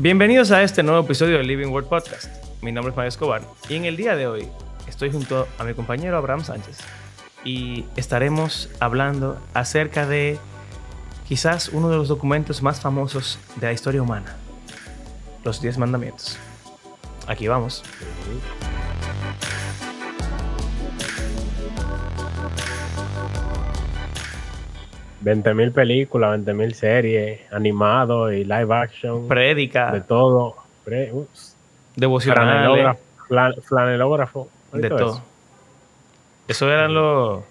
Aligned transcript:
Bienvenidos 0.00 0.52
a 0.52 0.62
este 0.62 0.84
nuevo 0.84 1.00
episodio 1.00 1.38
del 1.38 1.48
Living 1.48 1.72
World 1.72 1.88
Podcast. 1.88 2.32
Mi 2.62 2.70
nombre 2.70 2.92
es 2.92 2.96
Mario 2.96 3.08
Escobar 3.08 3.42
y 3.68 3.74
en 3.74 3.84
el 3.84 3.96
día 3.96 4.14
de 4.14 4.28
hoy 4.28 4.48
estoy 4.86 5.10
junto 5.10 5.48
a 5.58 5.64
mi 5.64 5.74
compañero 5.74 6.16
Abraham 6.16 6.44
Sánchez 6.44 6.78
y 7.44 7.84
estaremos 7.96 8.70
hablando 8.78 9.40
acerca 9.54 10.06
de 10.06 10.38
quizás 11.26 11.70
uno 11.70 11.90
de 11.90 11.96
los 11.96 12.06
documentos 12.06 12.62
más 12.62 12.80
famosos 12.80 13.40
de 13.56 13.66
la 13.66 13.72
historia 13.72 14.00
humana, 14.00 14.36
los 15.42 15.60
Diez 15.60 15.78
Mandamientos. 15.78 16.38
Aquí 17.26 17.48
vamos. 17.48 17.82
20.000 25.24 25.72
películas, 25.72 26.38
20.000 26.40 26.72
series, 26.72 27.52
animado 27.52 28.32
y 28.32 28.44
live 28.44 28.74
action. 28.74 29.26
Prédica. 29.28 29.90
De 29.92 30.00
todo. 30.00 30.54
Pre, 30.84 31.12
ups, 31.12 31.56
Devocionales. 31.96 32.96
flan- 33.28 33.60
flanelógrafo. 33.62 34.48
De 34.72 34.88
todo 34.88 34.98
eso. 35.12 35.22
Eso 36.46 36.70
eran 36.72 36.94
los... 36.94 37.42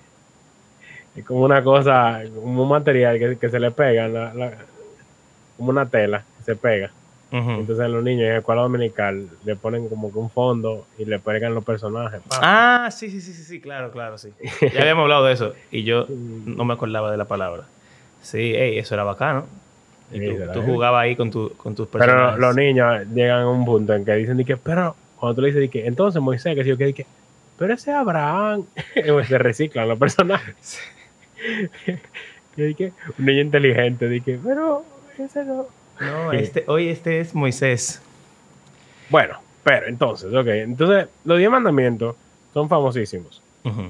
Es 1.16 1.26
como 1.26 1.42
una 1.42 1.64
cosa, 1.64 2.22
como 2.34 2.64
un 2.64 2.70
material 2.70 3.18
que, 3.20 3.38
que 3.38 3.50
se 3.50 3.60
le 3.60 3.72
pega, 3.72 4.08
la- 4.08 4.34
la- 4.34 4.54
como 5.58 5.70
una 5.72 5.86
tela 5.88 6.24
que 6.38 6.44
se 6.44 6.56
pega. 6.56 6.92
Entonces 7.32 7.90
los 7.90 8.04
niños 8.04 8.24
en 8.24 8.30
la 8.34 8.38
escuela 8.38 8.62
dominical 8.62 9.28
le 9.44 9.56
ponen 9.56 9.90
como 9.90 10.12
que 10.12 10.18
un 10.18 10.30
fondo 10.30 10.86
y 10.98 11.06
le 11.06 11.20
pegan 11.20 11.54
los 11.54 11.64
personajes. 11.64 12.22
Ah, 12.42 12.90
sí, 12.92 13.10
sí, 13.10 13.20
sí, 13.20 13.34
sí, 13.34 13.44
sí, 13.44 13.60
claro, 13.60 13.92
claro, 13.92 14.18
sí. 14.18 14.30
Ya 14.74 14.82
habíamos 14.82 15.04
hablado 15.04 15.26
de 15.26 15.34
eso 15.34 15.54
y 15.72 15.84
yo 15.84 16.06
no 16.10 16.64
me 16.64 16.74
acordaba 16.74 17.12
de 17.12 17.18
la 17.18 17.26
palabra. 17.26 17.64
Sí, 18.22 18.54
ey, 18.56 18.78
eso 18.80 18.94
era 18.96 19.04
bacano. 19.04 19.46
Y 20.12 20.20
Sí, 20.20 20.36
tú, 20.54 20.62
jugabas 20.62 21.04
ahí 21.04 21.18
con, 21.18 21.30
tu, 21.32 21.52
con 21.58 21.76
tus 21.76 21.88
Pero 21.90 22.06
personajes. 22.06 22.40
los 22.40 22.56
niños 22.56 23.06
llegan 23.14 23.42
a 23.42 23.50
un 23.50 23.66
punto 23.66 23.94
en 23.94 24.06
que 24.06 24.14
dicen, 24.16 24.44
que, 24.46 24.56
pero 24.56 24.96
cuando 25.20 25.36
tú 25.36 25.42
le 25.42 25.52
dices, 25.52 25.70
que, 25.70 25.86
entonces 25.86 26.22
Moisés, 26.22 26.56
que 26.56 26.64
sí, 26.64 26.70
yo 26.70 26.78
que, 26.78 26.94
que, 26.94 27.06
pero 27.58 27.74
ese 27.74 27.92
Abraham, 27.92 28.64
se 29.28 29.38
reciclan 29.38 29.90
los 29.90 30.00
personajes. 30.00 30.80
y 32.56 32.62
de 32.62 32.74
que, 32.74 32.94
un 33.20 33.26
niño 33.26 33.42
inteligente, 33.42 34.22
que, 34.24 34.40
pero 34.42 34.84
ese 35.18 35.44
no. 35.44 35.68
No, 36.00 36.32
este, 36.34 36.64
hoy 36.68 36.90
este 36.90 37.20
es 37.20 37.34
Moisés. 37.36 38.02
Bueno, 39.10 39.40
pero 39.64 39.88
entonces, 39.88 40.34
ok, 40.34 40.48
entonces 40.48 41.08
los 41.26 41.38
diez 41.38 41.50
mandamientos 41.50 42.16
son 42.54 42.70
famosísimos. 42.70 43.42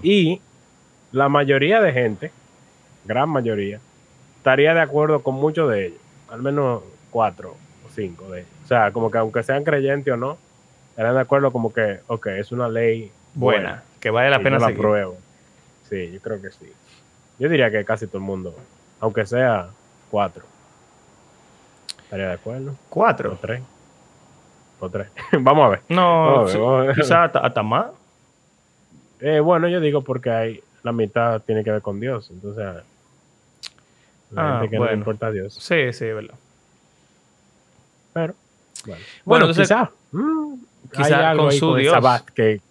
Y 0.02 0.42
la 1.12 1.30
mayoría 1.30 1.80
de 1.82 1.94
gente, 1.94 2.32
gran 3.06 3.30
mayoría, 3.30 3.80
estaría 4.38 4.74
de 4.74 4.82
acuerdo 4.82 5.22
con 5.22 5.36
muchos 5.36 5.70
de 5.70 5.88
ellos. 5.88 6.00
Al 6.30 6.42
menos 6.42 6.82
cuatro 7.12 7.52
o 7.86 7.90
cinco 7.94 8.28
de 8.32 8.40
ellos. 8.40 8.52
O 8.66 8.68
sea, 8.68 8.92
como 8.92 9.12
que 9.12 9.20
aunque 9.20 9.44
sean 9.44 9.64
creyentes 9.64 10.12
o 10.12 10.18
no, 10.18 10.38
estarán 10.90 11.14
de 11.14 11.22
acuerdo 11.22 11.52
como 11.52 11.72
que, 11.72 12.00
ok, 12.08 12.26
es 12.28 12.52
una 12.52 12.68
ley 12.68 13.12
Buena, 13.36 13.62
buena. 13.70 13.84
que 14.00 14.10
vale 14.10 14.32
la 14.32 14.40
pena 14.40 14.58
yo 14.58 14.62
la 14.62 14.68
seguir. 14.68 14.80
apruebo. 14.80 15.18
Sí, 15.90 16.12
yo 16.12 16.20
creo 16.22 16.42
que 16.42 16.50
sí. 16.50 16.72
Yo 17.38 17.50
diría 17.50 17.70
que 17.70 17.86
casi 17.86 18.08
todo 18.08 18.18
el 18.18 18.24
mundo, 18.24 18.56
aunque 19.00 19.28
sea 19.28 19.68
cuatro, 20.10 20.44
estaría 22.08 22.28
de 22.28 22.34
acuerdo. 22.34 22.72
O 22.72 22.76
Cuatro. 22.90 23.38
tres. 23.42 23.62
O 24.80 24.90
tres. 24.90 25.08
Vamos 25.40 25.66
a 25.66 25.70
ver. 25.70 25.82
No, 25.90 26.46
quizás 26.96 27.12
hasta, 27.12 27.40
hasta 27.40 27.64
más. 27.64 27.88
Eh, 29.20 29.40
bueno, 29.40 29.68
yo 29.68 29.80
digo 29.80 30.02
porque 30.04 30.30
hay 30.30 30.64
la 30.84 30.92
mitad 30.92 31.42
tiene 31.42 31.64
que 31.64 31.72
ver 31.72 31.82
con 31.82 32.00
Dios. 32.00 32.30
Entonces, 32.32 32.64
la 34.32 34.56
Ah, 34.56 34.60
gente 34.60 34.70
que 34.70 34.76
no 34.76 34.82
bueno. 34.82 34.92
le 34.94 34.98
importa 35.00 35.28
a 35.28 35.32
Dios. 35.32 35.54
Sí, 35.56 35.92
sí, 35.94 36.06
es 36.06 36.16
verdad. 36.16 36.36
Pero, 38.14 38.34
bueno, 38.34 38.36
Bueno, 38.86 39.04
bueno 39.26 39.46
entonces- 39.46 39.68
quizá. 39.68 39.92
mm, 40.12 40.54
quizá 40.96 41.06
hay 41.06 41.14
algo 41.26 41.44
con 41.44 41.52
ahí 41.52 41.60
su 41.60 41.76
Dios. 41.76 41.94
Sabbat 41.94 42.26
que, 42.30 42.62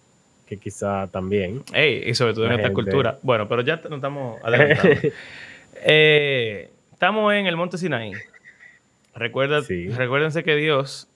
que 0.47 0.57
quizá 0.57 1.07
también. 1.07 1.63
Ey, 1.73 2.03
y 2.09 2.15
sobre 2.15 2.33
todo 2.33 2.45
en 2.45 2.51
gente- 2.57 2.73
cultura. 2.73 3.17
Bueno, 3.21 3.47
pero 3.47 3.61
ya 3.61 3.75
nos 3.77 3.93
estamos 3.93 4.39
adelantando. 4.43 4.89
Eh, 5.79 6.71
estamos 6.91 7.31
en 7.35 7.45
el 7.45 7.55
monte 7.55 7.77
Sinaí. 7.77 8.11
Recuerda, 9.17 9.61
Sí. 9.63 9.89
Recuérdense 9.89 10.43
que 10.43 10.55
Dios 10.55 11.07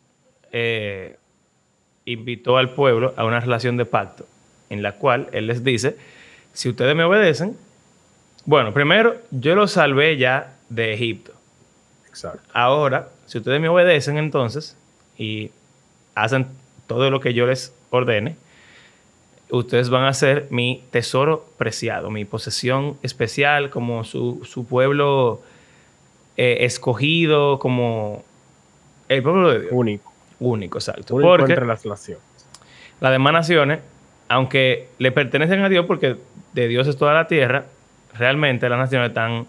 eh, 0.51 1.17
invitó 2.05 2.57
al 2.57 2.71
pueblo 2.73 3.13
a 3.15 3.25
una 3.25 3.39
relación 3.39 3.77
de 3.77 3.85
pacto 3.85 4.25
en 4.69 4.81
la 4.81 4.93
cual 4.93 5.27
Él 5.33 5.47
les 5.47 5.63
dice, 5.63 5.97
si 6.53 6.69
ustedes 6.69 6.95
me 6.95 7.03
obedecen, 7.03 7.55
bueno, 8.45 8.73
primero, 8.73 9.15
yo 9.31 9.55
los 9.55 9.71
salvé 9.71 10.17
ya 10.17 10.55
de 10.69 10.93
Egipto. 10.93 11.33
Exacto. 12.09 12.41
Ahora, 12.53 13.09
si 13.27 13.37
ustedes 13.37 13.61
me 13.61 13.69
obedecen 13.69 14.17
entonces 14.17 14.75
y 15.17 15.51
hacen 16.15 16.47
todo 16.87 17.09
lo 17.09 17.19
que 17.19 17.33
yo 17.33 17.45
les 17.45 17.73
ordene, 17.89 18.35
ustedes 19.49 19.89
van 19.89 20.05
a 20.05 20.13
ser 20.13 20.47
mi 20.49 20.83
tesoro 20.91 21.45
preciado, 21.57 22.09
mi 22.09 22.25
posesión 22.25 22.97
especial, 23.03 23.69
como 23.69 24.03
su, 24.03 24.41
su 24.45 24.65
pueblo 24.65 25.41
eh, 26.43 26.65
escogido, 26.65 27.59
como 27.59 28.23
el 29.07 29.21
pueblo 29.21 29.51
de 29.51 29.59
Dios. 29.59 29.71
Único. 29.73 30.11
Único, 30.39 30.79
exacto. 30.79 31.13
Único 31.13 31.37
Porque 31.37 31.53
entre 31.53 31.67
las 31.67 31.85
naciones. 31.85 32.23
las 32.99 33.11
demás 33.11 33.31
naciones, 33.31 33.81
aunque 34.27 34.87
le 34.97 35.11
pertenecen 35.11 35.61
a 35.61 35.69
Dios, 35.69 35.85
porque 35.85 36.15
de 36.53 36.67
Dios 36.67 36.87
es 36.87 36.97
toda 36.97 37.13
la 37.13 37.27
tierra, 37.27 37.65
realmente 38.17 38.67
las 38.69 38.79
naciones 38.79 39.09
están 39.09 39.45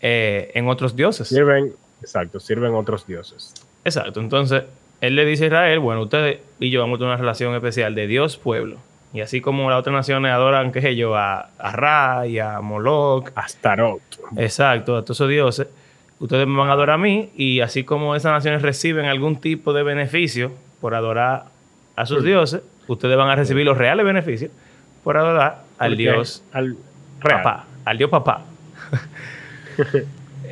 eh, 0.00 0.50
en 0.54 0.66
otros 0.66 0.96
dioses. 0.96 1.28
Sirven, 1.28 1.74
exacto, 2.00 2.40
sirven 2.40 2.72
otros 2.72 3.06
dioses. 3.06 3.52
Exacto. 3.84 4.20
Entonces, 4.20 4.62
él 5.02 5.14
le 5.14 5.26
dice 5.26 5.44
a 5.44 5.46
Israel, 5.48 5.78
bueno, 5.80 6.04
ustedes 6.04 6.38
y 6.58 6.70
yo 6.70 6.80
vamos 6.80 6.96
a 6.96 6.98
tener 7.00 7.08
una 7.10 7.18
relación 7.18 7.54
especial 7.54 7.94
de 7.94 8.06
Dios-pueblo. 8.06 8.78
Y 9.12 9.20
así 9.20 9.42
como 9.42 9.68
las 9.68 9.80
otras 9.80 9.92
naciones 9.92 10.32
adoran, 10.32 10.72
qué 10.72 10.80
sé 10.80 10.96
yo, 10.96 11.16
a, 11.16 11.50
a 11.58 11.72
Ra 11.72 12.26
y 12.26 12.38
a 12.38 12.62
Moloch, 12.62 13.30
Astarot. 13.34 14.00
exacto, 14.38 14.96
a 14.96 15.02
todos 15.02 15.18
esos 15.18 15.28
dioses, 15.28 15.66
ustedes 16.22 16.46
me 16.46 16.56
van 16.56 16.68
a 16.68 16.72
adorar 16.74 16.94
a 16.94 16.98
mí 16.98 17.30
y 17.36 17.60
así 17.60 17.82
como 17.82 18.14
esas 18.14 18.30
naciones 18.32 18.62
reciben 18.62 19.06
algún 19.06 19.40
tipo 19.40 19.72
de 19.72 19.82
beneficio 19.82 20.52
por 20.80 20.94
adorar 20.94 21.46
a 21.96 22.06
sus 22.06 22.24
dioses, 22.24 22.62
ustedes 22.86 23.16
van 23.16 23.28
a 23.28 23.34
recibir 23.34 23.66
los 23.66 23.76
reales 23.76 24.06
beneficios 24.06 24.52
por 25.02 25.16
adorar 25.16 25.64
al 25.78 25.96
Dios 25.96 26.44
Al 26.52 26.76
real. 27.20 27.42
papá, 27.42 27.66
al 27.84 27.98
Dios 27.98 28.08
papá. 28.08 28.44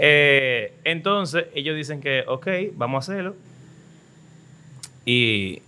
Eh, 0.02 0.72
entonces, 0.84 1.44
ellos 1.54 1.76
dicen 1.76 2.00
que, 2.00 2.24
ok, 2.26 2.46
vamos 2.72 3.06
a 3.06 3.12
hacerlo. 3.12 3.36
Y. 5.04 5.60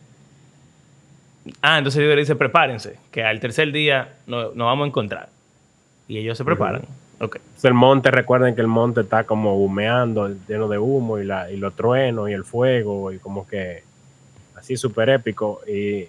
Ah, 1.61 1.77
entonces 1.77 2.01
Dios 2.01 2.15
le 2.15 2.23
dice, 2.23 2.35
prepárense, 2.35 2.97
que 3.11 3.23
al 3.23 3.41
tercer 3.41 3.73
día 3.73 4.15
nos, 4.27 4.57
vamos 4.57 4.85
a 4.85 4.87
encontrar. 4.87 5.29
Y 6.09 6.17
ellos 6.17 6.39
se 6.39 6.47
preparan. 6.47 6.85
Entonces, 7.23 7.65
el 7.65 7.75
monte, 7.75 8.11
recuerden 8.11 8.55
que 8.55 8.61
el 8.61 8.67
monte 8.67 9.03
está 9.03 9.25
como 9.25 9.57
humeando, 9.57 10.35
lleno 10.49 10.69
de 10.69 10.79
humo 10.79 11.19
y, 11.19 11.25
la, 11.25 11.51
y 11.51 11.57
los 11.57 11.75
truenos 11.75 12.29
y 12.29 12.33
el 12.33 12.45
fuego 12.45 13.13
y 13.13 13.19
como 13.19 13.47
que 13.47 13.85
así 14.57 14.77
súper 14.77 15.09
épico 15.11 15.61
y, 15.67 16.09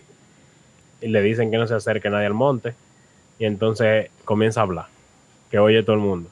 y 1.01 1.07
le 1.07 1.21
dicen 1.21 1.51
que 1.51 1.57
no 1.57 1.67
se 1.67 1.75
acerque 1.75 2.09
nadie 2.09 2.25
al 2.25 2.33
monte 2.33 2.73
y 3.37 3.45
entonces 3.45 4.09
comienza 4.25 4.61
a 4.61 4.63
hablar, 4.63 4.85
que 5.51 5.59
oye 5.59 5.83
todo 5.83 5.95
el 5.95 6.01
mundo. 6.01 6.29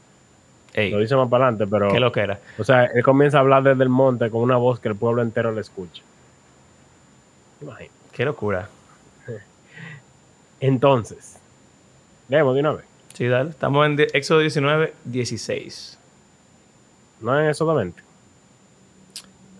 Ey, 0.74 0.90
Lo 0.90 1.00
dice 1.00 1.16
más 1.16 1.30
para 1.30 1.48
adelante, 1.48 1.68
pero... 1.70 1.92
qué 1.92 2.00
lo 2.00 2.12
que 2.12 2.22
era. 2.22 2.40
O 2.58 2.64
sea, 2.64 2.86
él 2.86 3.04
comienza 3.04 3.38
a 3.38 3.42
hablar 3.42 3.62
desde 3.64 3.84
el 3.84 3.90
monte 3.90 4.30
con 4.30 4.42
una 4.42 4.56
voz 4.56 4.80
que 4.80 4.88
el 4.88 4.96
pueblo 4.96 5.22
entero 5.22 5.52
le 5.52 5.62
escucha. 5.62 6.02
Imagínate. 7.62 7.92
Qué 8.14 8.26
locura. 8.26 8.70
Entonces, 10.60 11.38
leemos 12.30 12.54
de 12.56 12.62
una 12.62 12.72
vez. 12.74 12.91
Sí, 13.14 13.28
dale. 13.28 13.50
Estamos 13.52 13.86
en 13.86 14.00
Éxodo 14.14 14.40
19, 14.40 14.94
16. 15.06 15.98
No 17.22 17.40
es 17.40 17.58
solamente. 17.58 18.02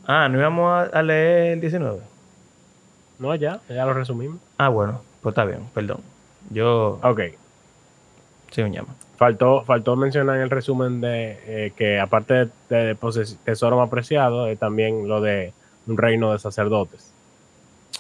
Ah, 0.06 0.28
¿no 0.30 0.40
íbamos 0.40 0.90
a, 0.92 1.02
leer 1.04 1.54
el 1.54 1.62
19? 1.62 2.00
No, 3.20 3.36
ya, 3.36 3.60
ya 3.70 3.86
lo 3.86 3.94
resumimos. 3.94 4.40
Ah, 4.58 4.70
bueno, 4.70 5.02
pues 5.22 5.34
está 5.34 5.46
bien, 5.46 5.68
perdón. 5.74 6.00
Yo 6.50 7.00
Ok. 7.04 7.22
soy 8.50 8.64
un 8.64 8.74
llama. 8.74 8.96
Faltó, 9.18 9.64
faltó 9.64 9.96
mencionar 9.96 10.38
en 10.38 10.42
el 10.42 10.50
resumen 10.50 11.00
de 11.00 11.40
eh, 11.46 11.74
que 11.78 12.00
aparte 12.00 12.34
de, 12.34 12.50
de 12.70 12.96
poses- 12.96 13.38
tesoro 13.46 13.78
más 13.78 13.90
preciado, 13.90 14.48
es 14.48 14.58
también 14.58 15.08
lo 15.08 15.22
de 15.22 15.54
un 15.86 15.98
reino 15.98 16.32
de 16.34 16.40
sacerdotes. 16.40 17.12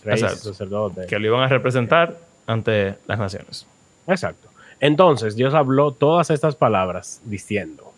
Reyes 0.04 0.24
Exacto. 0.24 0.50
sacerdotes. 0.54 1.06
Que 1.06 1.20
lo 1.20 1.28
iban 1.28 1.42
a 1.42 1.48
representar 1.48 2.18
ante 2.48 2.96
las 3.06 3.20
naciones. 3.20 3.68
Exacto. 4.08 4.50
Entonces 4.82 5.36
Dios 5.36 5.54
habló 5.54 5.92
todas 5.92 6.32
estas 6.32 6.56
palabras 6.56 7.22
diciendo, 7.24 7.94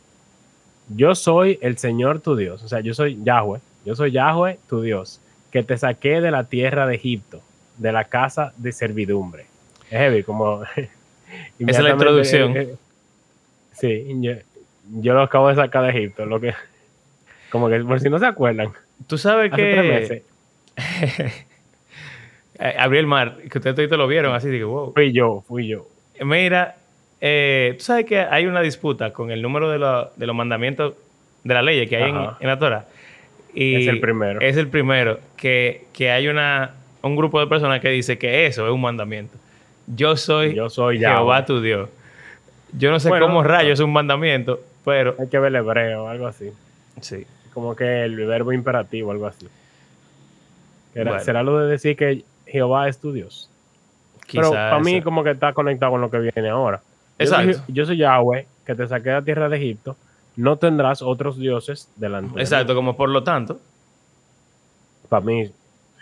yo 0.90 1.16
soy 1.16 1.58
el 1.62 1.78
Señor 1.78 2.20
tu 2.20 2.36
Dios, 2.36 2.62
o 2.62 2.68
sea, 2.68 2.82
yo 2.82 2.94
soy 2.94 3.18
Yahweh, 3.24 3.62
yo 3.86 3.96
soy 3.96 4.12
Yahweh 4.12 4.60
tu 4.68 4.82
Dios, 4.82 5.22
que 5.50 5.64
te 5.64 5.78
saqué 5.78 6.20
de 6.20 6.30
la 6.30 6.44
tierra 6.44 6.86
de 6.86 6.96
Egipto, 6.96 7.42
de 7.78 7.94
la 7.94 8.04
casa 8.04 8.54
de 8.58 8.74
servidumbre. 8.74 9.46
Es 9.90 9.98
heavy, 9.98 10.24
como... 10.24 10.64
Esa 11.60 11.78
es 11.78 11.80
la 11.80 11.92
introducción. 11.92 12.58
eh, 12.58 12.62
eh, 12.62 12.76
sí, 13.72 14.06
yo, 14.20 14.34
yo 15.00 15.14
lo 15.14 15.22
acabo 15.22 15.48
de 15.48 15.56
sacar 15.56 15.84
de 15.84 15.90
Egipto, 15.98 16.26
lo 16.26 16.42
que... 16.42 16.54
Como 17.50 17.70
que 17.70 17.80
por 17.80 18.00
si 18.02 18.10
no 18.10 18.20
se 18.20 18.26
acuerdan. 18.26 18.74
Tú 19.08 19.18
sabes 19.18 19.54
que 19.54 19.82
meses 19.84 20.24
eh, 22.60 22.76
abrió 22.78 23.00
el 23.00 23.08
mar, 23.08 23.38
que 23.50 23.58
ustedes 23.58 23.76
todos 23.76 23.98
lo 23.98 24.08
vieron, 24.08 24.36
así 24.36 24.50
digo, 24.50 24.70
wow. 24.70 24.94
fui 24.94 25.14
yo, 25.14 25.46
fui 25.48 25.68
yo. 25.68 25.88
Mira, 26.22 26.76
eh, 27.22 27.76
tú 27.78 27.84
sabes 27.86 28.06
que 28.06 28.20
hay 28.20 28.46
una 28.46 28.62
disputa 28.62 29.12
con 29.14 29.32
el 29.32 29.42
número 29.42 29.70
de, 29.70 29.80
lo- 29.80 30.12
de 30.16 30.28
los 30.28 30.36
mandamientos 30.36 30.94
de 31.44 31.54
la 31.54 31.62
ley 31.62 31.88
que 31.88 31.98
hay 31.98 32.12
en, 32.40 32.48
la 32.48 32.60
Torah. 32.60 32.86
Y 33.54 33.76
Es 33.76 33.88
el 33.88 34.00
primero. 34.00 34.42
Es 34.42 34.58
el 34.58 34.68
primero, 34.68 35.20
que, 35.38 35.86
que 35.94 36.10
hay 36.12 36.28
una, 36.28 36.72
un 37.02 37.16
grupo 37.16 37.40
de 37.40 37.48
personas 37.48 37.80
que 37.82 37.90
dice 37.90 38.18
que 38.18 38.46
eso 38.46 38.66
es 38.66 38.72
un 38.74 38.82
mandamiento. 38.82 39.38
Yo 39.88 40.16
soy, 40.16 40.54
Yo 40.56 40.70
soy 40.70 41.00
Jehová 41.00 41.46
tu 41.46 41.62
Dios. 41.62 41.90
Yo 42.78 42.90
no 42.90 43.00
sé 43.00 43.10
Bueno, 43.10 43.28
cómo 43.28 43.44
rayos 43.44 43.80
es 43.80 43.86
un 43.86 43.92
mandamiento, 43.94 44.60
pero 44.84 45.16
Hay 45.20 45.28
que 45.28 45.38
ver 45.38 45.50
el 45.50 45.58
hebreo, 45.58 46.08
algo 46.08 46.28
así. 46.28 46.50
sí. 47.02 47.26
Como 47.54 47.76
que 47.76 48.04
el 48.04 48.16
verbo 48.26 48.52
imperativo, 48.52 49.12
algo 49.12 49.28
así. 49.28 49.48
Era- 50.96 51.12
Bueno. 51.12 51.24
¿Será 51.26 51.44
lo 51.44 51.60
de 51.60 51.70
decir 51.72 51.96
que 51.96 52.24
Jehová 52.48 52.88
es 52.88 52.98
tu 53.00 53.12
Dios? 53.14 53.50
Pero 54.32 54.52
para 54.52 54.80
mí 54.80 55.02
como 55.02 55.24
que 55.24 55.32
está 55.32 55.54
conectado 55.54 55.92
con 55.94 56.02
lo 56.02 56.10
que 56.10 56.20
viene 56.20 56.50
ahora. 56.50 56.82
Exacto. 57.20 57.62
Yo 57.68 57.86
soy 57.86 57.98
Yahweh, 57.98 58.48
que 58.66 58.76
te 58.76 58.88
saqué 58.88 59.10
de 59.10 59.16
la 59.16 59.22
tierra 59.22 59.50
de 59.50 59.58
Egipto. 59.58 59.96
No 60.36 60.58
tendrás 60.58 61.02
otros 61.02 61.38
dioses 61.38 61.90
delante 61.96 62.36
de 62.36 62.42
Exacto, 62.42 62.74
como 62.74 62.96
por 62.98 63.10
lo 63.10 63.24
tanto. 63.24 63.60
Para 65.10 65.24
mí, 65.26 65.52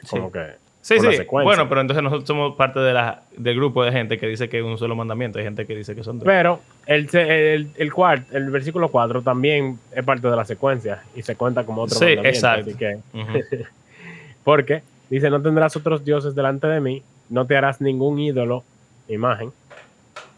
como 0.10 0.32
que... 0.32 0.62
Sí, 0.84 0.96
sí. 1.00 1.06
Bueno, 1.30 1.70
pero 1.70 1.82
entonces 1.82 2.02
nosotros 2.04 2.28
somos 2.28 2.56
parte 2.56 2.80
de 2.80 2.92
la, 2.94 3.22
del 3.38 3.56
grupo 3.56 3.84
de 3.84 3.92
gente 3.92 4.18
que 4.18 4.26
dice 4.26 4.50
que 4.50 4.58
es 4.60 4.64
un 4.66 4.80
solo 4.80 4.96
mandamiento. 4.96 5.38
Hay 5.38 5.44
gente 5.46 5.68
que 5.68 5.76
dice 5.76 5.94
que 5.94 6.04
son 6.04 6.18
dos. 6.18 6.26
Pero 6.26 6.60
el, 6.88 7.08
el, 7.16 7.70
el, 7.76 7.92
cuart- 7.94 8.26
el 8.32 8.50
versículo 8.50 8.90
4 8.90 9.22
también 9.22 9.78
es 9.96 10.04
parte 10.04 10.28
de 10.28 10.36
la 10.36 10.44
secuencia 10.44 11.04
y 11.16 11.22
se 11.22 11.36
cuenta 11.36 11.66
como 11.66 11.84
otro 11.84 11.96
Sí, 12.00 12.06
mandamiento. 12.16 12.30
exacto. 12.30 12.70
así 12.72 12.78
que- 12.80 12.98
Ujú. 13.14 13.64
porque 14.44 14.82
dice, 15.10 15.30
no 15.30 15.40
tendrás 15.40 15.76
otros 15.76 16.04
dioses 16.04 16.34
delante 16.34 16.66
de 16.66 16.80
mí, 16.82 17.04
no 17.32 17.48
te 17.48 17.58
harás 17.58 17.82
ningún 17.82 18.20
ídolo, 18.20 18.64
imagen, 19.08 19.52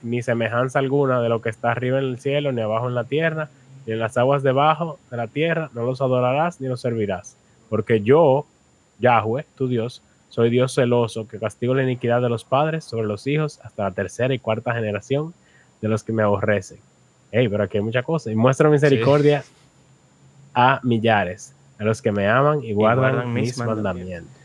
ni 0.04 0.22
semejanza 0.22 0.80
alguna 0.80 1.22
de 1.22 1.28
lo 1.28 1.42
que 1.42 1.50
está 1.50 1.72
arriba 1.72 1.98
en 1.98 2.06
el 2.06 2.19
cielo, 2.19 2.51
ni 2.51 2.62
abajo 2.62 2.88
en 2.88 2.95
la 2.95 3.04
tierra, 3.04 3.50
ni 3.86 3.94
en 3.94 4.00
las 4.00 4.16
aguas 4.16 4.44
debajo 4.44 5.00
de 5.10 5.18
la 5.18 5.28
tierra, 5.28 5.69
no 5.74 5.84
los 5.84 6.01
adorarás 6.01 6.62
ni 6.62 6.68
los 6.68 6.81
servirás. 6.81 7.36
Porque 7.69 8.01
yo, 8.01 8.45
Yahweh, 9.00 9.45
tu 9.56 9.68
Dios, 9.68 10.04
soy 10.30 10.50
Dios 10.50 10.74
celoso, 10.75 11.28
que 11.28 11.40
castigo 11.40 11.74
la 11.74 11.84
iniquidad 11.84 12.22
de 12.22 12.30
los 12.30 12.44
padres 12.44 12.84
sobre 12.84 13.07
los 13.07 13.25
hijos 13.28 13.60
hasta 13.63 13.84
la 13.84 13.92
tercera 13.92 14.34
y 14.34 14.39
cuarta 14.39 14.74
generación 14.74 15.34
de 15.81 15.88
los 15.88 16.04
que 16.04 16.13
me 16.13 16.24
aborrecen. 16.24 16.78
Ey, 17.31 17.50
pero 17.50 17.63
aquí 17.63 17.78
hay 17.78 17.84
muchas 17.84 18.06
cosas. 18.06 18.31
Y 18.31 18.36
muestro 18.36 18.69
misericordia 18.69 19.44
a 20.54 20.80
millares, 20.84 21.56
a 21.80 21.84
los 21.84 22.01
que 22.01 22.12
me 22.12 22.28
aman 22.28 22.63
y 22.63 22.74
guardan, 22.74 23.13
guardan 23.13 23.34
mis 23.34 23.57
mis 23.57 23.66
mandamientos. 23.66 24.43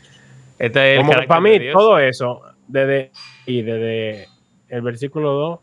Este 0.59 0.93
es 0.95 0.99
Como 0.99 1.13
para 1.25 1.41
de 1.41 1.49
mí, 1.49 1.59
Dios. 1.59 1.73
todo 1.73 1.97
eso, 1.99 2.41
desde, 2.67 3.11
y 3.45 3.61
desde 3.61 4.27
el 4.67 4.81
versículo 4.81 5.31
2 5.31 5.59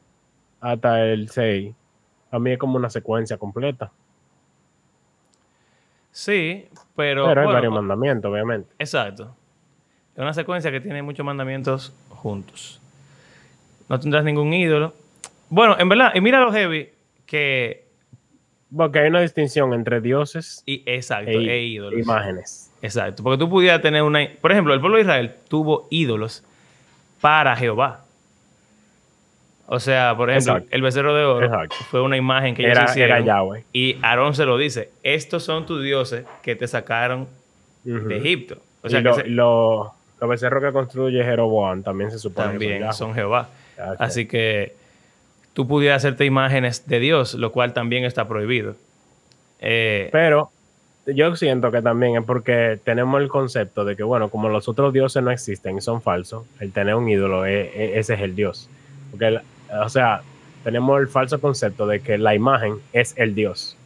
hasta 0.60 1.04
el 1.04 1.28
6, 1.28 1.75
a 2.32 2.38
mí 2.38 2.52
es 2.52 2.58
como 2.58 2.76
una 2.76 2.90
secuencia 2.90 3.37
completa. 3.37 3.93
Sí, 6.10 6.66
pero. 6.96 7.26
Pero 7.26 7.40
hay 7.40 7.46
bueno, 7.46 7.52
varios 7.52 7.75
mandamientos, 7.75 8.32
obviamente. 8.32 8.69
Exacto. 8.78 9.34
Es 10.14 10.22
una 10.22 10.32
secuencia 10.32 10.70
que 10.70 10.81
tiene 10.81 11.02
muchos 11.02 11.26
mandamientos 11.26 11.94
juntos. 12.08 12.81
No 13.88 14.00
tendrás 14.00 14.25
ningún 14.25 14.52
ídolo. 14.54 14.94
Bueno, 15.50 15.76
en 15.78 15.88
verdad, 15.88 16.12
y 16.14 16.20
mira 16.20 16.40
lo 16.40 16.52
heavy 16.52 16.88
que. 17.26 17.84
Porque 18.75 18.98
hay 19.00 19.08
una 19.08 19.20
distinción 19.20 19.72
entre 19.75 20.00
dioses 20.00 20.62
Y, 20.66 20.82
exacto, 20.87 21.31
e, 21.31 21.50
e 21.50 21.62
ídolos. 21.64 22.00
imágenes. 22.00 22.72
Exacto. 22.87 23.23
Porque 23.23 23.38
tú 23.38 23.49
pudieras 23.50 23.83
tener 23.83 24.03
una. 24.03 24.27
Por 24.41 24.53
ejemplo, 24.53 24.73
el 24.75 24.81
pueblo 24.81 24.97
de 24.97 25.03
Israel 25.03 25.35
tuvo 25.49 25.87
ídolos 25.91 26.43
para 27.21 27.55
Jehová. 27.56 28.03
O 29.69 29.81
sea, 29.81 30.15
por 30.17 30.31
ejemplo, 30.31 30.53
Exacto. 30.55 30.69
el 30.77 30.83
becerro 30.83 31.15
de 31.15 31.25
oro 31.25 31.47
Exacto. 31.47 31.75
fue 31.91 32.00
una 32.00 32.17
imagen 32.17 32.55
que 32.55 32.62
ellos 32.62 32.77
Era, 32.79 32.85
hicieron. 32.91 33.17
era 33.17 33.27
Yahweh. 33.27 33.65
Y 33.73 33.97
Aarón 34.03 34.35
se 34.35 34.44
lo 34.44 34.56
dice: 34.59 34.91
Estos 35.03 35.43
son 35.43 35.67
tus 35.67 35.83
dioses 35.83 36.25
que 36.43 36.55
te 36.55 36.69
sacaron 36.69 37.27
de 37.85 38.17
Egipto. 38.19 38.59
O 38.83 38.87
y 38.87 38.91
sea, 38.91 39.00
lo- 39.00 39.17
que 39.17 39.23
se- 39.23 39.29
lo- 39.29 39.93
los 40.21 40.31
becerros 40.31 40.62
que 40.62 40.73
construye 40.73 41.23
Jeroboam 41.25 41.82
también 41.82 42.11
se 42.11 42.19
supone 42.19 42.49
también 42.50 42.87
que 42.87 42.93
son 42.93 43.12
Jehová. 43.15 43.49
Así 43.99 44.27
que 44.27 44.75
tú 45.53 45.67
pudieras 45.67 45.99
hacerte 46.05 46.25
imágenes 46.25 46.87
de 46.87 47.00
Dios, 47.00 47.35
lo 47.35 47.50
cual 47.50 47.73
también 47.75 48.05
está 48.05 48.29
prohibido. 48.29 48.77
Eh, 49.59 50.11
Pero 50.12 50.50
yo 51.06 51.37
siento 51.37 51.70
que 51.70 51.82
también 51.82 52.17
es 52.17 52.25
porque 52.25 52.79
tenemos 52.85 53.20
el 53.20 53.29
concepto 53.29 53.85
de 53.85 53.97
que, 53.97 54.03
bueno, 54.03 54.29
como 54.29 54.49
los 54.49 54.69
otros 54.69 54.93
dioses 54.93 55.23
no 55.23 55.31
existen 55.31 55.79
y 55.79 55.81
son 55.81 56.03
falsos, 56.03 56.44
el 56.61 56.73
tener 56.73 56.94
un 56.94 57.08
ídolo, 57.08 57.44
es- 57.44 57.70
es- 57.75 57.97
ese 57.99 58.14
es 58.14 58.20
el 58.20 58.35
dios. 58.35 58.69
Porque, 59.11 59.26
el- 59.29 59.41
o 59.81 59.88
sea, 59.88 60.23
tenemos 60.64 61.00
el 61.00 61.08
falso 61.08 61.41
concepto 61.41 61.87
de 61.87 62.00
que 62.00 62.19
la 62.19 62.35
imagen 62.35 62.75
es 62.93 63.14
el 63.17 63.35
dios, 63.35 63.76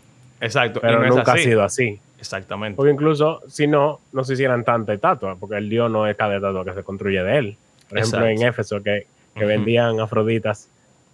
exacto. 0.41 0.81
pero 0.81 1.01
no 1.01 1.09
nunca 1.17 1.33
ha 1.35 1.37
sido 1.39 1.63
así. 1.63 2.01
Exactamente. 2.19 2.77
Porque 2.77 2.93
incluso 2.93 3.41
si 3.49 3.67
no, 3.67 3.99
no 4.13 4.25
se 4.25 4.35
hicieran 4.35 4.63
tanta 4.65 4.93
estatua, 4.93 5.37
porque 5.37 5.57
el 5.57 5.71
dios 5.71 5.91
no 5.91 6.07
es 6.07 6.17
cada 6.17 6.37
estatua 6.37 6.65
que 6.65 6.75
se 6.75 6.83
construye 6.83 7.23
de 7.23 7.39
él. 7.39 7.57
Por 7.89 7.99
ejemplo, 7.99 8.21
Exacto. 8.27 8.43
en 8.43 8.49
Éfeso, 8.49 8.83
que, 8.83 9.07
vendían 9.47 10.01
afroditas, 10.01 10.69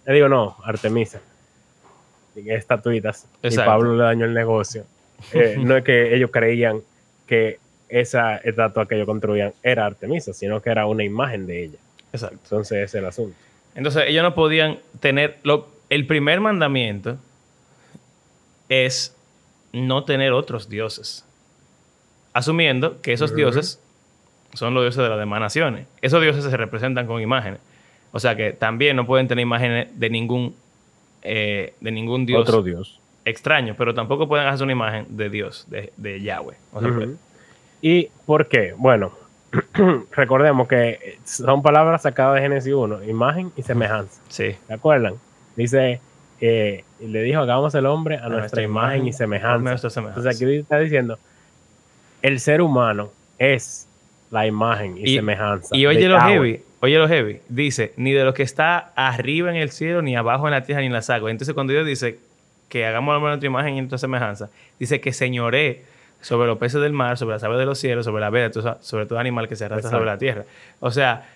le 0.05 0.13
digo 0.15 0.27
no, 0.27 0.57
Artemisa, 0.65 1.19
estatuitas, 2.35 3.25
y. 3.41 3.55
Pablo 3.55 3.95
le 3.95 4.03
dañó 4.03 4.25
el 4.25 4.33
negocio. 4.33 4.83
Eh, 5.33 5.55
no 5.59 5.75
es 5.75 5.83
que 5.83 6.15
ellos 6.15 6.29
creían 6.31 6.81
que 7.25 7.59
esa 7.89 8.37
estatua 8.37 8.87
que 8.87 8.95
ellos 8.95 9.07
construían 9.07 9.53
era 9.63 9.85
Artemisa, 9.85 10.33
sino 10.33 10.61
que 10.61 10.69
era 10.69 10.85
una 10.85 11.03
imagen 11.03 11.47
de 11.47 11.63
ella. 11.65 11.77
Exacto. 12.13 12.39
Entonces 12.43 12.77
ese 12.77 12.83
es 12.83 12.95
el 12.95 13.05
asunto. 13.05 13.37
Entonces 13.75 14.03
ellos 14.07 14.23
no 14.23 14.35
podían 14.35 14.79
tener... 14.99 15.37
Lo, 15.43 15.67
el 15.89 16.05
primer 16.05 16.39
mandamiento 16.39 17.17
es 18.69 19.15
no 19.71 20.03
tener 20.03 20.33
otros 20.33 20.69
dioses. 20.69 21.25
Asumiendo 22.33 23.01
que 23.01 23.13
esos 23.13 23.35
dioses 23.35 23.79
son 24.53 24.73
los 24.73 24.83
dioses 24.83 25.03
de 25.03 25.09
las 25.09 25.19
demás 25.19 25.39
naciones. 25.39 25.87
Esos 26.01 26.21
dioses 26.21 26.43
se 26.43 26.57
representan 26.57 27.07
con 27.07 27.21
imágenes. 27.21 27.59
O 28.11 28.19
sea 28.19 28.35
que 28.35 28.51
también 28.53 28.95
no 28.95 29.05
pueden 29.05 29.27
tener 29.27 29.43
imágenes 29.43 29.87
de 29.99 30.09
ningún, 30.09 30.55
eh, 31.21 31.73
de 31.79 31.91
ningún 31.91 32.25
dios 32.25 32.41
Otro 32.41 32.63
dios. 32.63 32.99
Extraño, 33.29 33.75
pero 33.77 33.93
tampoco 33.93 34.27
pueden 34.27 34.47
hacer 34.47 34.63
una 34.63 34.71
imagen 34.73 35.05
de 35.09 35.29
Dios, 35.29 35.65
de, 35.69 35.91
de 35.97 36.21
Yahweh. 36.21 36.55
Pues, 36.71 37.09
¿Y 37.81 38.09
por 38.25 38.47
qué? 38.47 38.73
Bueno, 38.77 39.11
recordemos 40.11 40.67
que 40.67 41.17
son 41.23 41.61
palabras 41.61 42.01
sacadas 42.03 42.35
de 42.35 42.41
Génesis 42.41 42.73
1, 42.73 43.03
imagen 43.03 43.51
y 43.55 43.63
semejanza. 43.63 44.21
sí, 44.29 44.55
¿Se 44.67 44.73
acuerdan? 44.73 45.15
Dice, 45.55 45.99
eh, 46.41 46.83
le 46.99 47.21
dijo, 47.23 47.41
hagamos 47.41 47.73
el 47.75 47.85
hombre 47.85 48.15
a, 48.15 48.21
nuestra, 48.21 48.39
nuestra 48.39 48.61
imagen, 48.63 48.97
imagen, 48.97 49.07
y 49.07 49.13
semejanza. 49.13 49.89
semejanza. 49.89 50.19
Entonces 50.19 50.35
aquí 50.41 50.55
está 50.55 50.79
diciendo, 50.79 51.17
el 52.21 52.39
ser 52.39 52.61
humano 52.61 53.09
es 53.39 53.87
la 54.31 54.45
imagen 54.47 54.97
y, 54.97 55.11
Y- 55.11 55.15
semejanza. 55.15 55.75
Y 55.75 55.85
oye 55.85 56.07
lo 56.07 56.19
heavy, 56.19 56.61
oye 56.81 56.97
lo 56.97 57.07
heavy. 57.07 57.39
Dice, 57.49 57.93
ni 57.97 58.11
de 58.13 58.23
lo 58.23 58.33
que 58.33 58.43
está 58.43 58.91
arriba 58.95 59.49
en 59.49 59.55
el 59.55 59.71
cielo, 59.71 60.01
ni 60.01 60.15
abajo 60.15 60.47
en 60.47 60.51
la 60.51 60.63
tierra, 60.63 60.81
ni 60.81 60.87
en 60.87 60.93
las 60.93 61.09
aguas. 61.09 61.31
Entonces 61.31 61.53
cuando 61.53 61.73
Dios 61.73 61.85
dice 61.85 62.19
que 62.69 62.85
hagamos 62.85 63.11
al 63.11 63.17
hombre 63.17 63.29
a 63.29 63.31
nuestra 63.33 63.47
imagen 63.47 63.75
y 63.75 63.77
nuestra 63.81 63.97
semejanza, 63.97 64.49
dice 64.79 64.99
que 64.99 65.13
señoré 65.13 65.83
sobre 66.21 66.47
los 66.47 66.57
peces 66.57 66.81
del 66.81 66.93
mar, 66.93 67.17
sobre 67.17 67.35
las 67.35 67.43
aves 67.43 67.57
de 67.57 67.65
los 67.65 67.79
cielos, 67.79 68.05
sobre 68.05 68.21
la 68.21 68.29
vida, 68.29 68.51
sobre 68.81 69.05
todo 69.05 69.19
animal 69.19 69.47
que 69.47 69.55
se 69.55 69.65
arrastra 69.65 69.89
Exacto. 69.89 69.97
sobre 69.97 70.11
la 70.11 70.17
tierra. 70.17 70.43
O 70.79 70.91
sea, 70.91 71.29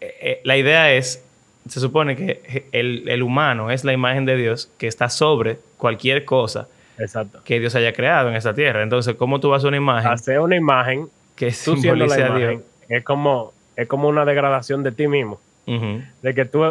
eh, 0.00 0.14
eh, 0.20 0.40
la 0.44 0.56
idea 0.56 0.92
es, 0.92 1.24
se 1.68 1.80
supone 1.80 2.16
que 2.16 2.68
el, 2.72 3.08
el 3.08 3.22
humano 3.22 3.70
es 3.70 3.84
la 3.84 3.92
imagen 3.92 4.24
de 4.24 4.36
Dios 4.36 4.70
que 4.78 4.86
está 4.86 5.10
sobre 5.10 5.58
cualquier 5.76 6.24
cosa 6.24 6.68
Exacto. 6.98 7.40
que 7.44 7.60
Dios 7.60 7.74
haya 7.74 7.92
creado 7.92 8.28
en 8.28 8.36
esta 8.36 8.54
tierra. 8.54 8.82
Entonces, 8.82 9.14
¿cómo 9.16 9.40
tú 9.40 9.50
vas 9.50 9.64
a 9.64 9.68
una 9.68 9.76
imagen 9.76 10.10
Hacer 10.10 10.40
una 10.40 10.56
imagen, 10.56 11.08
que 11.36 11.52
tú 11.64 11.76
la 11.76 12.14
a 12.14 12.38
Dios? 12.38 12.62
es 12.88 13.04
como, 13.04 13.52
es 13.76 13.88
como 13.88 14.08
una 14.08 14.24
degradación 14.24 14.82
de 14.82 14.92
ti 14.92 15.08
mismo. 15.08 15.40
De 15.66 16.34
que 16.34 16.44
tú, 16.44 16.62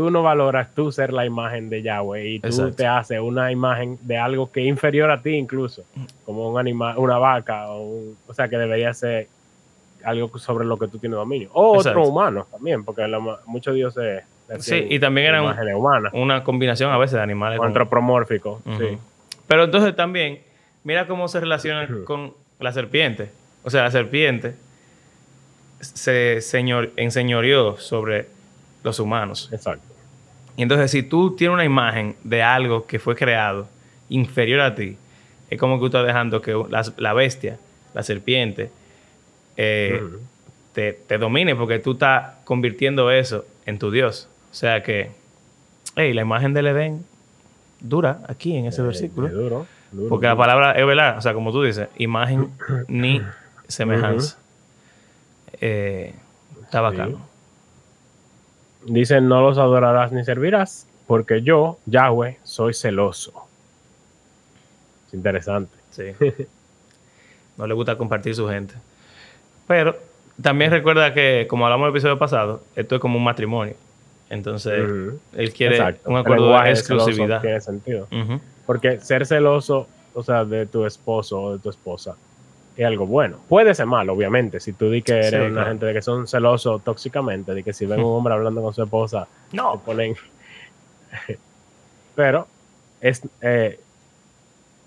tú 0.00 0.10
no 0.10 0.22
valoras 0.22 0.74
tú 0.74 0.90
ser 0.90 1.12
la 1.12 1.26
imagen 1.26 1.68
de 1.68 1.82
Yahweh 1.82 2.26
y 2.26 2.40
tú 2.40 2.46
Exacto. 2.48 2.72
te 2.76 2.86
haces 2.86 3.20
una 3.20 3.52
imagen 3.52 3.98
de 4.00 4.16
algo 4.16 4.50
que 4.50 4.62
es 4.62 4.66
inferior 4.66 5.10
a 5.10 5.20
ti 5.20 5.34
incluso, 5.34 5.84
como 6.24 6.48
un 6.48 6.58
animal, 6.58 6.96
una 6.96 7.18
vaca, 7.18 7.68
o, 7.68 7.82
un- 7.82 8.16
o 8.26 8.32
sea 8.32 8.48
que 8.48 8.56
debería 8.56 8.94
ser 8.94 9.28
algo 10.02 10.38
sobre 10.38 10.64
lo 10.64 10.78
que 10.78 10.88
tú 10.88 10.98
tienes 10.98 11.18
dominio. 11.18 11.50
O 11.52 11.76
Exacto. 11.76 11.98
otro 12.00 12.10
humano 12.10 12.46
también, 12.50 12.82
porque 12.82 13.06
muchos 13.44 13.74
dioses 13.74 14.24
Sí, 14.60 14.86
y 14.88 14.98
también 14.98 15.26
eran 15.26 15.40
un- 15.42 15.48
imágenes 15.50 15.74
humanas, 15.74 16.12
una 16.14 16.42
combinación 16.42 16.90
a 16.90 16.96
veces 16.96 17.16
de 17.16 17.20
animales. 17.22 17.60
antropomórficos. 17.62 18.62
Sí. 18.78 18.96
Pero 19.46 19.64
entonces 19.64 19.94
también, 19.94 20.40
mira 20.82 21.06
cómo 21.06 21.28
se 21.28 21.40
relaciona 21.40 21.86
con 22.06 22.32
la 22.58 22.72
serpiente. 22.72 23.30
O 23.64 23.68
sea, 23.68 23.82
la 23.82 23.90
serpiente 23.90 24.54
se 25.80 26.40
señor, 26.40 26.90
enseñoreó 26.96 27.76
sobre 27.76 28.28
los 28.82 28.98
humanos. 28.98 29.50
Exacto. 29.52 29.89
Y 30.56 30.62
entonces, 30.62 30.90
si 30.90 31.02
tú 31.02 31.34
tienes 31.36 31.54
una 31.54 31.64
imagen 31.64 32.16
de 32.24 32.42
algo 32.42 32.86
que 32.86 32.98
fue 32.98 33.14
creado 33.16 33.68
inferior 34.08 34.60
a 34.60 34.74
ti, 34.74 34.96
es 35.48 35.58
como 35.58 35.76
que 35.76 35.80
tú 35.80 35.86
estás 35.86 36.06
dejando 36.06 36.40
que 36.42 36.52
la, 36.68 36.84
la 36.96 37.12
bestia 37.12 37.58
la 37.94 38.02
serpiente, 38.04 38.70
eh, 39.56 40.00
te, 40.72 40.92
te 40.92 41.18
domine 41.18 41.56
porque 41.56 41.78
tú 41.80 41.92
estás 41.92 42.34
convirtiendo 42.44 43.10
eso 43.10 43.44
en 43.66 43.78
tu 43.78 43.90
Dios. 43.90 44.28
O 44.50 44.54
sea 44.54 44.82
que, 44.82 45.10
hey, 45.96 46.12
la 46.12 46.22
imagen 46.22 46.54
del 46.54 46.68
Edén 46.68 47.04
dura 47.80 48.20
aquí 48.28 48.56
en 48.56 48.66
ese 48.66 48.80
Eh, 48.82 48.84
versículo. 48.84 49.26
es 49.26 49.32
duro, 49.32 49.66
duro, 49.90 50.08
Porque 50.08 50.26
la 50.28 50.36
palabra 50.36 50.72
es 50.72 50.86
verdad, 50.86 51.18
o 51.18 51.20
sea, 51.20 51.34
como 51.34 51.50
tú 51.50 51.62
dices, 51.64 51.88
imagen 51.96 52.50
ni 52.86 53.20
semejanza. 53.68 54.38
Eh, 55.60 56.14
está 56.62 56.80
bacano. 56.80 57.20
Dice, 58.86 59.20
no 59.20 59.42
los 59.42 59.58
adorarás 59.58 60.12
ni 60.12 60.24
servirás, 60.24 60.86
porque 61.06 61.42
yo, 61.42 61.78
Yahweh, 61.86 62.38
soy 62.44 62.74
celoso. 62.74 63.32
Es 65.08 65.14
interesante. 65.14 65.74
Sí. 65.90 66.04
No 67.56 67.66
le 67.66 67.74
gusta 67.74 67.98
compartir 67.98 68.34
su 68.34 68.48
gente. 68.48 68.72
Pero 69.68 69.94
también 70.40 70.70
recuerda 70.70 71.12
que, 71.12 71.46
como 71.46 71.66
hablamos 71.66 71.84
en 71.84 71.88
el 71.88 71.94
episodio 71.94 72.18
pasado, 72.18 72.62
esto 72.74 72.94
es 72.94 73.00
como 73.02 73.18
un 73.18 73.24
matrimonio. 73.24 73.74
Entonces, 74.30 74.88
él 75.34 75.52
quiere 75.52 75.76
Exacto. 75.76 76.08
un 76.08 76.16
acuerdo 76.16 76.58
de 76.58 76.70
exclusividad. 76.70 77.42
Tiene 77.42 77.60
sentido. 77.60 78.08
Porque 78.64 78.98
ser 79.00 79.26
celoso, 79.26 79.88
o 80.14 80.22
sea, 80.22 80.46
de 80.46 80.64
tu 80.64 80.86
esposo 80.86 81.42
o 81.42 81.52
de 81.52 81.58
tu 81.58 81.68
esposa, 81.68 82.16
es 82.82 82.86
algo 82.88 83.06
bueno. 83.06 83.38
Puede 83.48 83.74
ser 83.74 83.86
malo, 83.86 84.12
obviamente. 84.14 84.60
Si 84.60 84.72
tú 84.72 84.90
di 84.90 85.02
que 85.02 85.12
eres 85.12 85.30
Sí, 85.30 85.36
una 85.36 85.48
claro. 85.50 85.68
gente 85.68 85.86
de 85.86 85.92
que 85.94 86.02
son 86.02 86.26
celosos 86.26 86.82
tóxicamente, 86.82 87.52
de 87.54 87.62
que 87.62 87.72
si 87.72 87.86
ven 87.86 88.00
un 88.00 88.06
hombre 88.16 88.34
hablando 88.34 88.62
con 88.62 88.72
su 88.74 88.82
esposa, 88.82 89.26
No, 89.52 89.80
ponen. 89.84 90.14
Pero 92.14 92.46
es 93.00 93.22
eh, 93.40 93.80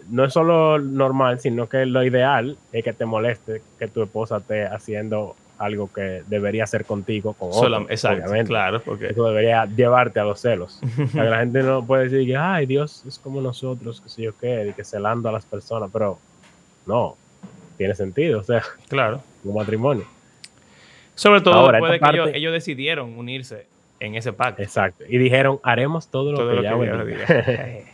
no 0.09 0.25
es 0.25 0.33
solo 0.33 0.79
normal, 0.79 1.39
sino 1.39 1.67
que 1.67 1.85
lo 1.85 2.03
ideal 2.03 2.57
es 2.71 2.83
que 2.83 2.93
te 2.93 3.05
moleste 3.05 3.61
que 3.79 3.87
tu 3.87 4.03
esposa 4.03 4.37
esté 4.37 4.65
haciendo 4.65 5.35
algo 5.57 5.89
que 5.93 6.23
debería 6.27 6.65
hacer 6.65 6.83
contigo 6.83 7.33
con 7.33 7.49
otro, 7.51 7.69
solam- 7.69 7.85
exacto, 7.89 8.23
obviamente. 8.23 8.49
claro, 8.49 8.81
porque 8.81 9.07
Eso 9.07 9.25
debería 9.29 9.65
llevarte 9.65 10.19
a 10.19 10.25
los 10.25 10.41
celos. 10.41 10.79
O 11.03 11.07
sea, 11.07 11.23
que 11.23 11.29
la 11.29 11.39
gente 11.39 11.63
no 11.63 11.85
puede 11.85 12.09
decir 12.09 12.27
que, 12.27 12.35
ay, 12.35 12.65
Dios 12.65 13.03
es 13.07 13.17
como 13.19 13.39
nosotros, 13.39 14.01
que 14.01 14.09
sé 14.09 14.23
yo 14.23 14.35
qué, 14.37 14.67
y 14.69 14.73
que 14.73 14.83
celando 14.83 15.29
a 15.29 15.31
las 15.31 15.45
personas, 15.45 15.89
pero 15.93 16.17
no, 16.85 17.15
tiene 17.77 17.95
sentido, 17.95 18.39
o 18.39 18.43
sea, 18.43 18.61
claro. 18.89 19.21
un 19.43 19.55
matrimonio. 19.55 20.05
Sobre 21.15 21.41
todo 21.41 21.53
Ahora, 21.55 21.77
después 21.79 21.91
de 21.93 21.99
que 21.99 22.05
ellos, 22.11 22.25
parte- 22.25 22.37
ellos 22.37 22.53
decidieron 22.53 23.17
unirse 23.17 23.67
en 23.99 24.15
ese 24.15 24.33
pacto. 24.33 24.61
Exacto. 24.61 25.03
Y 25.07 25.17
dijeron, 25.17 25.59
haremos 25.63 26.07
todo 26.07 26.31
lo 26.31 26.37
Todo 26.39 26.49
que 26.49 26.55
lo 26.55 26.61
que 26.61 26.67
Yahweh 26.67 27.05
Dios 27.05 27.27
diga. 27.27 27.27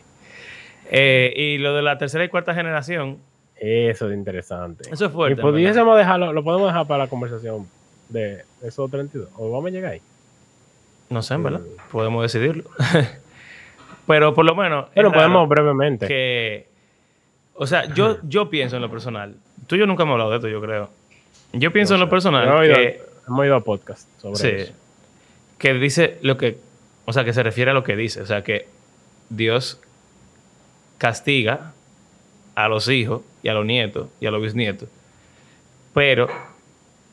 Eh, 0.92 1.32
y 1.36 1.58
lo 1.58 1.72
de 1.76 1.82
la 1.82 1.98
tercera 1.98 2.24
y 2.24 2.28
cuarta 2.28 2.52
generación, 2.52 3.18
Eso 3.54 4.08
es 4.10 4.16
interesante. 4.16 4.88
Eso 4.90 5.06
es 5.06 5.12
fuerte, 5.12 5.40
Y 5.40 5.44
en 5.46 5.52
pudiésemos 5.52 5.96
dejarlo, 5.96 6.32
lo 6.32 6.42
podemos 6.42 6.66
dejar 6.68 6.86
para 6.88 7.04
la 7.04 7.08
conversación 7.10 7.68
de 8.08 8.42
esos 8.62 8.90
32. 8.90 9.28
O 9.36 9.52
vamos 9.52 9.68
a 9.68 9.70
llegar 9.70 9.92
ahí. 9.92 10.00
no 11.10 11.22
sé, 11.22 11.36
verdad, 11.36 11.60
Mm. 11.60 11.90
podemos 11.92 12.22
decidirlo. 12.22 12.64
Pero 14.08 14.34
por 14.34 14.44
lo 14.44 14.56
menos. 14.56 14.86
Pero 14.94 15.12
podemos 15.12 15.48
brevemente. 15.48 16.08
que. 16.08 16.66
O 17.54 17.66
sea, 17.68 17.84
yo, 17.94 18.18
yo 18.24 18.50
pienso 18.50 18.74
en 18.76 18.82
lo 18.82 18.90
personal. 18.90 19.36
Tú 19.70 19.76
y 19.76 19.78
yo 19.78 19.86
nunca 19.86 20.02
hemos 20.02 20.14
hablado 20.14 20.30
de 20.32 20.36
esto, 20.38 20.48
yo 20.48 20.60
creo. 20.60 20.90
Yo 21.52 21.70
pienso 21.72 21.94
en 21.94 22.00
lo 22.00 22.08
personal 22.10 22.42
Hemos 22.48 22.76
que, 22.76 23.02
hemos 23.28 23.38
oído 23.40 23.60
podcast 23.62 24.08
sobre 24.20 24.34
sí, 24.34 24.48
eso. 24.48 24.72
que 25.58 25.74
dice 25.74 26.18
lo 26.22 26.36
que. 26.36 26.58
O 27.04 27.12
sea, 27.12 27.22
que 27.24 27.32
se 27.32 27.44
refiere 27.44 27.70
a 27.70 27.74
lo 27.74 27.84
que 27.84 27.94
dice. 27.94 28.20
O 28.20 28.26
sea, 28.26 28.42
que 28.42 28.66
Dios 29.28 29.80
castiga 30.98 31.70
a 32.56 32.66
los 32.68 32.88
hijos 32.88 33.22
y 33.44 33.48
a 33.48 33.54
los 33.54 33.64
nietos 33.64 34.08
y 34.20 34.26
a 34.26 34.32
los 34.32 34.42
bisnietos. 34.42 34.88
Pero 35.94 36.28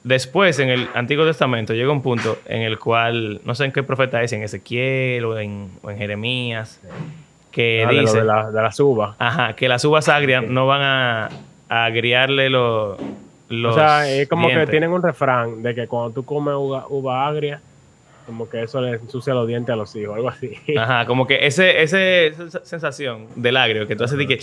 después, 0.03 0.57
en 0.57 0.69
el 0.69 0.87
Antiguo 0.95 1.25
Testamento, 1.27 1.75
llega 1.75 1.91
un 1.91 2.01
punto 2.01 2.39
en 2.45 2.63
el 2.63 2.79
cual, 2.79 3.39
no 3.45 3.53
sé 3.53 3.65
en 3.65 3.71
qué 3.71 3.83
profeta 3.83 4.23
es, 4.23 4.33
en 4.33 4.41
Ezequiel 4.41 5.25
o 5.25 5.37
en, 5.39 5.69
o 5.83 5.91
en 5.91 5.97
Jeremías, 5.99 6.79
que 7.51 7.83
Ah, 7.85 7.89
de 7.89 7.93
lo 7.95 8.01
dice. 8.01 8.17
de, 8.17 8.23
la, 8.23 8.49
de 8.49 8.61
las 8.63 8.79
uvas. 8.79 9.15
Ajá, 9.19 9.53
que 9.55 9.67
las 9.69 9.85
uvas 9.85 10.09
agrias 10.09 10.43
no 10.43 10.67
van 10.67 10.81
a, 10.81 11.25
a 11.27 11.29
agriarle 11.69 12.49
los. 12.49 12.99
O 12.99 13.73
sea, 13.73 14.09
es 14.09 14.27
como 14.27 14.47
que 14.49 14.67
tienen 14.67 14.91
un 14.91 15.01
refrán 15.01 15.63
de 15.63 15.73
que 15.73 15.87
cuando 15.87 16.11
tú 16.11 16.25
comes 16.25 16.55
uva, 16.55 16.85
uva 16.89 17.27
agria, 17.27 17.61
como 18.25 18.49
que 18.49 18.63
eso 18.63 18.81
le 18.81 18.91
ensucia 18.91 19.33
los 19.33 19.47
dientes 19.47 19.71
a 19.71 19.75
los 19.75 19.95
hijos, 19.95 20.15
algo 20.15 20.29
así. 20.29 20.57
Ajá, 20.77 21.05
como 21.05 21.25
que 21.25 21.45
ese, 21.47 21.81
ese, 21.81 22.27
esa 22.27 22.65
sensación 22.65 23.27
del 23.35 23.55
agrio 23.57 23.87
que 23.87 23.95
tú 23.95 24.03
haces 24.03 24.17
de 24.17 24.27
que. 24.27 24.39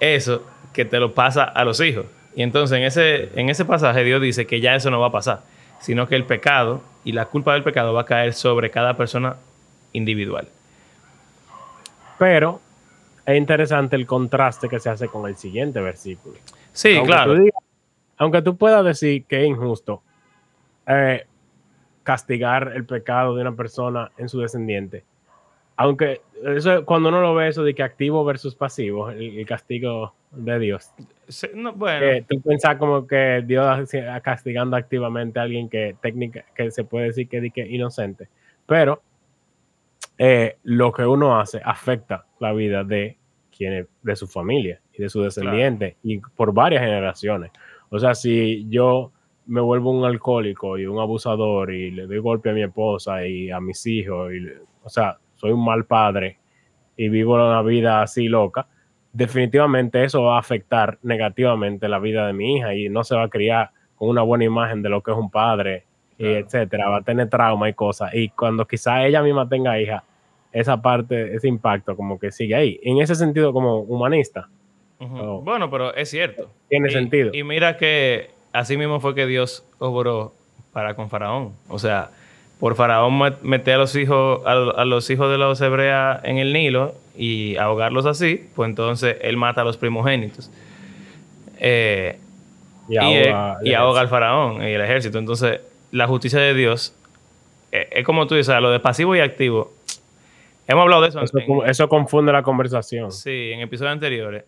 Eso 0.00 0.44
que 0.72 0.84
te 0.84 1.00
lo 1.00 1.12
pasa 1.12 1.44
a 1.44 1.64
los 1.64 1.80
hijos. 1.80 2.06
Y 2.36 2.42
entonces 2.42 2.78
en 2.78 2.84
ese, 2.84 3.30
en 3.34 3.48
ese 3.48 3.64
pasaje 3.64 4.04
Dios 4.04 4.22
dice 4.22 4.46
que 4.46 4.60
ya 4.60 4.76
eso 4.76 4.90
no 4.90 5.00
va 5.00 5.08
a 5.08 5.12
pasar, 5.12 5.40
sino 5.80 6.06
que 6.06 6.14
el 6.14 6.24
pecado 6.24 6.82
y 7.04 7.12
la 7.12 7.24
culpa 7.24 7.54
del 7.54 7.64
pecado 7.64 7.92
va 7.92 8.02
a 8.02 8.04
caer 8.04 8.32
sobre 8.32 8.70
cada 8.70 8.94
persona 8.94 9.36
individual. 9.92 10.46
Pero 12.18 12.60
es 13.28 13.36
interesante 13.36 13.94
el 13.96 14.06
contraste 14.06 14.68
que 14.68 14.78
se 14.80 14.88
hace 14.88 15.08
con 15.08 15.28
el 15.28 15.36
siguiente 15.36 15.80
versículo. 15.80 16.36
Sí, 16.72 16.96
aunque 16.96 17.12
claro. 17.12 17.34
Tú 17.34 17.40
digas- 17.42 17.62
aunque 18.16 18.42
tú 18.42 18.56
puedas 18.56 18.84
decir 18.84 19.24
que 19.26 19.42
es 19.42 19.48
injusto 19.48 20.02
eh, 20.86 21.24
castigar 22.02 22.72
el 22.74 22.84
pecado 22.86 23.34
de 23.36 23.42
una 23.42 23.52
persona 23.54 24.10
en 24.16 24.28
su 24.28 24.40
descendiente, 24.40 25.04
aunque 25.76 26.22
eso, 26.56 26.84
cuando 26.84 27.10
uno 27.10 27.20
lo 27.20 27.34
ve 27.34 27.48
eso 27.48 27.62
de 27.62 27.74
que 27.74 27.82
activo 27.82 28.24
versus 28.24 28.54
pasivo, 28.54 29.10
el, 29.10 29.38
el 29.38 29.46
castigo 29.46 30.14
de 30.30 30.58
Dios, 30.58 30.90
Sí, 31.28 31.46
no, 31.54 31.74
bueno, 31.74 32.00
que 32.00 32.24
tú 32.28 32.40
pensás 32.40 32.76
como 32.76 33.06
que 33.06 33.42
Dios 33.46 33.90
castigando 34.22 34.76
activamente 34.76 35.38
a 35.38 35.42
alguien 35.42 35.68
que 35.68 35.94
técnica 36.00 36.44
que 36.56 36.70
se 36.70 36.84
puede 36.84 37.08
decir 37.08 37.28
que, 37.28 37.50
que 37.50 37.66
inocente, 37.66 38.28
pero 38.66 39.02
eh, 40.18 40.58
lo 40.64 40.92
que 40.92 41.06
uno 41.06 41.38
hace 41.38 41.60
afecta 41.64 42.26
la 42.40 42.52
vida 42.52 42.82
de 42.84 43.16
quienes 43.56 43.86
de 44.02 44.16
su 44.16 44.26
familia 44.26 44.80
y 44.92 45.02
de 45.02 45.08
su 45.08 45.22
descendiente 45.22 45.96
y 46.02 46.18
por 46.18 46.52
varias 46.52 46.82
generaciones. 46.82 47.52
O 47.90 47.98
sea, 47.98 48.14
si 48.14 48.66
yo 48.68 49.12
me 49.46 49.60
vuelvo 49.60 49.90
un 49.90 50.04
alcohólico 50.04 50.76
y 50.76 50.86
un 50.86 50.98
abusador 50.98 51.72
y 51.72 51.90
le 51.90 52.06
doy 52.06 52.18
golpe 52.18 52.50
a 52.50 52.52
mi 52.52 52.62
esposa 52.62 53.26
y 53.26 53.50
a 53.50 53.60
mis 53.60 53.86
hijos, 53.86 54.32
y, 54.32 54.46
o 54.82 54.88
sea, 54.88 55.18
soy 55.36 55.52
un 55.52 55.64
mal 55.64 55.86
padre 55.86 56.38
y 56.96 57.08
vivo 57.08 57.34
una 57.34 57.62
vida 57.62 58.02
así 58.02 58.28
loca, 58.28 58.66
definitivamente 59.12 60.04
eso 60.04 60.24
va 60.24 60.36
a 60.36 60.40
afectar 60.40 60.98
negativamente 61.02 61.88
la 61.88 61.98
vida 61.98 62.26
de 62.26 62.32
mi 62.32 62.56
hija 62.56 62.74
y 62.74 62.88
no 62.88 63.04
se 63.04 63.14
va 63.14 63.24
a 63.24 63.28
criar 63.28 63.70
con 63.94 64.08
una 64.08 64.22
buena 64.22 64.44
imagen 64.44 64.82
de 64.82 64.88
lo 64.88 65.02
que 65.02 65.12
es 65.12 65.16
un 65.16 65.30
padre, 65.30 65.84
y 66.18 66.26
etcétera, 66.26 66.88
va 66.88 66.96
a 66.98 67.02
tener 67.02 67.28
trauma 67.28 67.68
y 67.68 67.74
cosas. 67.74 68.12
Y 68.12 68.28
cuando 68.30 68.66
quizá 68.66 69.06
ella 69.06 69.22
misma 69.22 69.48
tenga 69.48 69.80
hija, 69.80 70.04
esa 70.52 70.80
parte, 70.82 71.34
ese 71.34 71.48
impacto 71.48 71.96
como 71.96 72.18
que 72.18 72.32
sigue 72.32 72.54
ahí. 72.54 72.80
En 72.82 73.00
ese 73.00 73.14
sentido, 73.14 73.52
como 73.52 73.80
humanista, 73.80 74.48
bueno, 75.00 75.70
pero 75.70 75.94
es 75.94 76.10
cierto. 76.10 76.50
tiene 76.68 76.88
Y- 76.88 76.92
sentido. 76.92 77.30
Y 77.32 77.44
mira 77.44 77.76
que 77.76 78.30
así 78.52 78.76
mismo 78.76 78.98
fue 79.00 79.14
que 79.14 79.26
Dios 79.26 79.64
obró 79.78 80.32
para 80.72 80.94
con 80.94 81.08
Faraón. 81.08 81.52
O 81.68 81.78
sea, 81.78 82.10
por 82.58 82.74
Faraón 82.74 83.18
met- 83.18 83.40
meter 83.42 83.74
a 83.74 83.78
los 83.78 83.94
hijos, 83.94 84.44
a, 84.44 84.52
a 84.52 84.84
los 84.84 85.08
hijos 85.10 85.30
de 85.30 85.38
los 85.38 85.60
hebreas 85.60 86.20
en 86.24 86.38
el 86.38 86.52
Nilo 86.52 86.94
y 87.16 87.56
ahogarlos 87.56 88.06
así, 88.06 88.48
pues 88.56 88.68
entonces 88.68 89.16
él 89.22 89.36
mata 89.36 89.60
a 89.60 89.64
los 89.64 89.76
primogénitos. 89.76 90.50
Eh, 91.58 92.18
y 92.88 92.94
y, 92.94 92.96
ahoga, 92.96 93.52
eh, 93.62 93.68
y 93.68 93.74
ahoga 93.74 94.00
al 94.00 94.08
faraón 94.08 94.62
y 94.62 94.72
el 94.72 94.80
ejército. 94.80 95.18
Entonces, 95.18 95.60
la 95.92 96.06
justicia 96.06 96.40
de 96.40 96.54
Dios 96.54 96.94
eh, 97.70 97.88
es 97.92 98.04
como 98.04 98.26
tú 98.26 98.34
dices, 98.34 98.54
lo 98.60 98.70
de 98.70 98.80
pasivo 98.80 99.14
y 99.14 99.20
activo. 99.20 99.70
Hemos 100.68 100.82
hablado 100.82 101.02
de 101.02 101.08
eso, 101.08 101.20
eso, 101.20 101.38
en, 101.38 101.68
eso 101.68 101.88
confunde 101.88 102.30
la 102.30 102.42
conversación. 102.42 103.10
sí, 103.10 103.50
en 103.52 103.60
episodios 103.60 103.94
anteriores, 103.94 104.44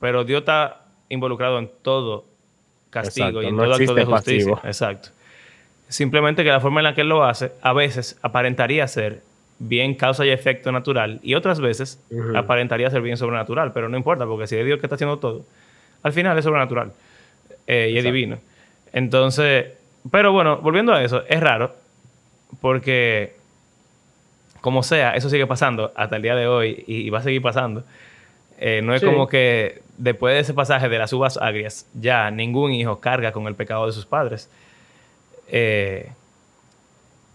pero 0.00 0.24
Dios 0.24 0.40
está 0.40 0.86
involucrado 1.10 1.58
en 1.58 1.70
todo 1.82 2.24
castigo 2.88 3.26
Exacto, 3.26 3.42
y 3.42 3.46
en 3.46 3.56
no 3.56 3.64
todo 3.64 3.74
acto 3.74 3.94
de 3.94 4.04
justicia. 4.04 4.52
pasivo. 4.54 4.60
Exacto. 4.64 5.10
Simplemente 5.88 6.42
que 6.44 6.50
la 6.50 6.60
forma 6.60 6.80
en 6.80 6.84
la 6.84 6.94
que 6.94 7.02
él 7.02 7.08
lo 7.08 7.24
hace 7.24 7.52
a 7.62 7.72
veces 7.72 8.18
aparentaría 8.22 8.86
ser 8.88 9.22
bien 9.58 9.94
causa 9.94 10.24
y 10.24 10.30
efecto 10.30 10.72
natural 10.72 11.20
y 11.22 11.34
otras 11.34 11.60
veces 11.60 12.02
aparentaría 12.34 12.88
ser 12.90 13.02
bien 13.02 13.18
sobrenatural, 13.18 13.72
pero 13.72 13.88
no 13.88 13.96
importa 13.96 14.24
porque 14.24 14.46
si 14.46 14.56
es 14.56 14.64
Dios 14.64 14.80
que 14.80 14.86
está 14.86 14.94
haciendo 14.94 15.18
todo, 15.18 15.44
al 16.02 16.12
final 16.12 16.38
es 16.38 16.44
sobrenatural 16.44 16.92
eh, 17.66 17.90
y 17.92 17.98
es 17.98 18.04
divino. 18.04 18.38
Entonces, 18.92 19.66
pero 20.10 20.32
bueno, 20.32 20.56
volviendo 20.58 20.94
a 20.94 21.04
eso, 21.04 21.22
es 21.28 21.40
raro 21.40 21.74
porque 22.62 23.34
como 24.60 24.82
sea, 24.82 25.12
eso 25.14 25.28
sigue 25.30 25.46
pasando 25.46 25.92
hasta 25.96 26.16
el 26.16 26.22
día 26.22 26.34
de 26.34 26.46
hoy 26.46 26.84
y, 26.86 26.96
y 27.06 27.10
va 27.10 27.18
a 27.18 27.22
seguir 27.22 27.42
pasando. 27.42 27.84
Eh, 28.58 28.82
no 28.82 28.94
es 28.94 29.00
Sí. 29.00 29.06
como 29.06 29.26
que 29.26 29.80
después 29.96 30.34
de 30.34 30.40
ese 30.40 30.52
pasaje 30.54 30.88
de 30.88 30.98
las 30.98 31.12
uvas 31.12 31.36
agrias, 31.38 31.86
ya 31.94 32.30
ningún 32.30 32.72
hijo 32.72 33.00
carga 33.00 33.32
con 33.32 33.46
el 33.46 33.54
pecado 33.54 33.86
de 33.86 33.92
sus 33.92 34.04
padres. 34.06 34.50
Eh, 35.48 36.10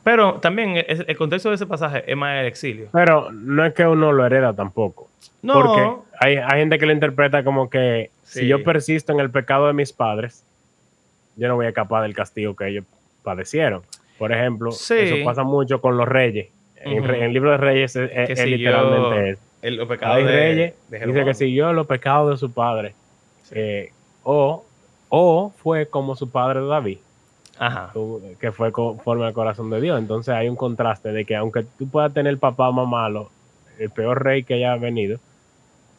Pero 0.03 0.35
también 0.35 0.77
es- 0.87 1.03
el 1.07 1.17
contexto 1.17 1.49
de 1.49 1.55
ese 1.55 1.65
pasaje 1.65 2.03
es 2.05 2.15
más 2.15 2.39
el 2.39 2.45
exilio. 2.45 2.89
Pero 2.93 3.31
no 3.31 3.65
es 3.65 3.73
que 3.73 3.87
uno 3.87 4.11
lo 4.11 4.23
hereda 4.23 4.53
tampoco. 4.53 5.09
No, 5.41 5.53
Porque 5.53 5.91
hay, 6.19 6.35
hay 6.37 6.59
gente 6.59 6.77
que 6.77 6.85
lo 6.85 6.91
interpreta 6.91 7.43
como 7.43 7.69
que 7.71 8.11
Sí. 8.23 8.41
si 8.41 8.47
yo 8.47 8.63
persisto 8.63 9.13
en 9.13 9.19
el 9.19 9.31
pecado 9.31 9.65
de 9.65 9.73
mis 9.73 9.91
padres, 9.93 10.43
yo 11.35 11.47
no 11.47 11.55
voy 11.55 11.65
a 11.65 11.69
escapar 11.69 12.03
del 12.03 12.13
castigo 12.13 12.55
que 12.55 12.67
ellos 12.67 12.85
padecieron. 13.23 13.81
Por 14.19 14.31
ejemplo, 14.31 14.71
Sí. 14.71 14.93
eso 14.95 15.15
pasa 15.25 15.41
mucho 15.43 15.81
con 15.81 15.97
los 15.97 16.07
reyes. 16.07 16.49
En, 16.85 16.99
Ujú. 16.99 17.07
re- 17.07 17.17
en 17.17 17.23
el 17.23 17.33
libro 17.33 17.51
de 17.51 17.57
Reyes 17.57 17.95
es, 17.95 18.09
es- 18.11 18.27
que 18.27 18.33
es 18.33 18.39
siguió 18.39 18.57
literalmente 18.57 19.29
eso. 19.31 19.41
el, 19.63 19.75
los 19.75 19.87
pecados 19.87 20.17
de, 20.17 20.23
reyes, 20.23 20.73
de 20.89 21.05
dice 21.05 21.25
que 21.25 21.33
siguió 21.33 21.73
los 21.73 21.87
pecados 21.87 22.31
de 22.31 22.37
su 22.37 22.51
padre. 22.53 22.93
Eh, 23.51 23.91
o, 24.23 24.63
o 25.09 25.51
fue 25.57 25.87
como 25.87 26.15
su 26.15 26.29
padre 26.29 26.65
David, 26.65 26.99
Ajá. 27.59 27.91
que 28.39 28.51
fue 28.51 28.71
conforme 28.71 29.25
al 29.25 29.33
corazón 29.33 29.69
de 29.69 29.81
Dios. 29.81 29.97
Entonces 29.99 30.33
hay 30.33 30.47
un 30.47 30.55
contraste 30.55 31.11
de 31.11 31.25
que 31.25 31.35
aunque 31.35 31.65
tú 31.77 31.87
puedas 31.89 32.13
tener 32.13 32.37
papá 32.37 32.71
más 32.71 32.87
malo, 32.87 33.29
el 33.79 33.89
peor 33.89 34.23
rey 34.23 34.43
que 34.43 34.53
haya 34.55 34.75
venido, 34.77 35.19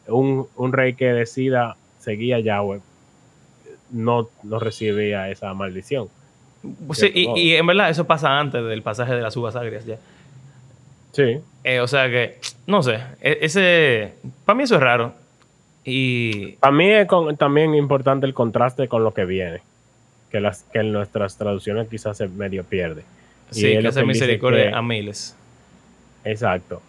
un, 0.07 0.47
un 0.55 0.71
rey 0.73 0.93
que 0.93 1.11
decida 1.13 1.75
seguir 1.99 2.33
a 2.35 2.39
Yahweh, 2.39 2.79
no, 3.91 4.29
no 4.43 4.59
recibía 4.59 5.29
esa 5.29 5.53
maldición. 5.53 6.07
Sí, 6.93 7.11
y, 7.13 7.29
y 7.39 7.55
en 7.55 7.65
verdad 7.67 7.89
eso 7.89 8.05
pasa 8.05 8.39
antes 8.39 8.63
del 8.65 8.81
pasaje 8.81 9.13
de 9.13 9.21
las 9.21 9.35
uvas 9.37 9.55
agrias 9.55 9.85
ya. 9.85 9.97
Sí, 11.17 11.39
Eh, 11.63 11.79
o 11.79 11.87
sea 11.87 12.07
que, 12.09 12.37
no 12.67 12.83
sé, 12.83 12.99
e- 13.21 13.39
ese, 13.41 14.13
para 14.45 14.55
mí 14.55 14.63
eso 14.65 14.75
es 14.75 14.81
raro. 14.81 15.13
Y 15.83 16.51
para 16.57 16.71
mí 16.71 16.91
es 16.91 17.07
con- 17.07 17.35
también 17.37 17.73
importante 17.73 18.27
el 18.27 18.35
contraste 18.35 18.87
con 18.87 19.03
lo 19.03 19.15
que 19.15 19.25
viene, 19.25 19.61
que, 20.29 20.39
las, 20.39 20.61
que 20.71 20.79
en 20.79 20.91
nuestras 20.91 21.35
traducciones 21.39 21.87
quizás 21.89 22.17
se 22.17 22.27
medio 22.27 22.63
pierde. 22.63 23.03
Sí, 23.49 23.63
que 23.79 23.87
hace 23.87 24.03
misericordia 24.05 24.69
que- 24.69 24.75
a 24.75 24.81
miles. 24.83 25.35
Exacto. 26.23 26.83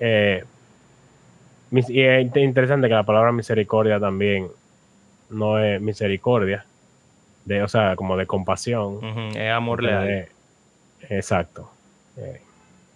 Eh, 0.00 0.42
y 1.70 2.00
es 2.02 2.22
inte- 2.22 2.40
interesante 2.40 2.88
que 2.88 2.94
la 2.94 3.04
palabra 3.04 3.30
misericordia 3.30 4.00
también 4.00 4.48
no 5.28 5.58
es 5.62 5.80
misericordia, 5.80 6.64
de, 7.44 7.62
o 7.62 7.68
sea, 7.68 7.94
como 7.94 8.16
de 8.16 8.26
compasión. 8.26 8.98
Es 9.36 9.52
amor 9.52 9.80
leal. 9.82 10.06
de- 10.06 10.28
exacto. 11.08 11.70
Eh, 12.16 12.40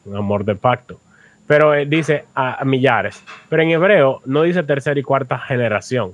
un 0.04 0.16
amor 0.16 0.44
de 0.44 0.54
pacto. 0.54 1.00
Pero 1.46 1.74
eh, 1.74 1.86
dice 1.86 2.24
a, 2.34 2.60
a 2.60 2.64
millares. 2.64 3.22
Pero 3.48 3.62
en 3.62 3.70
hebreo 3.70 4.20
no 4.24 4.42
dice 4.42 4.62
tercera 4.62 4.98
y 4.98 5.02
cuarta 5.02 5.38
generación, 5.38 6.12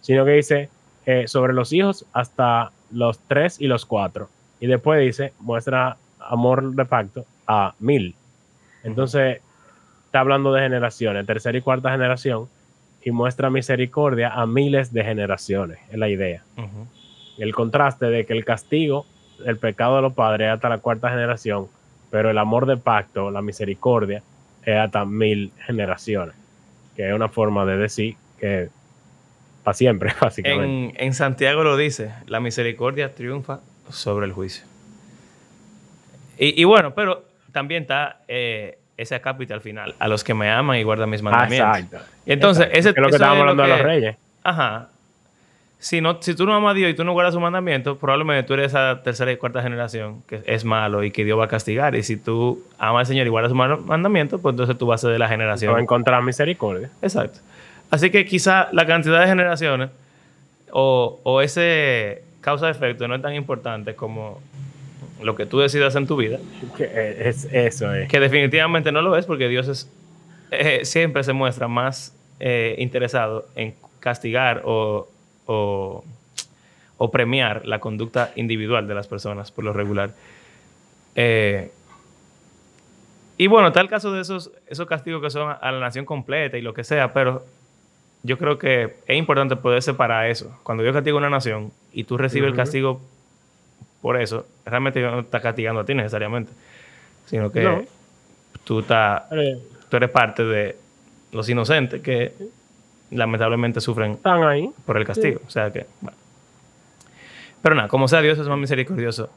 sino 0.00 0.24
que 0.24 0.32
dice 0.32 0.68
eh, 1.04 1.24
sobre 1.26 1.52
los 1.52 1.72
hijos 1.72 2.06
hasta 2.12 2.70
los 2.90 3.18
tres 3.20 3.60
y 3.60 3.66
los 3.66 3.84
cuatro. 3.86 4.28
Y 4.60 4.66
después 4.66 5.00
dice, 5.00 5.32
muestra 5.40 5.96
amor 6.20 6.74
de 6.74 6.84
pacto 6.84 7.24
a 7.46 7.74
mil. 7.80 8.14
Entonces, 8.84 9.40
está 10.06 10.20
hablando 10.20 10.52
de 10.52 10.62
generaciones, 10.62 11.26
tercera 11.26 11.56
y 11.56 11.60
cuarta 11.60 11.90
generación, 11.90 12.48
y 13.04 13.10
muestra 13.10 13.50
misericordia 13.50 14.28
a 14.28 14.46
miles 14.46 14.92
de 14.92 15.02
generaciones, 15.02 15.78
es 15.90 15.98
la 15.98 16.08
idea. 16.08 16.44
El 17.38 17.54
contraste 17.54 18.06
de 18.06 18.24
que 18.24 18.32
el 18.32 18.44
castigo, 18.44 19.06
el 19.44 19.56
pecado 19.56 19.96
de 19.96 20.02
los 20.02 20.12
padres 20.12 20.46
es 20.46 20.54
hasta 20.54 20.68
la 20.68 20.78
cuarta 20.78 21.10
generación, 21.10 21.66
pero 22.12 22.30
el 22.30 22.38
amor 22.38 22.66
de 22.66 22.76
pacto, 22.76 23.30
la 23.32 23.42
misericordia, 23.42 24.22
es 24.64 24.76
hasta 24.76 25.04
mil 25.04 25.50
generaciones, 25.66 26.36
que 26.94 27.08
es 27.08 27.14
una 27.14 27.28
forma 27.28 27.64
de 27.64 27.76
decir 27.78 28.14
que 28.38 28.68
para 29.64 29.74
siempre, 29.74 30.12
básicamente. 30.20 30.64
En, 31.00 31.06
en 31.06 31.14
Santiago 31.14 31.64
lo 31.64 31.76
dice, 31.76 32.12
la 32.26 32.38
misericordia 32.38 33.12
triunfa 33.14 33.58
sobre 33.88 34.26
el 34.26 34.32
juicio. 34.32 34.64
Y, 36.38 36.60
y 36.60 36.64
bueno, 36.64 36.94
pero 36.94 37.24
también 37.52 37.82
está 37.82 38.20
eh, 38.28 38.78
ese 38.96 39.14
acápite 39.14 39.54
al 39.54 39.60
final, 39.60 39.94
a 39.98 40.06
los 40.08 40.22
que 40.24 40.34
me 40.34 40.50
aman 40.50 40.76
y 40.78 40.82
guardan 40.82 41.08
mis 41.10 41.20
Ah, 41.20 41.24
mandamientos. 41.24 41.76
exacto. 41.78 42.12
Y 42.26 42.32
entonces, 42.32 42.66
Exacto. 42.66 42.78
ese 42.78 42.88
es 42.90 42.96
lo 42.98 43.08
que 43.08 43.14
estábamos 43.14 43.38
es 43.38 43.40
hablando 43.50 43.62
de 43.62 43.68
los 43.68 43.80
reyes. 43.82 44.16
Ajá. 44.44 44.88
Si, 45.84 46.00
no, 46.00 46.22
si 46.22 46.36
tú 46.36 46.46
no 46.46 46.54
amas 46.54 46.70
a 46.70 46.74
Dios 46.74 46.90
y 46.92 46.94
tú 46.94 47.02
no 47.02 47.12
guardas 47.12 47.34
su 47.34 47.40
mandamiento, 47.40 47.98
probablemente 47.98 48.46
tú 48.46 48.54
eres 48.54 48.66
esa 48.68 49.02
tercera 49.02 49.32
y 49.32 49.36
cuarta 49.36 49.62
generación 49.62 50.22
que 50.28 50.40
es 50.46 50.64
malo 50.64 51.02
y 51.02 51.10
que 51.10 51.24
Dios 51.24 51.36
va 51.36 51.46
a 51.46 51.48
castigar. 51.48 51.96
Y 51.96 52.04
si 52.04 52.16
tú 52.16 52.62
amas 52.78 53.00
al 53.00 53.06
Señor 53.06 53.26
y 53.26 53.30
guardas 53.30 53.50
su 53.50 53.56
man- 53.56 53.84
mandamiento, 53.84 54.38
pues 54.40 54.52
entonces 54.52 54.78
tú 54.78 54.86
vas 54.86 55.00
a 55.00 55.08
ser 55.08 55.10
de 55.12 55.18
la 55.18 55.24
No 55.24 55.30
va 55.30 55.34
a 55.34 55.36
generación. 55.38 55.80
encontrar 55.80 56.22
misericordia. 56.22 56.88
Exacto. 57.02 57.40
Así 57.90 58.10
que 58.10 58.24
quizá 58.24 58.68
la 58.70 58.86
cantidad 58.86 59.20
de 59.22 59.26
generaciones 59.26 59.90
o, 60.70 61.18
o 61.24 61.40
ese 61.40 62.22
causa-efecto 62.42 63.08
no 63.08 63.16
es 63.16 63.22
tan 63.22 63.34
importante 63.34 63.94
como 63.96 64.40
lo 65.20 65.34
que 65.34 65.46
tú 65.46 65.58
decidas 65.58 65.94
en 65.96 66.06
tu 66.06 66.16
vida, 66.16 66.38
Que 66.76 66.84
eh, 66.84 67.28
es, 67.28 67.44
eso 67.52 67.92
es. 67.92 68.08
que 68.08 68.20
definitivamente 68.20 68.92
no 68.92 69.02
lo 69.02 69.16
es 69.16 69.26
porque 69.26 69.48
Dios 69.48 69.66
es, 69.68 69.90
eh, 70.52 70.84
siempre 70.84 71.24
se 71.24 71.32
muestra 71.32 71.66
más 71.68 72.14
eh, 72.40 72.76
interesado 72.78 73.46
en 73.56 73.74
castigar 74.00 74.62
o, 74.64 75.08
o, 75.46 76.04
o 76.98 77.10
premiar 77.10 77.66
la 77.66 77.78
conducta 77.80 78.32
individual 78.36 78.86
de 78.86 78.94
las 78.94 79.06
personas 79.08 79.50
por 79.50 79.64
lo 79.64 79.72
regular. 79.72 80.10
Eh, 81.14 81.70
y 83.38 83.46
bueno, 83.48 83.68
está 83.68 83.80
el 83.80 83.88
caso 83.88 84.12
de 84.12 84.20
esos, 84.22 84.50
esos 84.68 84.86
castigos 84.86 85.22
que 85.22 85.30
son 85.30 85.54
a 85.60 85.72
la 85.72 85.80
nación 85.80 86.04
completa 86.04 86.58
y 86.58 86.62
lo 86.62 86.74
que 86.74 86.84
sea, 86.84 87.12
pero 87.12 87.44
yo 88.22 88.38
creo 88.38 88.58
que 88.58 88.94
es 89.06 89.16
importante 89.18 89.56
poder 89.56 89.82
separar 89.82 90.26
eso. 90.30 90.56
Cuando 90.62 90.82
Dios 90.84 90.94
castiga 90.94 91.14
a 91.16 91.18
una 91.18 91.30
nación 91.30 91.72
y 91.92 92.04
tú 92.04 92.16
recibes 92.18 92.48
el 92.50 92.56
castigo 92.56 93.00
por 94.00 94.20
eso, 94.20 94.46
realmente 94.64 95.00
Dios 95.00 95.12
no 95.12 95.20
está 95.20 95.40
castigando 95.40 95.80
a 95.80 95.84
ti 95.84 95.94
necesariamente, 95.94 96.52
sino 97.26 97.50
que 97.50 97.62
No. 97.62 97.82
tú, 98.64 98.80
estás, 98.80 99.24
tú 99.88 99.96
eres 99.96 100.10
parte 100.10 100.44
de 100.44 100.76
los 101.32 101.48
inocentes 101.48 102.00
que 102.00 102.32
lamentablemente 103.12 103.80
sufren 103.80 104.12
Están 104.12 104.42
ahí. 104.44 104.70
por 104.86 104.96
el 104.96 105.04
castigo. 105.04 105.40
O 105.46 105.50
sea 105.50 105.70
que, 105.70 105.86
bueno. 106.00 106.16
Pero 107.62 107.74
nada, 107.76 107.88
como 107.88 108.08
sea, 108.08 108.20
Dios 108.20 108.38
es 108.38 108.48
más 108.48 108.58
misericordioso. 108.58 109.30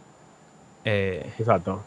Eh, 0.83 1.25
Exacto. 1.37 1.83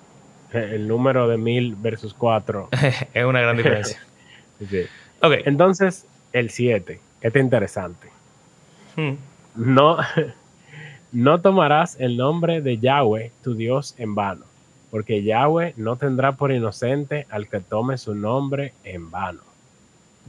Eh, 0.53 0.73
El 0.75 0.89
número 0.89 1.29
de 1.29 1.37
mil 1.37 1.75
versus 1.77 2.15
cuatro. 2.15 2.69
es 3.15 3.25
una 3.25 3.41
gran 3.41 3.57
diferencia. 3.57 4.01
Sí. 4.69 4.87
Ok. 5.23 5.35
Entonces, 5.45 6.05
el 6.33 6.51
7. 6.51 7.01
Este 7.21 7.39
es 7.39 7.45
interesante. 7.45 8.09
Hmm. 8.97 9.13
No, 9.55 9.99
no 11.13 11.41
tomarás 11.41 11.97
el 12.01 12.17
nombre 12.17 12.61
de 12.61 12.79
Yahweh, 12.79 13.31
tu 13.45 13.55
Dios, 13.55 13.95
en 13.99 14.17
vano, 14.17 14.45
porque 14.91 15.23
Yahweh 15.23 15.75
no 15.77 15.95
tendrá 15.95 16.33
por 16.33 16.51
inocente 16.51 17.27
al 17.31 17.49
que 17.49 17.61
tome 17.61 17.99
su 17.99 18.17
nombre 18.17 18.73
en 18.83 19.13
vano. 19.13 19.43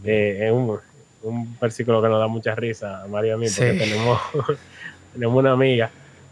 Eh, 0.04 0.46
es 0.46 0.52
un, 0.52 0.80
un 1.24 1.58
versículo 1.60 2.02
que 2.02 2.08
nos 2.10 2.20
da 2.20 2.28
mucha 2.28 2.56
risa 2.56 3.04
a 3.04 3.08
María 3.08 3.32
y 3.32 3.34
a 3.34 3.38
mí, 3.38 3.46
porque 3.56 3.74
Sí. 3.74 3.78
tenemos, 3.80 4.20
tenemos 5.14 5.36
una 5.38 5.52
amiga 5.52 5.90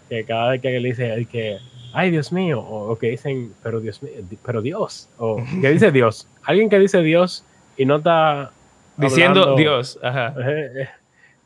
que 0.10 0.24
cada 0.24 0.52
vez 0.52 0.62
que 0.62 0.80
le 0.80 0.88
dice 0.90 1.12
ay, 1.12 1.26
que, 1.26 1.58
ay 1.94 2.12
Dios 2.12 2.32
mío, 2.32 2.60
o, 2.62 2.92
o 2.92 2.98
que 2.98 3.10
dicen, 3.10 3.54
pero 3.64 3.80
Dios 3.82 4.02
mío, 4.02 4.14
pero 4.46 4.62
Dios, 4.62 5.10
o 5.18 5.44
que 5.62 5.70
dice 5.72 5.92
Dios, 5.92 6.28
alguien 6.44 6.70
que 6.70 6.80
dice 6.80 7.02
Dios 7.02 7.44
y 7.76 7.86
no 7.86 7.98
está 7.98 8.52
Diciendo 8.96 9.42
hablando- 9.42 9.60
Dios. 9.62 10.00
Ajá. 10.02 10.34
eh, 10.40 10.72
eh, 10.76 10.90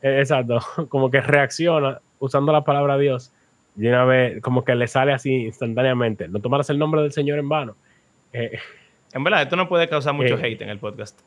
eh, 0.04 0.20
Exacto, 0.20 0.60
como 0.90 1.10
que 1.12 1.20
reacciona 1.22 2.00
usando 2.20 2.52
la 2.54 2.64
palabra 2.64 2.98
Dios 2.98 3.32
y 3.78 3.88
una 3.88 4.06
vez 4.06 4.42
como 4.42 4.64
que 4.64 4.76
le 4.76 4.88
sale 4.88 5.12
así 5.14 5.34
instantáneamente. 5.34 6.28
No 6.28 6.40
tomarás 6.40 6.70
el 6.70 6.78
nombre 6.80 7.02
del 7.02 7.12
Señor 7.12 7.40
en 7.40 7.50
vano. 7.50 7.76
Eh, 8.34 8.60
En 9.14 9.24
verdad, 9.26 9.42
esto 9.42 9.56
no 9.58 9.68
puede 9.68 9.90
causar 9.90 10.14
mucho 10.14 10.36
hate 10.36 10.62
en 10.62 10.70
el 10.70 10.78
podcast. 10.80 11.20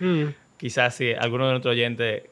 mm, 0.00 0.24
Quizás 0.58 0.94
si 0.94 1.12
alguno 1.12 1.44
de 1.46 1.50
nuestros 1.52 1.72
oyentes 1.72 2.24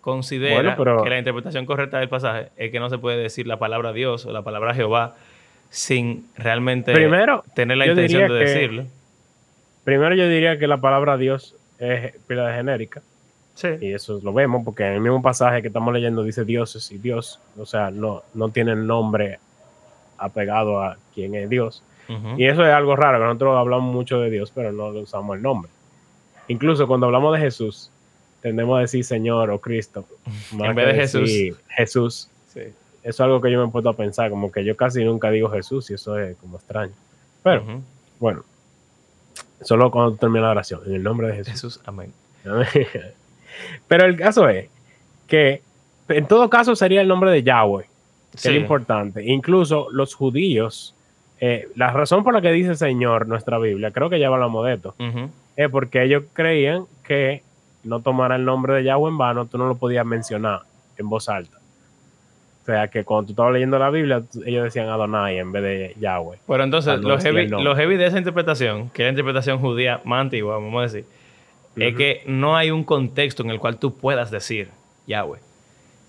considera 0.00 0.54
Bueno, 0.54 0.74
pero- 0.76 1.02
que 1.02 1.10
la 1.10 1.18
interpretación 1.18 1.66
correcta 1.66 1.98
del 1.98 2.08
pasaje 2.08 2.48
es 2.56 2.70
que 2.70 2.78
no 2.78 2.88
se 2.90 2.98
puede 2.98 3.16
decir 3.18 3.46
la 3.46 3.58
palabra 3.58 3.92
Dios 3.92 4.24
o 4.26 4.32
la 4.32 4.42
palabra 4.42 4.72
Jehová 4.74 5.16
sin 5.68 6.28
realmente 6.36 6.92
Primero, 6.92 7.42
tener 7.54 7.76
la 7.76 7.86
intención 7.88 8.22
de 8.22 8.28
que- 8.38 8.44
decirlo. 8.50 8.84
primero 9.84 10.14
yo 10.14 10.28
diría 10.28 10.58
que 10.58 10.68
la 10.68 10.76
palabra 10.80 11.16
Dios 11.16 11.56
es 11.80 12.14
pila 12.28 12.46
de 12.48 12.54
genérica 12.54 13.02
Sí. 13.54 13.68
y 13.80 13.92
eso 13.94 14.20
lo 14.22 14.32
vemos 14.32 14.62
porque 14.64 14.84
en 14.86 14.92
el 14.92 15.00
mismo 15.00 15.20
pasaje 15.22 15.60
que 15.60 15.68
estamos 15.68 15.92
leyendo 15.92 16.22
dice 16.22 16.44
dioses 16.44 16.92
y 16.92 16.98
Dios, 16.98 17.40
o 17.58 17.66
sea, 17.66 17.90
no, 17.90 18.22
no 18.34 18.50
tiene 18.50 18.72
el 18.72 18.86
nombre 18.86 19.40
apegado 20.18 20.82
a 20.82 20.96
quién 21.14 21.34
es 21.34 21.48
Dios. 21.50 21.82
Y 22.36 22.44
eso 22.46 22.64
es 22.64 22.72
algo 22.72 22.94
raro, 22.94 23.18
que 23.18 23.24
nosotros 23.24 23.56
hablamos 23.58 23.92
mucho 23.92 24.20
de 24.20 24.30
Dios, 24.30 24.52
pero 24.54 24.70
no 24.70 24.92
le 24.92 25.00
usamos 25.00 25.34
el 25.36 25.42
nombre. 25.42 25.72
Incluso 26.48 26.86
cuando 26.86 27.06
hablamos 27.06 27.34
de 27.34 27.40
Jesús, 27.40 27.90
tendemos 28.40 28.78
a 28.78 28.80
decir 28.82 29.04
Señor 29.04 29.50
o 29.50 29.60
Cristo. 29.60 30.04
más 30.52 30.70
En 30.70 30.74
vez 30.76 30.86
de 30.86 30.94
Jesús. 30.94 31.58
Jesús. 31.68 32.28
Sí. 32.52 32.60
Eso 32.60 32.74
es 33.02 33.20
algo 33.20 33.40
que 33.40 33.50
yo 33.50 33.60
me 33.60 33.68
he 33.68 33.70
puesto 33.72 33.88
a 33.88 33.96
pensar, 33.96 34.30
como 34.30 34.50
que 34.50 34.64
yo 34.64 34.76
casi 34.76 35.04
nunca 35.04 35.30
digo 35.30 35.50
Jesús 35.50 35.90
y 35.90 35.94
eso 35.94 36.18
es 36.18 36.36
como 36.38 36.56
extraño. 36.56 36.92
Pero, 37.42 37.64
bueno, 38.18 38.42
solo 39.62 39.90
cuando 39.90 40.16
termina 40.16 40.46
la 40.46 40.50
oración, 40.52 40.80
en 40.86 40.94
el 40.94 41.02
nombre 41.02 41.28
de 41.28 41.34
Jesús. 41.36 41.52
Jesús, 41.52 41.80
amén. 41.86 42.12
pero 43.88 44.04
el 44.06 44.16
caso 44.16 44.48
es 44.48 44.68
que 45.26 45.62
en 46.08 46.26
todo 46.26 46.50
caso 46.50 46.76
sería 46.76 47.00
el 47.00 47.08
nombre 47.08 47.30
de 47.30 47.42
Yahweh, 47.42 47.84
que 48.32 48.38
Sí. 48.38 48.48
es 48.48 48.56
importante. 48.56 49.24
Incluso 49.24 49.88
los 49.90 50.14
judíos 50.14 50.94
eh, 51.40 51.68
la 51.76 51.90
razón 51.92 52.24
por 52.24 52.32
la 52.32 52.40
que 52.40 52.50
dice 52.50 52.74
Señor 52.76 53.26
nuestra 53.28 53.58
Biblia, 53.58 53.90
creo 53.90 54.08
que 54.08 54.18
ya 54.18 54.28
hablamos 54.28 54.64
de 54.66 54.74
esto. 54.74 54.94
Es 55.56 55.68
porque 55.70 56.02
ellos 56.02 56.24
creían 56.32 56.84
que 57.04 57.42
no 57.84 58.00
tomara 58.00 58.36
el 58.36 58.44
nombre 58.44 58.74
de 58.74 58.84
Yahweh 58.84 59.10
en 59.10 59.18
vano, 59.18 59.46
tú 59.46 59.58
no 59.58 59.66
lo 59.66 59.76
podías 59.76 60.04
mencionar 60.04 60.60
en 60.98 61.08
voz 61.08 61.28
alta. 61.28 61.58
O 62.62 62.66
sea, 62.66 62.88
que 62.88 63.04
cuando 63.04 63.26
tú 63.26 63.32
estabas 63.32 63.52
leyendo 63.52 63.78
la 63.78 63.90
Biblia, 63.90 64.22
ellos 64.44 64.64
decían 64.64 64.88
Adonai 64.88 65.38
en 65.38 65.52
vez 65.52 65.62
de 65.62 65.94
Yahweh. 66.00 66.38
Pero 66.48 66.64
entonces, 66.64 66.94
Ah, 66.94 66.96
no 66.96 67.08
lo 67.10 67.16
decía 67.16 67.30
heavy, 67.76 67.96
de 67.96 68.06
esa 68.06 68.18
interpretación, 68.18 68.90
que 68.90 69.02
es 69.02 69.06
la 69.06 69.10
interpretación 69.10 69.58
judía 69.60 70.00
más 70.04 70.22
antigua, 70.22 70.54
vamos 70.54 70.80
a 70.80 70.82
decir, 70.82 71.04
es 71.76 71.94
que 71.94 72.22
no 72.26 72.56
hay 72.56 72.72
un 72.72 72.82
contexto 72.82 73.44
en 73.44 73.50
el 73.50 73.60
cual 73.60 73.78
tú 73.78 73.96
puedas 73.96 74.32
decir 74.32 74.68
Yahweh. 75.06 75.38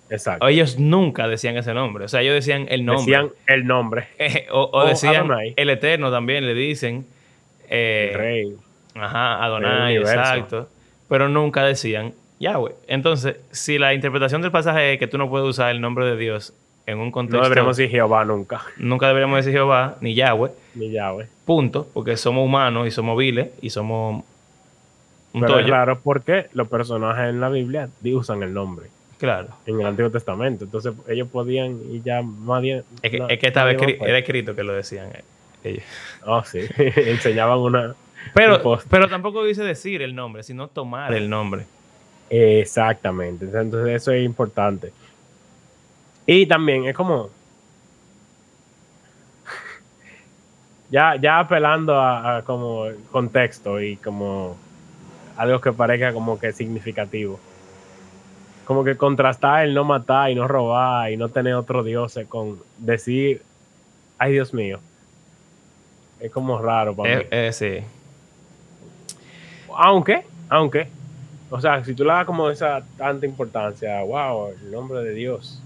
Exacto. 0.09 0.47
Ellos 0.47 0.79
nunca 0.79 1.27
decían 1.27 1.57
ese 1.57 1.73
nombre. 1.73 2.05
O 2.05 2.07
sea, 2.07 2.21
ellos 2.21 2.33
decían 2.33 2.65
el 2.69 2.85
nombre. 2.85 3.01
Decían 3.05 3.29
el 3.45 3.67
nombre. 3.67 4.07
Eh, 4.17 4.47
o, 4.51 4.61
o 4.63 4.79
O 4.79 4.85
decían 4.87 5.15
Adonai. 5.17 5.53
el 5.57 5.69
Eterno 5.69 6.09
también, 6.09 6.45
le 6.47 6.53
dicen. 6.55 7.05
eh, 7.69 8.09
el 8.13 8.17
rey. 8.17 8.55
Ajá, 8.99 9.43
Adonai, 9.43 9.97
exacto. 9.97 10.67
Pero 11.09 11.29
nunca 11.29 11.63
decían 11.63 12.13
Yahweh. 12.39 12.73
Entonces, 12.87 13.37
si 13.51 13.77
la 13.77 13.93
interpretación 13.93 14.41
del 14.41 14.51
pasaje 14.51 14.93
es 14.93 14.99
que 14.99 15.07
tú 15.07 15.17
no 15.17 15.29
puedes 15.29 15.47
usar 15.47 15.71
el 15.71 15.79
nombre 15.81 16.05
de 16.05 16.17
Dios 16.17 16.53
en 16.85 16.99
un 16.99 17.11
contexto. 17.11 17.37
No 17.37 17.43
deberíamos 17.43 17.77
decir 17.77 17.89
Jehová 17.91 18.23
nunca, 18.25 18.61
Nunca 18.77 19.07
deberíamos 19.07 19.37
decir 19.37 19.51
Jehová 19.53 19.95
ni 20.01 20.13
Yahweh. 20.15 20.51
ni 20.75 20.91
Yahweh. 20.91 21.27
Punto. 21.45 21.87
Porque 21.93 22.15
somos 22.17 22.45
humanos 22.45 22.87
y 22.87 22.91
somos 22.91 23.17
viles 23.17 23.49
y 23.61 23.69
somos 23.69 24.23
un 25.33 25.41
Pero 25.41 25.59
es 25.59 25.67
raro 25.67 25.99
porque 25.99 26.47
los 26.53 26.67
personajes 26.67 27.29
en 27.29 27.39
la 27.41 27.49
Biblia 27.49 27.89
usan 28.13 28.41
el 28.43 28.53
nombre 28.53 28.87
Claro. 29.17 29.49
en 29.65 29.79
el 29.81 29.85
Antiguo 29.87 30.09
Testamento. 30.11 30.63
Entonces 30.65 30.93
ellos 31.07 31.27
podían 31.29 31.77
y 31.91 32.01
ya 32.01 32.21
más 32.21 32.61
bien. 32.61 32.83
Es 33.01 33.11
que, 33.11 33.19
no- 33.19 33.27
es 33.29 33.39
que 33.39 33.47
estaba 33.47 33.71
escri- 33.71 33.97
puede. 33.97 34.09
era 34.11 34.19
escrito 34.19 34.55
que 34.55 34.63
lo 34.63 34.73
decían 34.73 35.07
eh, 35.13 35.23
ellos. 35.63 35.83
Oh, 36.25 36.43
sí. 36.43 36.59
Enseñaban 36.77 37.57
una. 37.59 37.95
Pero, 38.33 38.79
pero 38.89 39.07
tampoco 39.07 39.43
dice 39.43 39.63
decir 39.63 40.01
el 40.01 40.15
nombre, 40.15 40.43
sino 40.43 40.67
tomar 40.67 41.13
el 41.13 41.29
nombre. 41.29 41.65
Exactamente. 42.29 43.45
Entonces 43.45 43.95
eso 43.95 44.11
es 44.11 44.23
importante. 44.23 44.91
Y 46.25 46.45
también 46.45 46.85
es 46.85 46.95
como. 46.95 47.29
Ya, 50.89 51.17
ya 51.17 51.39
apelando 51.39 51.99
a, 51.99 52.37
a 52.37 52.41
como 52.43 52.85
contexto 53.11 53.81
y 53.81 53.97
como 53.97 54.55
algo 55.35 55.59
que 55.59 55.73
parezca 55.73 56.13
como 56.13 56.39
que 56.39 56.53
significativo. 56.53 57.39
Como 58.65 58.83
que 58.83 58.95
contrastar 58.95 59.65
el 59.65 59.73
no 59.73 59.83
matar 59.83 60.31
y 60.31 60.35
no 60.35 60.47
robar 60.47 61.11
y 61.11 61.17
no 61.17 61.27
tener 61.27 61.55
otro 61.55 61.83
dios 61.83 62.17
con 62.29 62.59
decir, 62.77 63.41
ay 64.17 64.31
Dios 64.31 64.53
mío. 64.53 64.79
Es 66.19 66.31
como 66.31 66.57
raro 66.57 66.95
para 66.95 67.17
mí. 67.17 67.21
Eh, 67.29 67.47
eh, 67.47 67.53
sí. 67.53 67.83
Aunque, 69.77 70.25
aunque, 70.49 70.87
o 71.51 71.61
sea, 71.61 71.83
si 71.85 71.93
tú 71.93 72.03
le 72.03 72.11
das 72.11 72.25
como 72.25 72.49
esa 72.49 72.83
tanta 72.97 73.25
importancia, 73.25 74.01
wow, 74.01 74.49
el 74.49 74.71
nombre 74.71 75.03
de 75.03 75.13
Dios. 75.13 75.61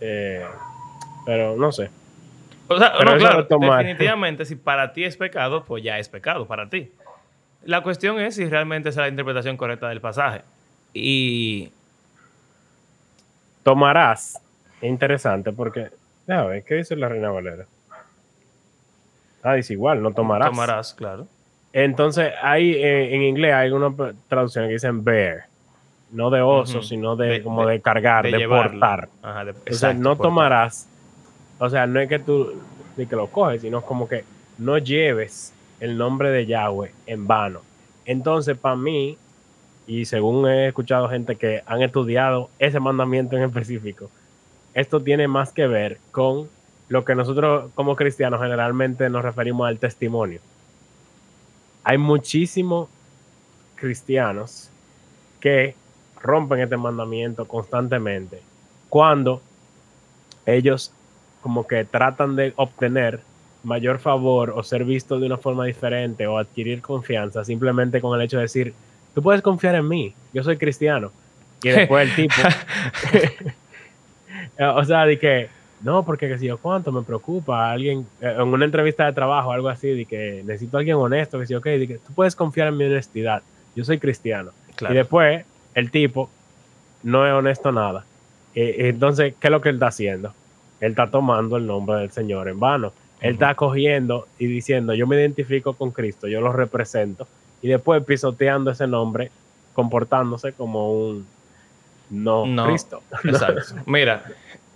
Eh, 0.00 0.44
pero 1.26 1.56
no 1.56 1.72
sé. 1.72 1.90
O 2.68 2.78
sea, 2.78 2.94
Pero 2.96 3.12
no, 3.12 3.18
claro, 3.18 3.46
definitivamente, 3.60 4.44
si 4.44 4.56
para 4.56 4.92
ti 4.92 5.04
es 5.04 5.16
pecado, 5.16 5.64
pues 5.64 5.82
ya 5.82 5.98
es 5.98 6.08
pecado 6.08 6.46
para 6.46 6.70
ti. 6.70 6.92
La 7.64 7.82
cuestión 7.82 8.20
es 8.20 8.36
si 8.36 8.46
realmente 8.46 8.90
esa 8.90 9.00
es 9.00 9.04
la 9.04 9.08
interpretación 9.08 9.56
correcta 9.56 9.88
del 9.88 10.00
pasaje. 10.00 10.42
Y 10.92 11.70
Tomarás. 13.64 14.40
Es 14.80 14.88
interesante 14.88 15.50
porque, 15.52 15.90
déjame 16.26 16.48
ver, 16.50 16.64
¿qué 16.64 16.74
dice 16.76 16.94
la 16.94 17.08
Reina 17.08 17.30
Valera? 17.30 17.64
Ah, 19.42 19.54
dice 19.54 19.72
igual, 19.72 20.02
no 20.02 20.12
tomarás. 20.12 20.50
tomarás, 20.50 20.94
claro. 20.94 21.26
Entonces, 21.76 22.32
hay, 22.40 22.72
eh, 22.74 23.14
en 23.16 23.22
inglés 23.22 23.52
hay 23.52 23.70
una 23.72 23.92
traducción 24.28 24.66
que 24.68 24.74
dicen 24.74 25.02
bear. 25.02 25.46
No 26.12 26.30
de 26.30 26.40
oso, 26.40 26.80
sino 26.82 27.16
de, 27.16 27.26
De- 27.26 27.42
como 27.42 27.66
de- 27.66 27.72
de, 27.72 27.80
cargar, 27.80 28.24
de, 28.24 28.30
llevarlo. 28.30 28.70
portar. 28.78 29.08
Ajá, 29.20 29.44
de- 29.44 29.50
Entonces, 29.50 29.74
exacto, 29.74 30.00
no 30.00 30.10
portar. 30.10 30.22
tomarás, 30.30 30.88
o 31.58 31.68
sea, 31.68 31.86
no 31.88 31.98
es 31.98 32.08
que 32.08 32.20
tú 32.20 32.52
ni 32.96 33.06
que 33.06 33.16
lo 33.16 33.26
coges, 33.26 33.62
sino 33.62 33.82
como 33.82 34.08
que 34.08 34.24
no 34.56 34.78
lleves 34.78 35.52
el 35.80 35.98
nombre 35.98 36.30
de 36.30 36.46
Yahweh 36.46 36.92
en 37.06 37.26
vano. 37.26 37.62
Entonces, 38.06 38.56
para 38.56 38.76
mí, 38.76 39.18
y 39.88 40.04
según 40.04 40.48
he 40.48 40.68
escuchado 40.68 41.08
gente 41.08 41.34
que 41.34 41.62
han 41.66 41.82
estudiado 41.82 42.48
ese 42.60 42.78
mandamiento 42.78 43.36
en 43.36 43.42
específico, 43.42 44.08
esto 44.74 45.00
tiene 45.02 45.26
más 45.26 45.52
que 45.52 45.66
ver 45.66 45.98
con 46.12 46.48
lo 46.88 47.04
que 47.04 47.16
nosotros 47.16 47.70
como 47.74 47.96
cristianos 47.96 48.40
generalmente 48.40 49.10
nos 49.10 49.24
referimos 49.24 49.66
al 49.66 49.78
testimonio. 49.80 50.38
Hay 51.84 51.98
muchísimos 51.98 52.88
cristianos 53.76 54.70
que 55.40 55.74
rompen 56.20 56.60
este 56.60 56.76
mandamiento 56.76 57.46
constantemente 57.46 58.40
cuando 58.88 59.42
ellos 60.46 60.92
como 61.42 61.66
que 61.66 61.84
tratan 61.84 62.36
de 62.36 62.54
obtener 62.56 63.20
mayor 63.62 63.98
favor 63.98 64.50
o 64.50 64.62
ser 64.62 64.84
vistos 64.84 65.20
de 65.20 65.26
una 65.26 65.36
forma 65.36 65.66
diferente 65.66 66.26
o 66.26 66.38
adquirir 66.38 66.80
confianza 66.80 67.44
simplemente 67.44 68.00
con 68.00 68.18
el 68.18 68.24
hecho 68.24 68.38
de 68.38 68.44
decir, 68.44 68.74
tú 69.14 69.22
puedes 69.22 69.42
confiar 69.42 69.74
en 69.74 69.86
mí, 69.86 70.14
yo 70.32 70.42
soy 70.42 70.56
cristiano. 70.56 71.12
Y 71.62 71.70
después 71.70 72.08
el 72.08 72.16
tipo, 72.16 72.34
o 74.74 74.84
sea, 74.84 75.06
de 75.06 75.18
que, 75.18 75.48
no, 75.84 76.02
porque 76.02 76.28
que 76.28 76.38
si 76.38 76.46
yo 76.46 76.56
cuánto 76.56 76.90
me 76.90 77.02
preocupa, 77.02 77.70
alguien, 77.70 78.06
eh, 78.22 78.34
en 78.38 78.48
una 78.48 78.64
entrevista 78.64 79.04
de 79.04 79.12
trabajo, 79.12 79.52
algo 79.52 79.68
así, 79.68 79.88
de 79.88 80.06
que 80.06 80.42
necesito 80.44 80.78
a 80.78 80.80
alguien 80.80 80.96
honesto, 80.96 81.38
que 81.38 81.46
si, 81.46 81.54
ok, 81.54 81.64
de 81.66 81.86
que 81.86 81.98
tú 81.98 82.14
puedes 82.14 82.34
confiar 82.34 82.68
en 82.68 82.78
mi 82.78 82.86
honestidad, 82.86 83.42
yo 83.76 83.84
soy 83.84 83.98
cristiano. 83.98 84.52
Claro. 84.76 84.94
Y 84.94 84.96
después 84.96 85.44
el 85.74 85.90
tipo 85.90 86.30
no 87.02 87.26
es 87.26 87.34
honesto 87.34 87.70
nada. 87.70 88.06
Entonces, 88.54 89.34
¿qué 89.38 89.48
es 89.48 89.50
lo 89.50 89.60
que 89.60 89.68
él 89.68 89.76
está 89.76 89.88
haciendo? 89.88 90.32
Él 90.80 90.92
está 90.92 91.10
tomando 91.10 91.58
el 91.58 91.66
nombre 91.66 91.98
del 91.98 92.10
Señor 92.10 92.48
en 92.48 92.58
vano. 92.58 92.92
Él 93.20 93.34
está 93.34 93.54
cogiendo 93.54 94.26
y 94.38 94.46
diciendo, 94.46 94.94
yo 94.94 95.06
me 95.06 95.16
identifico 95.16 95.74
con 95.74 95.90
Cristo, 95.90 96.28
yo 96.28 96.40
lo 96.40 96.52
represento. 96.52 97.28
Y 97.60 97.68
después 97.68 98.02
pisoteando 98.04 98.70
ese 98.70 98.86
nombre, 98.86 99.30
comportándose 99.74 100.54
como 100.54 100.92
un 100.92 101.26
no, 102.08 102.46
No. 102.46 102.66
Cristo. 102.66 103.02
Exacto. 103.24 103.74
Mira, 103.86 104.24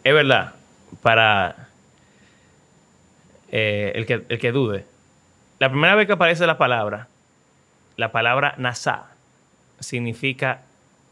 es 0.05 0.15
verdad, 0.15 0.55
para 1.03 1.69
eh, 3.51 3.93
el, 3.95 4.07
que, 4.07 4.25
el 4.29 4.39
que 4.39 4.53
dude, 4.53 4.85
la 5.59 5.71
primera 5.71 5.95
vez 5.95 6.07
que 6.07 6.13
aparece 6.13 6.47
la 6.47 6.59
palabra, 6.59 7.09
la 7.97 8.13
palabra 8.13 8.55
nasá, 8.59 9.07
significa 9.81 10.63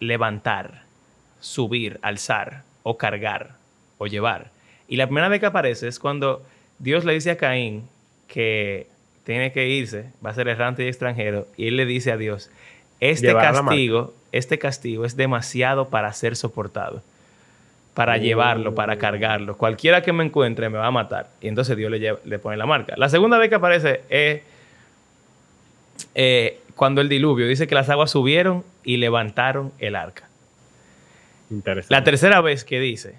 levantar, 0.00 0.82
subir, 1.40 1.98
alzar, 2.02 2.62
o 2.82 2.96
cargar, 2.96 3.56
o 3.98 4.06
llevar. 4.06 4.50
Y 4.86 4.96
la 4.96 5.06
primera 5.06 5.28
vez 5.28 5.40
que 5.40 5.46
aparece 5.46 5.88
es 5.88 5.98
cuando 5.98 6.44
Dios 6.78 7.04
le 7.04 7.14
dice 7.14 7.32
a 7.32 7.36
Caín 7.36 7.88
que 8.28 8.86
tiene 9.24 9.50
que 9.50 9.68
irse, 9.68 10.12
va 10.24 10.30
a 10.30 10.34
ser 10.34 10.46
errante 10.46 10.84
y 10.84 10.88
extranjero, 10.88 11.48
y 11.56 11.66
él 11.66 11.76
le 11.76 11.84
dice 11.84 12.12
a 12.12 12.16
Dios, 12.16 12.50
este 13.00 13.28
Llevar 13.28 13.52
castigo, 13.52 14.14
este 14.30 14.58
castigo 14.60 15.04
es 15.04 15.16
demasiado 15.16 15.88
para 15.88 16.12
ser 16.12 16.36
soportado, 16.36 17.02
para 17.96 18.14
Oh. 18.14 18.18
llevarlo, 18.18 18.74
para 18.76 18.96
cargarlo. 18.98 19.56
Cualquiera 19.56 20.02
que 20.02 20.12
me 20.12 20.22
encuentre 20.22 20.68
me 20.68 20.76
va 20.78 20.86
a 20.86 20.90
matar. 20.92 21.30
Y 21.40 21.48
entonces 21.48 21.76
Dios 21.76 21.90
le, 21.90 21.98
lleva- 21.98 22.20
le 22.24 22.38
pone 22.38 22.56
la 22.58 22.66
marca. 22.66 22.94
La 22.96 23.08
segunda 23.08 23.38
vez 23.38 23.48
que 23.48 23.54
aparece 23.56 24.02
es 24.10 24.42
eh, 26.14 26.60
cuando 26.74 27.00
el 27.00 27.08
diluvio 27.08 27.48
dice 27.48 27.66
que 27.66 27.74
las 27.74 27.88
aguas 27.88 28.10
subieron 28.10 28.64
y 28.84 28.98
levantaron 28.98 29.72
el 29.78 29.96
arca. 29.96 30.28
Interesante. 31.50 31.94
La 31.94 32.04
tercera 32.04 32.40
vez 32.40 32.64
que 32.64 32.80
dice 32.80 33.18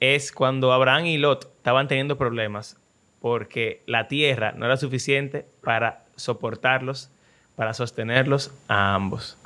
es 0.00 0.30
cuando 0.30 0.72
Abraham 0.72 1.06
y 1.06 1.18
Lot 1.18 1.44
estaban 1.56 1.88
teniendo 1.88 2.18
problemas 2.18 2.76
porque 3.20 3.82
la 3.86 4.08
tierra 4.08 4.52
no 4.52 4.66
era 4.66 4.76
suficiente 4.76 5.46
para 5.62 6.04
soportarlos, 6.16 7.10
para 7.56 7.72
sostenerlos 7.74 8.52
a 8.68 8.94
ambos. 8.94 9.36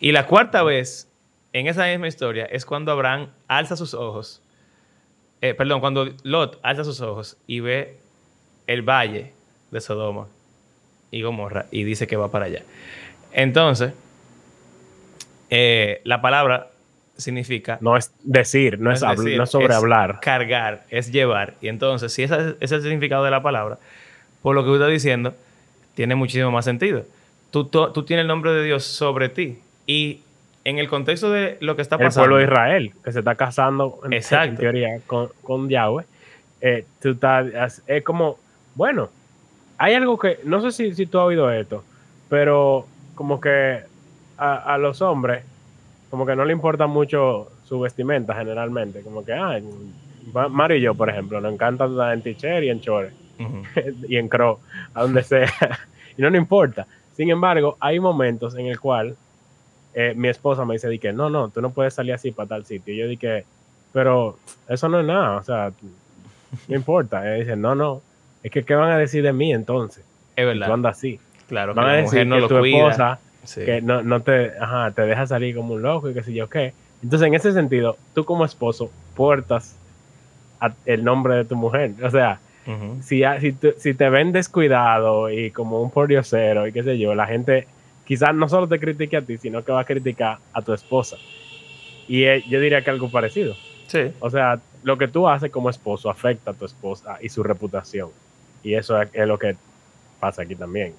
Y 0.00 0.12
la 0.12 0.26
cuarta 0.26 0.62
vez, 0.62 1.08
en 1.54 1.68
esa 1.68 1.86
misma 1.86 2.08
historia, 2.08 2.44
es 2.46 2.66
cuando 2.66 2.92
Abraham 2.92 3.28
alza 3.48 3.76
sus 3.76 3.94
ojos, 3.94 4.42
eh, 5.40 5.54
perdón, 5.54 5.80
cuando 5.80 6.08
Lot 6.24 6.58
alza 6.62 6.84
sus 6.84 7.00
ojos 7.00 7.36
y 7.46 7.60
ve 7.60 7.96
el 8.66 8.82
valle 8.82 9.32
de 9.70 9.80
Sodoma 9.80 10.26
y 11.10 11.22
Gomorra 11.22 11.66
y 11.70 11.84
dice 11.84 12.06
que 12.06 12.16
va 12.16 12.30
para 12.30 12.46
allá. 12.46 12.62
Entonces, 13.32 13.92
eh, 15.50 16.00
la 16.04 16.20
palabra 16.20 16.70
significa 17.16 17.78
no 17.80 17.96
es 17.96 18.10
decir, 18.24 18.80
no, 18.80 18.90
es, 18.90 19.02
habl- 19.02 19.18
decir, 19.18 19.36
no 19.36 19.44
es 19.44 19.50
sobre 19.50 19.74
hablar. 19.74 20.18
Cargar, 20.20 20.84
es 20.90 21.12
llevar. 21.12 21.54
Y 21.60 21.68
entonces, 21.68 22.12
si 22.12 22.24
ese, 22.24 22.56
es 22.58 22.72
el 22.72 22.82
significado 22.82 23.24
de 23.24 23.30
la 23.30 23.42
palabra, 23.42 23.78
por 24.42 24.56
lo 24.56 24.64
que 24.64 24.70
usted 24.70 24.82
está 24.86 24.90
diciendo, 24.92 25.34
tiene 25.94 26.16
muchísimo 26.16 26.50
más 26.50 26.64
sentido. 26.64 27.04
Tú, 27.52 27.66
tú, 27.66 27.92
tú 27.92 28.04
tienes 28.04 28.22
el 28.22 28.28
nombre 28.28 28.52
de 28.52 28.64
Dios 28.64 28.82
sobre 28.82 29.28
ti. 29.28 29.60
Y 29.86 30.20
en 30.64 30.78
el 30.78 30.88
contexto 30.88 31.30
de 31.30 31.58
lo 31.60 31.76
que 31.76 31.82
está 31.82 31.96
el 31.96 32.02
pasando. 32.02 32.28
pueblo 32.28 32.36
de 32.38 32.44
Israel, 32.44 32.92
que 33.04 33.12
se 33.12 33.18
está 33.18 33.34
casando 33.34 34.00
en, 34.10 34.56
teoría 34.56 34.98
con, 35.06 35.28
con 35.42 35.68
Yahweh, 35.68 36.04
eh, 36.60 36.86
tú 37.00 37.10
estás, 37.10 37.82
es 37.86 38.02
como, 38.02 38.38
bueno, 38.74 39.10
hay 39.76 39.94
algo 39.94 40.18
que, 40.18 40.38
no 40.44 40.62
sé 40.62 40.72
si, 40.72 40.94
si 40.94 41.06
tú 41.06 41.18
has 41.18 41.26
oído 41.26 41.50
esto, 41.50 41.84
pero 42.30 42.86
como 43.14 43.40
que 43.40 43.80
a, 44.38 44.78
los 44.78 45.02
hombres, 45.02 45.44
como 46.10 46.26
que 46.26 46.34
no 46.34 46.44
le 46.44 46.52
importa 46.52 46.86
mucho 46.86 47.52
su 47.64 47.80
vestimenta 47.80 48.34
generalmente, 48.34 49.02
como 49.02 49.24
que, 49.24 49.32
ah, 49.34 49.60
Mario 50.50 50.78
y 50.78 50.80
yo, 50.80 50.94
por 50.94 51.10
ejemplo, 51.10 51.40
nos 51.40 51.52
encanta 51.52 51.84
andar 51.84 52.14
en 52.14 52.22
t-shirt 52.22 52.64
y 52.64 52.70
en 52.70 52.80
chores, 52.80 53.12
y 54.08 54.16
en 54.16 54.28
crow, 54.28 54.58
a 54.94 55.02
donde 55.02 55.22
sea, 55.22 55.52
y 56.16 56.22
no 56.22 56.30
nos 56.30 56.38
importa. 56.38 56.86
Sin 57.12 57.30
embargo, 57.30 57.76
hay 57.78 58.00
momentos 58.00 58.56
en 58.56 58.66
el 58.66 58.80
cual 58.80 59.16
eh, 59.94 60.12
mi 60.16 60.28
esposa 60.28 60.64
me 60.64 60.74
dice, 60.74 60.88
di 60.88 60.98
que 60.98 61.12
no, 61.12 61.30
no, 61.30 61.48
tú 61.48 61.60
no 61.60 61.70
puedes 61.70 61.94
salir 61.94 62.14
así 62.14 62.30
para 62.30 62.48
tal 62.48 62.64
sitio. 62.64 62.94
Y 62.94 62.98
yo 62.98 63.06
dije, 63.06 63.44
pero 63.92 64.38
eso 64.68 64.88
no 64.88 65.00
es 65.00 65.06
nada, 65.06 65.36
o 65.36 65.42
sea, 65.42 65.72
no 66.68 66.76
importa. 66.76 67.26
Ella 67.26 67.44
dice, 67.44 67.56
no, 67.56 67.74
no, 67.74 68.02
es 68.42 68.50
que 68.50 68.64
¿qué 68.64 68.74
van 68.74 68.90
a 68.90 68.98
decir 68.98 69.22
de 69.22 69.32
mí 69.32 69.52
entonces? 69.52 70.04
Es 70.36 70.44
verdad. 70.46 70.66
Tú 70.66 70.72
andas 70.72 70.98
así. 70.98 71.20
Claro, 71.48 71.74
van 71.74 71.88
a 71.88 71.92
decir 71.94 72.26
no 72.26 72.40
que 72.40 72.48
tu 72.48 72.64
esposa 72.64 73.20
que 73.54 73.82
no, 73.82 74.02
no 74.02 74.20
te, 74.20 74.52
ajá, 74.58 74.90
te 74.92 75.02
deja 75.02 75.26
salir 75.26 75.54
como 75.54 75.74
un 75.74 75.82
loco 75.82 76.08
y 76.08 76.14
qué 76.14 76.22
sé 76.22 76.32
yo 76.32 76.48
qué. 76.48 76.72
Entonces, 77.02 77.28
en 77.28 77.34
ese 77.34 77.52
sentido, 77.52 77.96
tú 78.14 78.24
como 78.24 78.44
esposo 78.44 78.90
portas 79.14 79.76
el 80.86 81.04
nombre 81.04 81.36
de 81.36 81.44
tu 81.44 81.56
mujer. 81.56 81.92
O 82.02 82.10
sea, 82.10 82.40
si, 83.02 83.22
si, 83.40 83.56
si, 83.76 83.94
te 83.94 84.08
ven 84.08 84.32
descuidado 84.32 85.28
y 85.30 85.50
como 85.50 85.82
un 85.82 85.90
pordiosero 85.90 86.66
y 86.66 86.72
qué 86.72 86.82
sé 86.82 86.98
yo, 86.98 87.14
la 87.14 87.26
gente 87.26 87.66
quizás 88.04 88.34
no 88.34 88.48
solo 88.48 88.68
te 88.68 88.78
critique 88.78 89.16
a 89.16 89.22
ti, 89.22 89.38
sino 89.38 89.64
que 89.64 89.72
va 89.72 89.80
a 89.80 89.84
criticar 89.84 90.38
a 90.52 90.62
tu 90.62 90.72
esposa. 90.72 91.16
Y 92.06 92.24
eh, 92.24 92.44
yo 92.48 92.60
diría 92.60 92.82
que 92.82 92.90
algo 92.90 93.10
parecido. 93.10 93.56
Sí. 93.86 94.12
O 94.20 94.30
sea, 94.30 94.60
lo 94.82 94.98
que 94.98 95.08
tú 95.08 95.28
haces 95.28 95.50
como 95.50 95.70
esposo 95.70 96.10
afecta 96.10 96.50
a 96.50 96.54
tu 96.54 96.64
esposa 96.64 97.18
y 97.20 97.28
su 97.28 97.42
reputación. 97.42 98.10
Y 98.62 98.74
eso 98.74 99.00
es, 99.00 99.26
lo 99.26 99.38
que 99.38 99.56
pasa 100.20 100.42
aquí 100.42 100.54
también. 100.54 100.94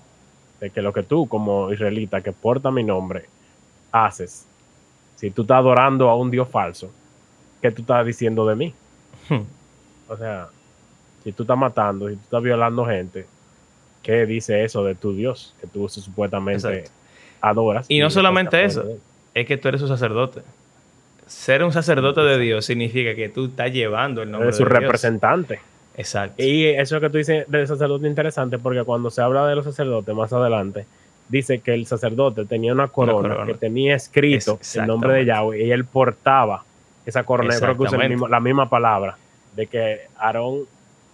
De 0.60 0.70
que 0.70 0.82
lo 0.82 0.94
que 0.94 1.04
tú 1.04 1.28
como 1.28 1.72
israelita 1.72 2.22
que 2.22 2.32
porta 2.32 2.72
mi 2.72 2.84
nombre 2.84 3.26
haces, 3.92 4.48
si 5.16 5.32
tú 5.32 5.44
estás 5.44 5.58
adorando 5.58 6.10
a 6.10 6.16
un 6.16 6.32
Dios 6.32 6.48
falso, 6.50 6.92
¿qué 7.62 7.72
tú 7.72 7.82
estás 7.82 8.06
diciendo 8.06 8.46
de 8.46 8.56
mí? 8.56 8.74
Hmm. 9.30 9.44
O 10.08 10.18
sea, 10.18 10.48
si 11.24 11.32
tú 11.32 11.44
estás 11.44 11.58
matando, 11.58 12.08
si 12.10 12.16
tú 12.16 12.22
estás 12.22 12.44
violando 12.44 12.86
gente, 12.86 13.26
¿qué 14.06 14.28
dice 14.28 14.64
eso 14.64 14.84
de 14.84 14.94
tu 14.94 15.16
Dios 15.16 15.56
que 15.60 15.66
tú 15.66 15.90
supuestamente 15.90 16.86
adoras? 17.42 17.88
Y 17.90 18.00
no 18.00 18.12
solamente 18.12 18.64
eso, 18.64 18.86
es 19.34 19.48
que 19.48 19.58
tú 19.58 19.68
eres 19.68 19.82
un 19.82 19.88
sacerdote. 19.88 20.42
Ser 21.26 21.64
un 21.64 21.74
sacerdote 21.74 22.22
de 22.22 22.38
Dios 22.38 22.66
significa 22.66 23.16
que 23.16 23.30
tú 23.30 23.46
estás 23.46 23.72
llevando 23.72 24.22
el 24.22 24.30
nombre 24.30 24.52
de 24.52 24.54
su 24.54 24.64
representante. 24.64 25.60
Exacto. 25.98 26.44
Y 26.44 26.66
eso 26.66 27.02
que 27.02 27.10
tú 27.10 27.18
dices 27.18 27.46
del 27.48 27.68
sacerdote 27.68 28.06
es 28.06 28.12
interesante 28.12 28.60
porque 28.60 28.84
cuando 28.84 29.10
se 29.10 29.24
habla 29.24 29.48
de 29.48 29.56
los 29.56 29.66
sacerdotes 29.66 30.14
más 30.14 30.32
adelante, 30.32 30.86
dice 31.28 31.60
que 31.60 31.74
el 31.74 31.88
sacerdote 31.88 32.46
tenía 32.46 32.74
una 32.74 32.90
corona, 32.90 33.44
que 33.48 33.56
tenía 33.56 33.96
escrito 33.96 34.60
el 34.76 34.86
nombre 34.86 35.14
de 35.14 35.26
Yahweh 35.26 35.66
y 35.66 35.72
él 35.72 35.86
portaba 35.86 36.64
esa 37.08 37.24
corona. 37.24 37.58
creo 37.60 37.76
que 37.76 37.84
usa 37.84 37.98
la 38.30 38.40
misma 38.40 38.70
palabra 38.70 39.18
de 39.56 39.66
que 39.66 40.02
Aarón 40.18 40.66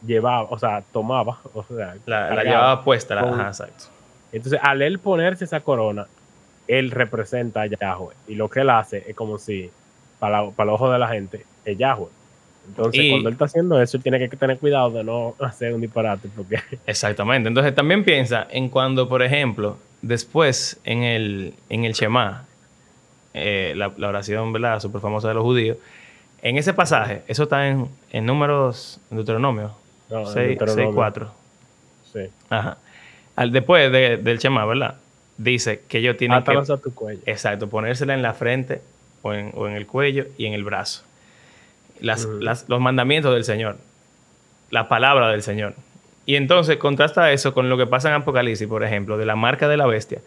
llevaba, 0.06 0.48
o 0.50 0.58
sea, 0.58 0.84
tomaba, 0.92 1.40
o 1.54 1.64
sea, 1.64 1.96
la, 2.06 2.44
llevaba 2.44 2.84
puesta, 2.84 3.16
la, 3.16 3.48
exacto. 3.48 3.86
Entonces, 4.32 4.60
al 4.64 4.82
él 4.82 5.00
ponerse 5.00 5.46
esa 5.46 5.60
corona, 5.60 6.08
él 6.68 6.92
representa 6.92 7.62
a 7.62 7.66
Yahweh. 7.66 8.16
Y 8.28 8.36
lo 8.36 8.50
que 8.50 8.62
él 8.62 8.70
hace 8.70 9.04
es 9.08 9.16
como 9.16 9.38
si, 9.38 9.70
para, 10.20 10.50
para 10.52 10.70
el 10.70 10.76
ojo 10.76 10.90
de 10.92 11.00
la 11.00 11.08
gente, 11.10 11.46
es 11.66 11.78
Yahweh. 11.78 12.08
Entonces, 12.68 13.10
cuando 13.10 13.30
él 13.30 13.34
está 13.34 13.46
haciendo 13.46 13.82
eso, 13.82 13.98
él 13.98 14.04
tiene 14.04 14.30
que 14.30 14.38
tener 14.38 14.58
cuidado 14.58 14.92
de 14.92 15.04
no 15.04 15.36
hacer 15.42 15.74
un 15.74 15.82
disparate. 15.82 16.30
Porque... 16.36 16.60
Exactamente. 16.86 17.50
Entonces, 17.50 17.76
también 17.76 18.04
piensa 18.04 18.48
en 18.50 18.70
cuando, 18.70 19.10
por 19.10 19.22
ejemplo, 19.22 19.78
después 20.02 20.80
en 20.84 21.04
el, 21.04 21.54
en 21.70 21.86
el 21.86 21.94
Shema, 21.94 22.46
eh, 23.34 23.74
la, 23.76 23.92
la, 23.98 24.10
oración, 24.10 24.54
¿verdad?, 24.54 24.80
súper 24.80 25.02
famosa 25.02 25.28
de 25.28 25.34
los 25.34 25.44
judíos, 25.44 25.78
en 26.42 26.58
ese 26.58 26.74
pasaje, 26.74 27.22
eso 27.28 27.44
está 27.44 27.68
en, 27.68 27.88
en 28.12 28.26
números, 28.26 29.00
en 29.12 29.18
Deuteronomio, 29.18 29.72
6, 30.34 30.60
4. 30.94 31.32
Sí. 32.12 32.20
Ajá. 32.50 32.78
Al, 33.36 33.52
después 33.52 33.92
del 33.92 34.38
Shema, 34.38 34.66
¿verdad? 34.66 34.96
Dice 35.38 35.82
que 35.88 36.00
ellos 36.00 36.18
tienen 36.18 36.44
que... 36.44 36.78
tu 36.78 36.94
cuello. 36.94 37.22
Exacto, 37.26 37.70
ponérsela 37.70 38.14
en 38.14 38.22
la 38.22 38.34
frente 38.34 38.82
o 39.22 39.34
en, 39.34 39.52
o 39.56 39.68
en 39.68 39.74
el 39.74 39.88
cuello 39.88 40.26
y 40.38 40.46
en 40.46 40.54
el 40.54 40.64
brazo. 40.64 41.04
Las, 42.00 42.26
las, 42.26 42.68
los 42.68 42.82
mandamientos 42.82 43.34
del 43.34 43.44
Señor, 43.44 43.78
la 44.70 44.88
palabra 44.88 45.30
del 45.30 45.44
Señor. 45.44 45.76
Y 46.26 46.36
entonces 46.36 46.78
contrasta 46.78 47.32
eso 47.32 47.54
con 47.54 47.70
lo 47.70 47.78
que 47.78 47.88
pasa 47.88 48.10
en 48.10 48.16
Apocalipsis, 48.16 48.68
por 48.68 48.84
ejemplo, 48.84 49.18
de 49.18 49.26
la 49.26 49.36
marca 49.36 49.68
de 49.68 49.78
la 49.78 49.86
bestia 49.86 50.22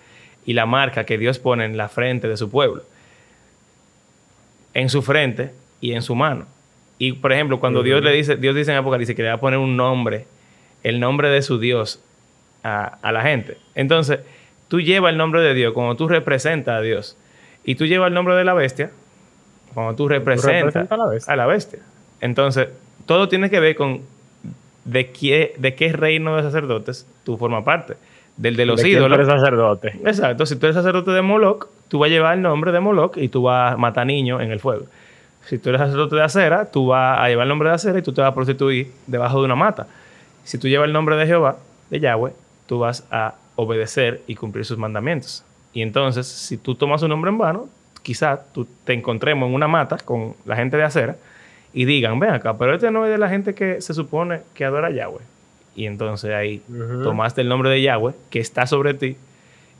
y 0.47 0.53
la 0.53 0.67
marca 0.67 1.05
que 1.05 1.19
Dios 1.19 1.39
pone 1.39 1.65
en 1.65 1.77
la 1.77 1.89
frente 1.89 2.29
de 2.29 2.37
su 2.37 2.51
pueblo. 2.51 2.83
En 4.73 4.89
su 4.89 5.03
frente 5.03 5.53
y 5.81 5.93
en 5.93 6.03
su 6.03 6.15
mano. 6.15 6.47
Y 6.99 7.13
por 7.13 7.33
ejemplo, 7.33 7.61
cuando 7.61 7.83
Dios 7.83 8.03
le 8.03 8.13
dice, 8.13 8.37
Dios 8.37 8.55
dice 8.55 8.71
en 8.71 8.79
Apocalipsis 8.79 9.17
que 9.17 9.23
le 9.23 9.29
va 9.29 9.35
a 9.35 9.41
poner 9.41 9.59
un 9.59 9.77
nombre, 9.77 10.27
el 10.83 11.01
nombre 11.01 11.29
de 11.29 11.43
su 11.43 11.59
Dios 11.59 12.01
a, 12.63 13.13
la 13.13 13.23
gente. 13.23 13.59
Entonces, 13.75 14.21
tú 14.69 14.81
llevas 14.81 15.13
el 15.13 15.19
nombre 15.19 15.41
de 15.41 15.55
Dios 15.55 15.73
cuando 15.73 15.97
tú 15.97 16.09
representas 16.09 16.79
a 16.79 16.81
Dios. 16.81 17.17
Y 17.65 17.75
tú 17.75 17.87
llevas 17.87 18.09
el 18.09 18.15
nombre 18.15 18.35
de 18.35 18.45
la 18.45 18.55
bestia 18.55 18.91
cuando 19.73 19.95
tú 19.97 20.09
representas 20.09 21.29
a, 21.29 21.37
la 21.37 21.47
bestia. 21.47 21.81
Entonces, 22.21 22.69
todo 23.07 23.29
tiene 23.29 23.51
que 23.51 23.61
ver 23.61 23.75
con 23.75 24.03
de 24.85 25.11
qué, 25.11 25.55
de 25.59 25.75
qué 25.75 25.93
reino 25.93 26.37
de 26.37 26.43
sacerdotes 26.43 27.07
tú 27.25 27.37
formas 27.37 27.65
parte. 27.65 27.95
Del 28.37 28.57
de 28.57 28.67
los 28.67 28.85
ídolos. 28.85 29.17
eres 29.19 29.29
sacerdote. 29.29 29.89
Exacto. 30.05 30.45
Si 30.47 30.57
tú 30.57 30.67
eres 30.67 30.75
sacerdote 30.75 31.13
de 31.13 31.23
Moloch, 31.23 31.69
tú 31.89 32.01
vas 32.01 32.09
a 32.09 32.11
llevar 32.11 32.35
el 32.35 32.43
nombre 32.43 32.73
de 32.73 32.81
Moloch 32.81 33.17
y 33.17 33.29
tú 33.29 33.43
vas 33.43 33.75
a 33.75 33.77
matar 33.77 34.07
niños 34.07 34.43
en 34.43 34.51
el 34.51 34.59
fuego. 34.59 34.87
Si 35.47 35.59
tú 35.59 35.69
eres 35.69 35.81
sacerdote 35.81 36.17
de 36.17 36.23
acera, 36.23 36.71
tú 36.71 36.87
vas 36.87 37.21
a 37.21 37.29
llevar 37.29 37.45
el 37.45 37.49
nombre 37.49 37.69
de 37.69 37.75
acera 37.75 37.99
y 37.99 38.03
tú 38.03 38.13
te 38.13 38.21
vas 38.21 38.31
a 38.31 38.35
prostituir 38.35 38.93
debajo 39.07 39.41
de 39.41 39.45
una 39.45 39.55
mata. 39.55 39.87
Si 40.43 40.59
tú 40.59 40.69
llevas 40.69 40.87
el 40.87 40.93
nombre 40.93 41.17
de 41.17 41.27
Jehová, 41.27 41.59
de 41.91 42.01
Yahweh, 42.01 42.33
tú 42.67 42.79
vas 42.79 43.05
a 43.11 43.35
obedecer 43.57 44.23
y 44.27 44.35
cumplir 44.35 44.65
sus 44.65 44.79
mandamientos. 44.79 45.45
Y 45.75 45.83
entonces, 45.83 46.27
si 46.27 46.57
tú 46.57 46.75
tomas 46.75 47.03
un 47.03 47.11
nombre 47.11 47.31
en 47.31 47.39
vano, 47.39 47.69
quizás 48.03 48.41
tú 48.53 48.67
te 48.85 48.95
encontremos 48.95 49.49
en 49.49 49.55
una 49.55 49.69
mata 49.69 49.99
con 49.99 50.35
la 50.47 50.57
gente 50.57 50.77
de 50.77 50.85
acera 50.85 51.17
y 51.73 51.85
digan, 51.85 52.19
ven 52.19 52.31
acá, 52.31 52.57
pero 52.57 52.75
este 52.75 52.91
no 52.91 53.05
es 53.05 53.11
de 53.11 53.19
la 53.19 53.29
gente 53.29 53.55
que 53.55 53.81
se 53.81 53.93
supone 53.93 54.41
que 54.55 54.65
adora 54.65 54.89
a 54.89 54.91
Yahweh. 54.91 55.23
Y 55.77 55.87
entonces 55.87 56.33
ahí 56.33 56.63
tomaste 57.03 57.41
el 57.41 57.49
nombre 57.49 57.69
de 57.69 57.83
Yahweh, 57.83 58.15
que 58.31 58.39
está 58.39 58.67
sobre 58.67 58.95
ti, 58.95 59.17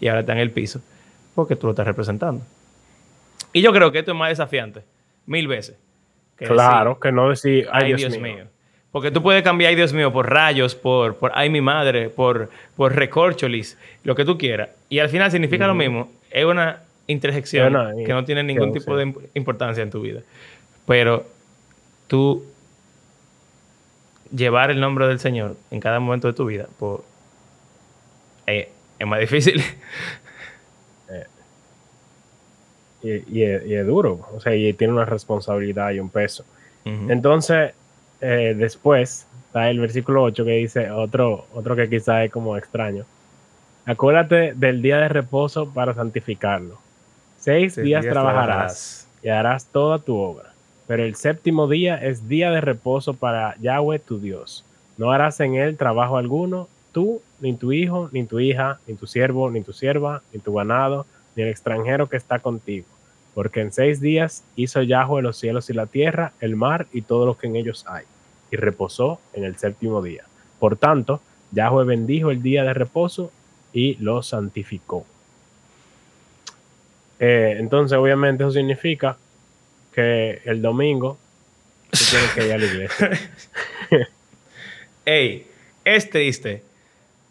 y 0.01 0.09
ahora 0.09 0.21
está 0.21 0.33
en 0.33 0.41
el 0.41 0.51
piso, 0.51 0.81
porque 1.35 1.57
tú 1.57 1.69
lo 1.69 1.71
estás 1.71 1.87
representando. 1.87 2.45
Y 3.53 3.63
yo 3.63 3.73
creo 3.73 3.93
que 3.93 4.01
esto 4.01 4.11
es 4.11 4.19
más 4.19 4.31
desafiante 4.31 4.83
mil 5.27 5.49
veces. 5.49 5.77
claro, 6.37 6.99
que 6.99 7.13
no 7.13 7.31
decir, 7.31 7.69
ay, 7.73 7.95
Dios, 7.95 8.19
mío. 8.19 8.47
Porque 8.91 9.11
tú 9.11 9.23
puedes 9.23 9.43
cambiar, 9.43 9.71
ay 9.71 9.77
Dios 9.77 9.93
mío, 9.93 10.13
por 10.13 10.31
rayos, 10.31 10.75
por, 10.75 11.17
por 11.17 11.33
ay 11.35 11.51
mi 11.51 11.61
madre, 11.61 12.11
por, 12.11 12.51
por 12.77 12.95
recorcholis, 12.95 13.77
lo 14.05 14.15
que 14.15 14.25
tú 14.25 14.39
quieras. 14.39 14.71
Y 14.89 15.01
al 15.01 15.09
final 15.09 15.31
significa 15.31 15.67
lo 15.67 15.75
mismo. 15.75 16.13
Es 16.31 16.45
una 16.45 16.81
interjección 17.07 17.75
que 18.05 18.13
no 18.13 18.25
tiene 18.25 18.43
ningún 18.43 18.73
tipo 18.73 18.97
de 18.97 19.13
importancia 19.35 19.83
en 19.83 19.91
tu 19.91 20.01
vida. 20.01 20.21
Pero 20.87 21.27
tú 22.07 22.45
llevar 24.35 24.71
el 24.71 24.81
nombre 24.81 25.07
del 25.07 25.19
Señor 25.19 25.57
en 25.71 25.81
cada 25.81 26.01
momento 26.01 26.29
de 26.29 26.35
tu 26.35 26.47
vida, 26.47 26.69
pues, 26.79 27.01
eh, 28.47 28.71
es 28.99 29.07
más 29.07 29.21
difícil. 29.21 29.63
y, 33.05 33.43
es, 33.43 33.87
duro, 33.87 34.21
o 34.35 34.41
sea, 34.41 34.55
y 34.55 34.73
tiene 34.73 34.95
una 34.95 35.05
responsabilidad 35.05 35.91
y 35.91 36.01
un 36.01 36.09
peso. 36.09 36.45
Entonces, 36.85 37.73
eh, 38.21 38.55
después 38.57 39.27
está 39.47 39.71
el 39.71 39.81
versículo 39.81 40.23
8 40.23 40.45
que 40.45 40.51
dice 40.53 40.91
otro, 40.91 41.47
otro 41.55 41.77
que 41.77 41.89
quizá 41.89 42.25
es 42.25 42.31
como 42.31 42.57
extraño. 42.57 43.05
Acuérdate 43.87 44.53
del 44.55 44.83
día 44.83 44.99
de 44.99 45.09
reposo 45.09 45.71
para 45.71 45.95
santificarlo. 45.95 46.79
Seis, 47.39 47.77
días, 47.77 48.07
trabajarás 48.07 49.09
y 49.23 49.29
harás 49.29 49.67
toda 49.67 49.99
tu 49.99 50.17
obra. 50.17 50.53
Pero 50.87 51.05
el 51.05 51.15
séptimo 51.15 51.69
día 51.69 51.97
es 51.97 52.29
día 52.29 52.51
de 52.51 52.61
reposo 52.61 53.15
para 53.15 53.57
Yahweh 53.61 53.99
tu 53.99 54.19
Dios. 54.19 54.65
No 54.99 55.11
harás 55.11 55.41
en 55.41 55.55
él 55.55 55.77
trabajo 55.77 56.19
alguno, 56.19 56.69
tú, 56.93 57.23
ni 57.41 57.55
tu 57.55 57.73
hijo, 57.73 58.09
ni 58.13 58.25
tu 58.25 58.41
hija, 58.41 58.79
ni 58.87 58.95
tu 58.95 59.07
siervo, 59.07 59.51
ni 59.51 59.63
tu 59.63 59.73
sierva, 59.73 60.23
ni 60.33 60.41
tu 60.41 60.53
ganado, 60.53 61.07
ni 61.35 61.43
el 61.43 61.49
extranjero 61.49 62.09
que 62.09 62.19
está 62.19 62.39
contigo 62.39 62.87
porque 63.35 63.61
en 63.61 63.73
seis 63.73 64.01
días 64.01 64.45
hizo 64.57 64.83
Yahweh 64.83 65.23
los 65.23 65.37
cielos 65.37 65.69
y 65.71 65.73
la 65.73 65.87
tierra, 65.87 66.33
el 66.41 66.57
mar 66.57 66.87
y 66.93 67.03
todo 67.03 67.27
lo 67.27 67.37
que 67.37 67.49
en 67.49 67.57
ellos 67.57 67.85
hay, 67.89 68.05
y 68.51 68.57
reposó 68.57 69.21
en 69.33 69.45
el 69.45 69.57
séptimo 69.57 70.03
día. 70.03 70.25
Por 70.59 70.77
tanto, 70.77 71.21
Yahweh 71.53 71.85
bendijo 71.85 72.31
el 72.31 72.43
día 72.43 72.65
de 72.65 72.75
reposo 72.75 73.33
y 73.73 73.97
lo 73.97 74.23
santificó. 74.23 75.05
Eh, 77.19 77.57
entonces, 77.59 77.99
obviamente, 77.99 78.45
eso 78.45 78.53
significa 78.53 79.17
que 79.93 80.41
el 80.45 80.63
domingo 80.63 81.19
tienes 81.91 82.31
que 82.33 82.47
ir 82.47 82.53
a 82.53 82.59
la 82.59 82.65
iglesia. 82.65 83.11
Ey, 85.05 85.47
es 85.85 86.11
triste. 86.11 86.63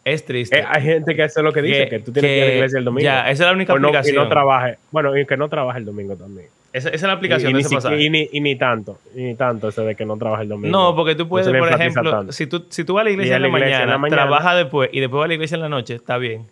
Es 0.05 0.25
triste. 0.25 0.59
Eh, 0.59 0.65
hay 0.67 0.81
gente 0.81 1.15
que 1.15 1.23
es 1.23 1.35
lo 1.37 1.53
que 1.53 1.61
dice, 1.61 1.87
que, 1.87 1.99
tú 1.99 2.11
tienes 2.11 2.29
que 2.29 2.37
ir 2.37 2.43
a 2.43 2.47
la 2.47 2.53
iglesia 2.55 2.79
el 2.79 2.85
domingo. 2.85 3.03
Ya, 3.03 3.21
esa 3.29 3.43
es 3.43 3.47
la 3.47 3.53
única 3.53 3.73
O 3.73 3.79
no- 3.79 3.87
aplicación. 3.87 4.15
y 4.15 4.19
no 4.19 4.27
trabaje. 4.27 4.77
Bueno, 4.91 5.17
y 5.17 5.25
que 5.25 5.37
no 5.37 5.47
trabaje 5.47 5.79
el 5.79 5.85
domingo 5.85 6.15
también. 6.17 6.47
esa, 6.73 6.89
esa 6.89 6.95
es 6.95 7.01
la 7.03 7.13
aplicación 7.13 7.51
y, 7.51 7.53
y 7.53 7.55
de 7.55 7.61
ese 7.61 7.75
pasaje. 7.75 8.01
y 8.01 8.09
ni, 8.09 8.27
y 8.33 8.41
ni 8.41 8.55
tanto, 8.57 8.99
y 9.15 9.21
ni 9.23 9.35
tanto 9.35 9.69
ese 9.69 9.81
de 9.83 9.95
que 9.95 10.05
no 10.05 10.17
trabaje 10.17 10.43
el 10.43 10.49
domingo. 10.49 10.77
No, 10.77 10.93
porque 10.95 11.15
tú 11.15 11.29
puedes, 11.29 11.47
por 11.47 11.69
ejemplo, 11.71 12.11
tanto. 12.11 12.33
si 12.33 12.47
tú, 12.47 12.65
si 12.69 12.83
tú 12.83 12.95
vas 12.95 13.01
a 13.01 13.03
la 13.05 13.11
iglesia, 13.11 13.35
a 13.35 13.37
en, 13.37 13.41
la 13.43 13.47
en 13.47 13.53
mañana, 13.53 13.85
la 13.85 13.97
mañana. 13.97 14.21
trabaja 14.23 14.55
después 14.55 14.89
y 14.91 14.99
después 14.99 15.19
vas 15.19 15.25
a 15.25 15.27
la 15.29 15.33
iglesia 15.35 15.55
en 15.55 15.61
la 15.61 15.69
noche, 15.69 15.95
está 15.95 16.17
bien. 16.17 16.47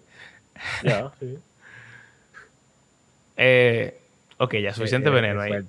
Ya, 0.83 1.11
sí. 1.19 1.35
Eh, 3.37 3.95
ok, 4.37 4.55
ya, 4.57 4.73
suficiente 4.73 5.09
Eh, 5.09 5.11
eh, 5.11 5.15
veneno 5.15 5.41
ahí. 5.41 5.51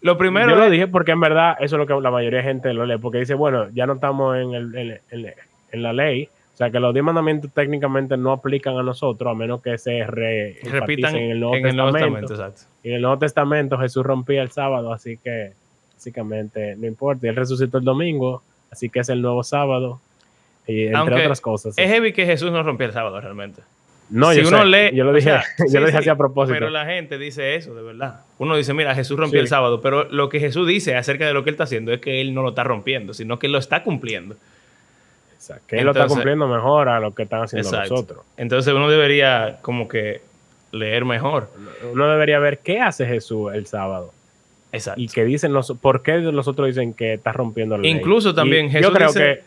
Lo 0.00 0.18
primero 0.18 0.50
Yo 0.50 0.56
lo 0.56 0.68
dije 0.70 0.86
porque 0.88 1.12
en 1.12 1.20
verdad 1.20 1.56
eso 1.60 1.76
es 1.76 1.78
lo 1.78 1.86
que 1.86 1.94
la 2.02 2.10
mayoría 2.10 2.38
de 2.40 2.44
gente 2.44 2.72
lo 2.74 2.86
lee, 2.86 2.98
porque 2.98 3.18
dice, 3.18 3.34
bueno, 3.34 3.68
ya 3.72 3.86
no 3.86 3.92
estamos 3.94 4.36
en, 4.36 4.52
el- 4.54 4.74
en- 4.76 5.00
en- 5.10 5.34
en 5.72 5.82
la 5.82 5.92
ley, 5.92 6.28
o 6.54 6.56
sea 6.56 6.70
que 6.70 6.78
los 6.78 6.92
diez 6.94 7.04
mandamientos 7.04 7.50
técnicamente 7.52 8.16
no 8.16 8.30
aplican 8.32 8.76
a 8.78 8.82
nosotros, 8.82 9.30
a 9.30 9.34
menos 9.34 9.60
que 9.62 9.78
se 9.78 10.04
re- 10.06 10.58
repitan 10.64 11.16
en 11.16 11.30
el 11.32 11.40
Nuevo 11.40 11.56
en 11.56 11.66
el 11.66 11.76
Nuevo 11.76 11.92
Testamento. 11.92 12.28
Testamento, 12.28 12.56
exacto. 12.58 12.76
Y 12.84 12.88
en 12.90 12.94
el 12.96 13.02
Nuevo 13.02 13.18
Testamento 13.18 13.78
Jesús 13.78 14.04
rompía 14.04 14.42
el 14.42 14.50
sábado, 14.50 14.92
así 14.92 15.16
que 15.16 15.52
básicamente 15.94 16.76
no 16.76 16.86
importa. 16.86 17.26
Y 17.26 17.30
él 17.30 17.36
resucitó 17.36 17.78
el 17.78 17.84
domingo, 17.84 18.42
así 18.70 18.88
que 18.90 19.00
es 19.00 19.08
el 19.08 19.22
nuevo 19.22 19.42
sábado. 19.42 20.00
Y 20.66 20.82
entre 20.86 20.96
Aunque 20.98 21.14
otras 21.14 21.40
cosas. 21.40 21.74
Es 21.76 21.90
heavy 21.90 22.12
que 22.12 22.26
Jesús 22.26 22.52
no 22.52 22.62
rompió 22.62 22.86
el 22.86 22.92
sábado 22.92 23.20
realmente. 23.20 23.62
no, 24.10 24.32
si 24.32 24.42
yo, 24.42 24.48
uno 24.48 24.58
sé, 24.58 24.66
lee, 24.66 24.96
yo 24.96 25.04
lo 25.04 25.12
dije, 25.12 25.30
sea, 25.30 25.42
yo 25.58 25.66
sí, 25.68 25.74
lo 25.78 25.86
dije 25.86 25.92
sí, 25.92 25.96
así 25.98 26.08
a 26.10 26.16
propósito. 26.16 26.54
Pero 26.58 26.70
la 26.70 26.84
gente 26.84 27.18
dice 27.18 27.54
eso, 27.56 27.74
de 27.74 27.82
verdad. 27.82 28.20
Uno 28.38 28.56
dice, 28.56 28.74
mira, 28.74 28.94
Jesús 28.94 29.18
rompió 29.18 29.38
Sí. 29.40 29.42
el 29.44 29.48
sábado, 29.48 29.80
pero 29.80 30.04
lo 30.10 30.28
que 30.28 30.38
Jesús 30.38 30.68
dice 30.68 30.96
acerca 30.96 31.26
de 31.26 31.32
lo 31.32 31.42
que 31.44 31.50
él 31.50 31.54
está 31.54 31.64
haciendo 31.64 31.92
es 31.92 32.00
que 32.00 32.20
él 32.20 32.34
no 32.34 32.42
lo 32.42 32.50
está 32.50 32.62
rompiendo, 32.64 33.14
sino 33.14 33.38
que 33.38 33.46
él 33.46 33.52
lo 33.52 33.58
está 33.58 33.82
cumpliendo. 33.82 34.36
Que 35.66 35.78
él 35.78 35.84
lo 35.84 35.92
está 35.92 36.06
cumpliendo 36.06 36.46
mejor 36.48 36.88
a 36.88 37.00
lo 37.00 37.14
que 37.14 37.24
están 37.24 37.42
haciendo 37.42 37.68
Exacto. 37.68 37.94
nosotros. 37.94 38.24
Entonces 38.36 38.72
uno 38.74 38.88
debería 38.88 39.58
como 39.62 39.88
que 39.88 40.20
leer 40.72 41.04
mejor. 41.04 41.48
Uno 41.92 42.08
debería 42.08 42.38
ver 42.38 42.58
qué 42.60 42.80
hace 42.80 43.06
Jesús 43.06 43.52
el 43.54 43.66
sábado. 43.66 44.12
Exacto. 44.72 45.00
Y 45.00 45.08
que 45.08 45.24
dicen 45.24 45.52
los, 45.52 45.72
por 45.80 46.02
qué 46.02 46.18
los 46.18 46.48
otros 46.48 46.68
dicen 46.68 46.94
que 46.94 47.14
está 47.14 47.32
rompiendo 47.32 47.76
la 47.76 47.82
ley. 47.82 47.90
Incluso 47.90 48.34
también 48.34 48.66
Y 48.66 48.70
Jesús 48.70 48.88
Yo 48.88 48.92
creo 48.94 49.08
dice- 49.08 49.20
que 49.20 49.42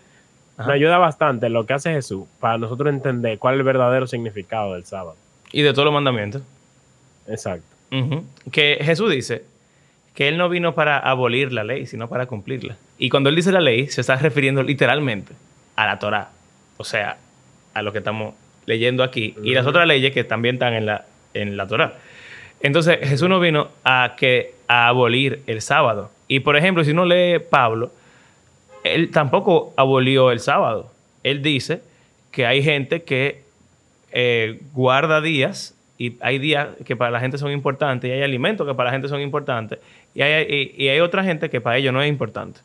Ajá. 0.57 0.67
me 0.69 0.73
ayuda 0.75 0.97
bastante 0.99 1.49
lo 1.49 1.65
que 1.65 1.73
hace 1.73 1.91
Jesús 1.91 2.25
para 2.39 2.57
nosotros 2.57 2.89
entender 2.93 3.39
cuál 3.39 3.55
es 3.55 3.59
el 3.59 3.63
verdadero 3.65 4.05
significado 4.07 4.73
del 4.73 4.85
sábado. 4.85 5.15
Y 5.51 5.61
de 5.63 5.71
todos 5.73 5.85
los 5.85 5.93
mandamientos. 5.93 6.41
Exacto. 7.27 7.65
Que 8.51 8.77
Jesús 8.81 9.09
dice 9.11 9.43
que 10.13 10.27
él 10.27 10.37
no 10.37 10.47
vino 10.49 10.75
para 10.75 10.97
abolir 10.99 11.51
la 11.53 11.63
ley, 11.63 11.85
sino 11.87 12.07
para 12.07 12.25
cumplirla. 12.25 12.77
Y 12.97 13.09
cuando 13.09 13.29
él 13.29 13.35
dice 13.35 13.51
la 13.51 13.61
ley, 13.61 13.87
se 13.87 14.01
está 14.01 14.15
refiriendo 14.17 14.63
literalmente 14.63 15.33
a 15.75 15.85
la 15.85 15.99
Torá. 15.99 16.29
O 16.77 16.83
sea, 16.83 17.17
a 17.73 17.81
lo 17.81 17.91
que 17.91 17.99
estamos 17.99 18.33
leyendo 18.65 19.03
aquí. 19.03 19.35
Y 19.43 19.53
las 19.53 19.65
otras 19.65 19.87
leyes 19.87 20.13
que 20.13 20.23
también 20.23 20.55
están 20.55 20.73
en 20.73 20.85
la, 20.85 21.05
en 21.33 21.57
la 21.57 21.67
Torá. 21.67 21.95
Entonces, 22.61 22.99
Jesús 23.01 23.29
no 23.29 23.39
vino 23.39 23.69
a, 23.83 24.15
que, 24.17 24.55
a 24.67 24.87
abolir 24.87 25.41
el 25.47 25.61
sábado. 25.61 26.11
Y, 26.27 26.39
por 26.39 26.55
ejemplo, 26.55 26.83
si 26.83 26.91
uno 26.91 27.05
lee 27.05 27.39
Pablo, 27.39 27.91
él 28.83 29.11
tampoco 29.11 29.73
abolió 29.77 30.31
el 30.31 30.39
sábado. 30.39 30.91
Él 31.23 31.41
dice 31.41 31.81
que 32.31 32.45
hay 32.45 32.63
gente 32.63 33.03
que 33.03 33.43
eh, 34.11 34.59
guarda 34.73 35.21
días 35.21 35.75
y 35.97 36.17
hay 36.21 36.39
días 36.39 36.69
que 36.85 36.95
para 36.95 37.11
la 37.11 37.19
gente 37.19 37.37
son 37.37 37.51
importantes 37.51 38.09
y 38.09 38.13
hay 38.13 38.21
alimentos 38.21 38.67
que 38.67 38.73
para 38.73 38.89
la 38.89 38.93
gente 38.93 39.07
son 39.07 39.21
importantes 39.21 39.79
y 40.13 40.21
hay, 40.21 40.73
y, 40.77 40.83
y 40.83 40.89
hay 40.89 40.99
otra 40.99 41.23
gente 41.23 41.49
que 41.49 41.61
para 41.61 41.77
ellos 41.77 41.93
no 41.93 42.01
es 42.01 42.09
importante. 42.09 42.61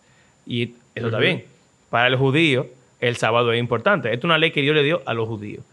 Y 0.46 0.74
eso 0.94 1.06
está 1.06 1.18
bien. 1.18 1.44
Para 1.90 2.08
el 2.08 2.16
judío, 2.16 2.66
el 3.00 3.16
sábado 3.16 3.52
es 3.52 3.58
importante. 3.58 4.08
Esta 4.08 4.18
es 4.18 4.24
una 4.24 4.38
ley 4.38 4.50
que 4.50 4.62
Dios 4.62 4.74
le 4.74 4.82
dio 4.82 5.02
a 5.06 5.14
los 5.14 5.28
judíos. 5.28 5.64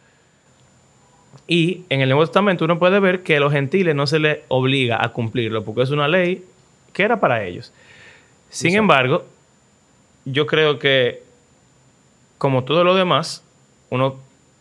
Y 1.47 1.83
en 1.89 2.01
el 2.01 2.09
Nuevo 2.09 2.25
Testamento 2.25 2.65
uno 2.65 2.77
puede 2.79 2.99
ver 2.99 3.23
que 3.23 3.37
a 3.37 3.39
los 3.39 3.53
gentiles 3.53 3.95
no 3.95 4.07
se 4.07 4.19
les 4.19 4.39
obliga 4.49 5.03
a 5.03 5.09
cumplirlo 5.09 5.63
porque 5.63 5.83
es 5.83 5.91
una 5.91 6.07
ley 6.07 6.43
que 6.93 7.03
era 7.03 7.19
para 7.19 7.43
ellos. 7.43 7.71
Sin 8.49 8.71
Exacto. 8.71 8.83
embargo, 8.83 9.25
yo 10.25 10.45
creo 10.45 10.79
que 10.79 11.21
como 12.37 12.63
todo 12.63 12.83
lo 12.83 12.95
demás, 12.95 13.43
uno, 13.89 14.15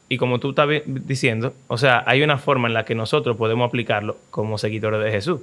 y 0.08 0.16
como 0.16 0.38
tú 0.38 0.50
estás 0.50 0.68
diciendo, 0.86 1.54
o 1.66 1.76
sea, 1.76 2.04
hay 2.06 2.22
una 2.22 2.38
forma 2.38 2.68
en 2.68 2.74
la 2.74 2.84
que 2.84 2.94
nosotros 2.94 3.36
podemos 3.36 3.68
aplicarlo 3.68 4.16
como 4.30 4.58
seguidores 4.58 5.02
de 5.02 5.10
Jesús. 5.10 5.40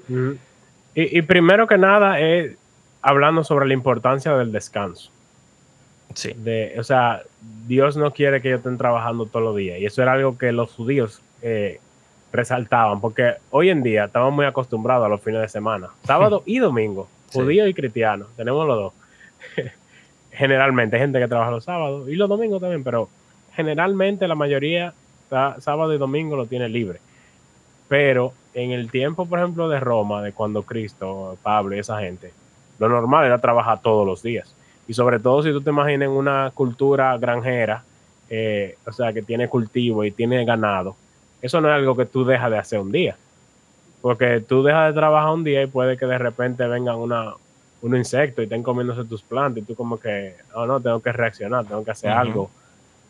Y, 0.95 1.17
y 1.17 1.21
primero 1.23 1.67
que 1.67 1.77
nada 1.77 2.19
es 2.19 2.55
hablando 3.01 3.43
sobre 3.43 3.67
la 3.67 3.73
importancia 3.73 4.35
del 4.35 4.51
descanso. 4.51 5.11
Sí. 6.13 6.33
De, 6.35 6.75
o 6.79 6.83
sea, 6.83 7.21
Dios 7.67 7.97
no 7.97 8.11
quiere 8.11 8.41
que 8.41 8.49
ellos 8.49 8.59
estén 8.59 8.77
trabajando 8.77 9.25
todos 9.25 9.43
los 9.45 9.55
días. 9.55 9.79
Y 9.79 9.85
eso 9.85 10.01
era 10.01 10.13
algo 10.13 10.37
que 10.37 10.51
los 10.51 10.71
judíos 10.73 11.21
eh, 11.41 11.79
resaltaban, 12.31 12.99
porque 13.01 13.33
hoy 13.51 13.69
en 13.69 13.83
día 13.83 14.05
estamos 14.05 14.33
muy 14.33 14.45
acostumbrados 14.45 15.05
a 15.05 15.09
los 15.09 15.21
fines 15.21 15.41
de 15.41 15.49
semana, 15.49 15.89
sábado 16.03 16.43
y 16.45 16.59
domingo, 16.59 17.07
Sí. 17.29 17.39
judíos 17.39 17.67
y 17.67 17.73
cristianos, 17.73 18.27
tenemos 18.35 18.67
los 18.67 18.77
dos. 18.77 18.93
generalmente 20.31 20.95
hay 20.95 21.01
gente 21.01 21.19
que 21.19 21.27
trabaja 21.27 21.51
los 21.51 21.63
sábados 21.63 22.07
y 22.09 22.15
los 22.15 22.29
domingos 22.29 22.61
también, 22.61 22.83
pero 22.83 23.09
generalmente 23.55 24.27
la 24.27 24.35
mayoría 24.35 24.93
está- 25.23 25.59
sábado 25.59 25.93
y 25.93 25.97
domingo 25.97 26.35
lo 26.35 26.45
tiene 26.45 26.69
libre. 26.69 26.99
Pero 27.87 28.33
en 28.53 28.71
el 28.71 28.89
tiempo, 28.89 29.25
por 29.25 29.39
ejemplo, 29.39 29.67
de 29.69 29.79
Roma, 29.79 30.21
de 30.21 30.31
cuando 30.31 30.63
Cristo, 30.63 31.37
Pablo 31.43 31.75
y 31.75 31.79
esa 31.79 31.99
gente, 31.99 32.31
lo 32.79 32.89
normal 32.89 33.25
era 33.25 33.39
trabajar 33.39 33.81
todos 33.81 34.05
los 34.05 34.23
días. 34.23 34.53
Y 34.87 34.93
sobre 34.93 35.19
todo 35.19 35.43
si 35.43 35.51
tú 35.51 35.61
te 35.61 35.69
imaginas 35.69 36.09
una 36.09 36.51
cultura 36.53 37.17
granjera, 37.17 37.83
eh, 38.29 38.77
o 38.85 38.91
sea, 38.91 39.13
que 39.13 39.21
tiene 39.21 39.47
cultivo 39.47 40.03
y 40.03 40.11
tiene 40.11 40.43
ganado, 40.45 40.95
eso 41.41 41.61
no 41.61 41.69
es 41.69 41.75
algo 41.75 41.95
que 41.95 42.05
tú 42.05 42.25
dejas 42.25 42.51
de 42.51 42.57
hacer 42.57 42.79
un 42.79 42.91
día. 42.91 43.15
Porque 44.01 44.41
tú 44.41 44.63
dejas 44.63 44.93
de 44.93 44.99
trabajar 44.99 45.33
un 45.33 45.43
día 45.43 45.63
y 45.63 45.67
puede 45.67 45.97
que 45.97 46.05
de 46.05 46.17
repente 46.17 46.67
vengan 46.67 46.95
una, 46.95 47.33
un 47.81 47.95
insecto 47.95 48.41
y 48.41 48.45
estén 48.45 48.63
comiéndose 48.63 49.05
tus 49.05 49.21
plantas 49.21 49.63
y 49.63 49.65
tú 49.65 49.75
como 49.75 49.99
que, 49.99 50.35
oh 50.53 50.65
no, 50.65 50.79
tengo 50.79 51.01
que 51.01 51.11
reaccionar, 51.11 51.65
tengo 51.65 51.83
que 51.83 51.91
hacer 51.91 52.11
algo. 52.11 52.49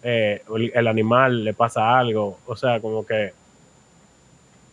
Eh, 0.03 0.43
el, 0.55 0.71
el 0.73 0.87
animal 0.87 1.43
le 1.43 1.53
pasa 1.53 1.97
algo, 1.97 2.39
o 2.45 2.55
sea, 2.55 2.79
como 2.79 3.05
que 3.05 3.33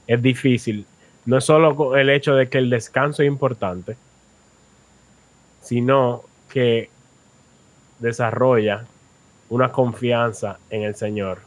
es 0.06 0.22
difícil. 0.22 0.86
No 1.26 1.38
es 1.38 1.44
solo 1.44 1.96
el 1.96 2.10
hecho 2.10 2.34
de 2.34 2.48
que 2.48 2.58
el 2.58 2.68
descanso 2.68 3.22
es 3.22 3.28
importante, 3.28 3.96
sino 5.62 6.24
que 6.52 6.90
desarrolla 7.98 8.84
una 9.48 9.72
confianza 9.72 10.58
en 10.70 10.82
el 10.82 10.94
Señor 10.94 11.38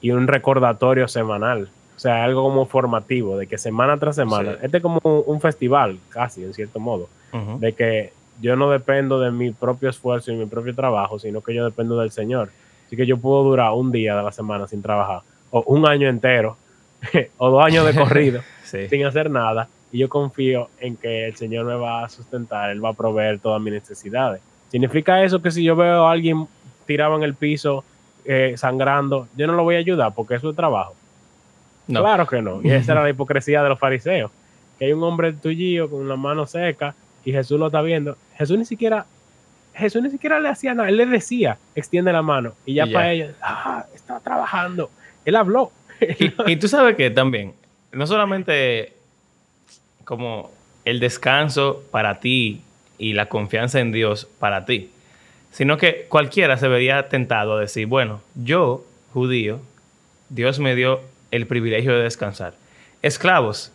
y 0.00 0.10
un 0.10 0.26
recordatorio 0.26 1.08
semanal. 1.08 1.68
O 1.96 2.00
sea, 2.00 2.24
algo 2.24 2.42
como 2.42 2.64
formativo, 2.66 3.36
de 3.36 3.46
que 3.46 3.58
semana 3.58 3.98
tras 3.98 4.16
semana, 4.16 4.52
Sí. 4.52 4.58
este 4.62 4.76
es 4.78 4.82
como 4.82 5.00
un, 5.02 5.22
un 5.26 5.40
festival, 5.40 5.98
casi, 6.08 6.42
en 6.44 6.54
cierto 6.54 6.80
modo, 6.80 7.08
de 7.58 7.72
que 7.74 8.12
yo 8.40 8.56
no 8.56 8.70
dependo 8.70 9.20
de 9.20 9.30
mi 9.30 9.50
propio 9.52 9.90
esfuerzo 9.90 10.32
y 10.32 10.36
mi 10.36 10.46
propio 10.46 10.74
trabajo, 10.74 11.18
sino 11.18 11.42
que 11.42 11.54
yo 11.54 11.64
dependo 11.64 11.98
del 11.98 12.10
Señor. 12.10 12.50
Así 12.86 12.96
que 12.96 13.06
yo 13.06 13.18
puedo 13.18 13.44
durar 13.44 13.72
un 13.72 13.92
día 13.92 14.16
de 14.16 14.22
la 14.22 14.32
semana 14.32 14.66
sin 14.66 14.80
trabajar, 14.82 15.20
o 15.50 15.62
un 15.66 15.86
año 15.86 16.08
entero, 16.08 16.56
o 17.36 17.50
dos 17.50 17.64
años 17.64 17.84
de 17.86 17.94
corrido, 17.94 18.40
Sí. 18.64 18.88
sin 18.88 19.04
hacer 19.04 19.30
nada, 19.30 19.68
y 19.92 19.98
yo 19.98 20.08
confío 20.08 20.68
en 20.78 20.96
que 20.96 21.26
el 21.26 21.36
Señor 21.36 21.66
me 21.66 21.74
va 21.74 22.04
a 22.04 22.08
sustentar, 22.08 22.70
Él 22.70 22.84
va 22.84 22.90
a 22.90 22.94
proveer 22.94 23.40
todas 23.40 23.60
mis 23.60 23.72
necesidades. 23.72 24.40
¿Significa 24.70 25.22
eso 25.24 25.42
que 25.42 25.50
si 25.50 25.64
yo 25.64 25.74
veo 25.74 26.06
a 26.06 26.12
alguien 26.12 26.46
tirado 26.86 27.16
en 27.16 27.24
el 27.24 27.34
piso 27.34 27.84
eh, 28.24 28.54
sangrando, 28.56 29.26
yo 29.36 29.46
no 29.46 29.54
lo 29.54 29.64
voy 29.64 29.74
a 29.74 29.78
ayudar 29.78 30.14
porque 30.14 30.36
es 30.36 30.40
su 30.40 30.54
trabajo? 30.54 30.94
No. 31.88 32.00
Claro 32.00 32.26
que 32.26 32.40
no. 32.40 32.60
Y 32.62 32.70
esa 32.70 32.92
era 32.92 33.02
la 33.02 33.10
hipocresía 33.10 33.62
de 33.62 33.68
los 33.68 33.78
fariseos. 33.78 34.30
Que 34.78 34.86
hay 34.86 34.92
un 34.92 35.02
hombre 35.02 35.32
tuyo 35.32 35.90
con 35.90 36.08
la 36.08 36.16
mano 36.16 36.46
seca 36.46 36.94
y 37.24 37.32
Jesús 37.32 37.58
lo 37.58 37.66
está 37.66 37.82
viendo. 37.82 38.16
Jesús 38.36 38.56
ni 38.56 38.64
siquiera, 38.64 39.06
Jesús 39.74 40.02
ni 40.02 40.10
siquiera 40.10 40.38
le 40.38 40.48
hacía 40.48 40.72
nada. 40.72 40.88
Él 40.88 40.96
le 40.96 41.06
decía, 41.06 41.58
extiende 41.74 42.12
la 42.12 42.22
mano. 42.22 42.52
Y 42.64 42.74
ya 42.74 42.86
Y 42.86 42.90
ya. 42.90 42.94
para 42.94 43.12
ellos, 43.12 43.34
ah, 43.42 43.86
está 43.92 44.20
trabajando. 44.20 44.88
Él 45.24 45.34
habló. 45.34 45.72
Y, 46.00 46.52
y 46.52 46.56
tú 46.56 46.68
sabes 46.68 46.96
que 46.96 47.10
también, 47.10 47.54
no 47.92 48.06
solamente 48.06 48.99
como 50.10 50.50
el 50.84 50.98
descanso 50.98 51.84
para 51.92 52.18
ti 52.18 52.62
y 52.98 53.12
la 53.12 53.26
confianza 53.26 53.78
en 53.78 53.92
Dios 53.92 54.26
para 54.40 54.64
ti, 54.64 54.90
sino 55.52 55.76
que 55.76 56.06
cualquiera 56.08 56.56
se 56.56 56.66
vería 56.66 57.08
tentado 57.08 57.56
a 57.56 57.60
decir, 57.60 57.86
bueno, 57.86 58.20
yo, 58.34 58.84
judío, 59.12 59.60
Dios 60.28 60.58
me 60.58 60.74
dio 60.74 61.00
el 61.30 61.46
privilegio 61.46 61.92
de 61.96 62.02
descansar. 62.02 62.54
Esclavos, 63.02 63.72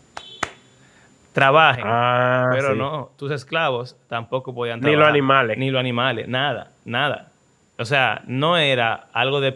trabajen. 1.32 1.86
Ah, 1.88 2.50
Pero 2.52 2.74
sí. 2.74 2.80
no, 2.80 3.12
tus 3.18 3.32
esclavos 3.32 3.96
tampoco 4.10 4.54
podían 4.54 4.80
Ni 4.82 4.88
trabajar. 4.92 5.00
los 5.00 5.10
animales. 5.10 5.58
Ni 5.58 5.72
los 5.72 5.80
animales, 5.80 6.28
nada, 6.28 6.72
nada. 6.84 7.30
O 7.78 7.86
sea, 7.86 8.24
no 8.28 8.58
era 8.58 9.08
algo 9.14 9.40
de, 9.40 9.56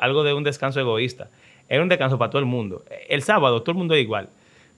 algo 0.00 0.24
de 0.24 0.34
un 0.34 0.42
descanso 0.42 0.80
egoísta. 0.80 1.28
Era 1.68 1.84
un 1.84 1.88
descanso 1.88 2.18
para 2.18 2.30
todo 2.32 2.40
el 2.40 2.46
mundo. 2.46 2.82
El 3.08 3.22
sábado 3.22 3.62
todo 3.62 3.70
el 3.70 3.78
mundo 3.78 3.94
es 3.94 4.02
igual. 4.02 4.28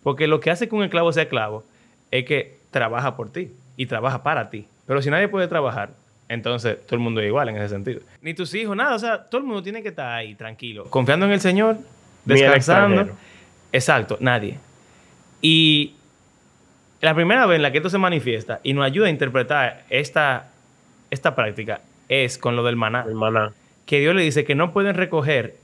Porque 0.02 0.26
lo 0.26 0.40
que 0.40 0.50
hace 0.50 0.68
que 0.68 0.74
un 0.74 0.84
esclavo 0.84 1.12
sea 1.12 1.24
esclavo 1.24 1.64
es 2.10 2.24
que 2.24 2.58
trabaja 2.70 3.16
por 3.16 3.30
ti 3.30 3.50
y 3.76 3.86
trabaja 3.86 4.22
para 4.22 4.50
ti. 4.50 4.66
Pero 4.86 5.02
si 5.02 5.10
nadie 5.10 5.28
puede 5.28 5.48
trabajar, 5.48 5.90
Entonces, 6.28 6.84
todo 6.84 6.96
el 6.96 7.00
mundo 7.00 7.20
es 7.22 7.26
igual 7.26 7.48
en 7.48 7.56
ese 7.56 7.70
sentido. 7.70 8.00
Ni 8.20 8.34
tus 8.34 8.54
hijos, 8.54 8.76
nada. 8.76 8.94
O 8.94 8.98
sea, 8.98 9.24
todo 9.24 9.40
el 9.40 9.46
mundo 9.46 9.62
tiene 9.62 9.82
que 9.82 9.88
estar 9.88 10.12
ahí 10.12 10.34
tranquilo, 10.34 10.84
confiando 10.90 11.24
en 11.24 11.32
el 11.32 11.40
Señor, 11.40 11.78
descansando. 12.24 13.08
Exacto, 13.72 14.18
nadie. 14.20 14.58
Y 15.40 15.94
la 17.00 17.14
primera 17.14 17.46
vez 17.46 17.56
en 17.56 17.62
la 17.62 17.72
que 17.72 17.78
esto 17.78 17.90
se 17.90 17.98
manifiesta 17.98 18.60
y 18.62 18.74
nos 18.74 18.84
ayuda 18.84 19.06
a 19.06 19.10
interpretar 19.10 19.84
esta, 19.88 20.50
esta 21.10 21.34
práctica 21.34 21.80
es 22.08 22.36
con 22.36 22.56
lo 22.56 22.62
del 22.62 22.76
maná. 22.76 23.04
El 23.06 23.14
maná. 23.14 23.52
Que 23.86 24.00
Dios 24.00 24.14
le 24.14 24.22
dice 24.22 24.44
que 24.44 24.54
no 24.54 24.72
pueden 24.72 24.96
recoger 24.96 25.56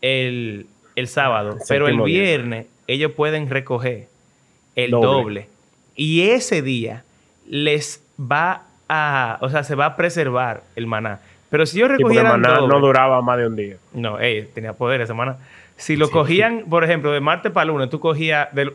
el, 0.00 0.66
el 0.96 1.08
sábado, 1.08 1.52
El 1.52 1.58
pero 1.68 1.88
el 1.88 2.02
día. 2.04 2.64
Ellos 2.88 3.12
pueden 3.12 3.48
recoger 3.48 4.08
el 4.74 4.90
Doble. 4.90 5.06
doble. 5.06 5.48
Y 5.94 6.22
ese 6.30 6.62
día 6.62 7.04
les 7.48 8.02
va 8.20 8.62
a, 8.88 9.38
o 9.40 9.48
sea, 9.50 9.62
se 9.64 9.74
va 9.74 9.86
a 9.86 9.96
preservar 9.96 10.62
el 10.76 10.86
maná. 10.86 11.20
Pero 11.50 11.64
si 11.66 11.76
Sí, 11.76 11.80
porque 11.80 11.96
recogieran 11.98 12.40
maná 12.40 12.58
doble, 12.58 12.74
no 12.74 12.80
duraba 12.80 13.22
más 13.22 13.38
de 13.38 13.46
un 13.46 13.56
día. 13.56 13.76
no, 13.92 14.18
ey, 14.20 14.48
tenía 14.54 14.72
poder 14.72 15.00
esa 15.00 15.08
semana. 15.08 15.36
Si 15.76 15.96
lo 15.96 16.06
Sí. 16.06 16.12
cogían, 16.12 16.64
por 16.68 16.82
ejemplo, 16.84 17.12
de 17.12 17.20
martes 17.20 17.52
para 17.52 17.66
lunes, 17.66 17.88
tú 17.90 18.00
cogías, 18.00 18.48
de, 18.54 18.72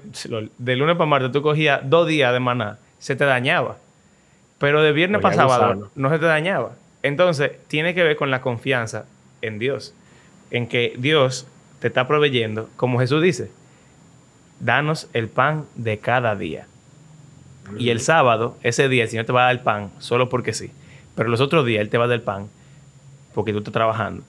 de 0.57 0.76
lunes 0.76 0.95
para 0.95 1.05
martes, 1.09 1.32
tú 1.32 1.41
cogías 1.41 1.82
dos 1.84 2.07
días 2.07 2.32
de 2.34 2.39
maná, 2.39 2.78
se 2.99 3.16
te 3.16 3.26
dañaba. 3.26 3.78
Pero 4.57 4.82
de 4.82 4.91
viernes 4.93 5.20
para 5.22 5.36
sábado 5.36 5.91
no 5.95 6.09
se 6.09 6.20
te 6.20 6.26
dañaba. 6.26 6.72
Entonces, 7.01 7.51
tiene 7.68 7.93
que 7.93 8.03
ver 8.03 8.16
con 8.16 8.32
la 8.32 8.41
confianza 8.41 9.05
en 9.41 9.59
Dios. 9.59 9.93
En 10.51 10.68
que 10.68 10.93
Dios 10.97 11.45
te 11.80 11.88
está 11.88 12.07
proveyendo, 12.07 12.70
como 12.78 12.99
Jesús 12.99 13.22
dice, 13.22 13.51
danos 14.64 15.09
el 15.14 15.28
pan 15.28 15.66
de 15.76 15.99
cada 15.99 16.36
día. 16.36 16.68
Y 17.78 17.89
el 17.89 17.99
sábado, 17.99 18.57
ese 18.61 18.89
día, 18.89 19.03
el 19.03 19.09
Señor 19.09 19.26
te 19.26 19.34
va 19.34 19.41
a 19.41 19.45
dar 19.45 19.55
el 19.55 19.61
pan 19.61 19.91
solo 19.99 20.30
porque 20.30 20.53
sí. 20.53 20.72
Pero 21.16 21.30
los 21.30 21.41
otros 21.41 21.66
días 21.66 21.82
Él 21.82 21.89
te 21.89 21.97
va 21.97 22.05
a 22.05 22.07
dar 22.07 22.16
el 22.16 22.22
pan 22.22 22.47
porque 23.34 23.51
tú 23.51 23.59
estás 23.59 23.74
trabajando. 23.74 24.24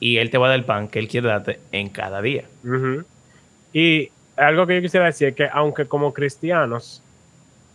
Y 0.00 0.18
Él 0.18 0.30
te 0.30 0.38
va 0.38 0.46
a 0.46 0.50
dar 0.50 0.58
el 0.58 0.64
pan 0.64 0.88
que 0.88 0.98
Él 0.98 1.08
quiere 1.08 1.28
darte 1.28 1.60
en 1.72 1.88
cada 1.88 2.20
día. 2.22 2.44
Y 3.72 4.10
algo 4.36 4.66
que 4.66 4.76
yo 4.76 4.82
quisiera 4.82 5.06
decir 5.06 5.28
es 5.28 5.34
que 5.34 5.48
aunque 5.52 5.86
como 5.86 6.12
cristianos 6.12 7.02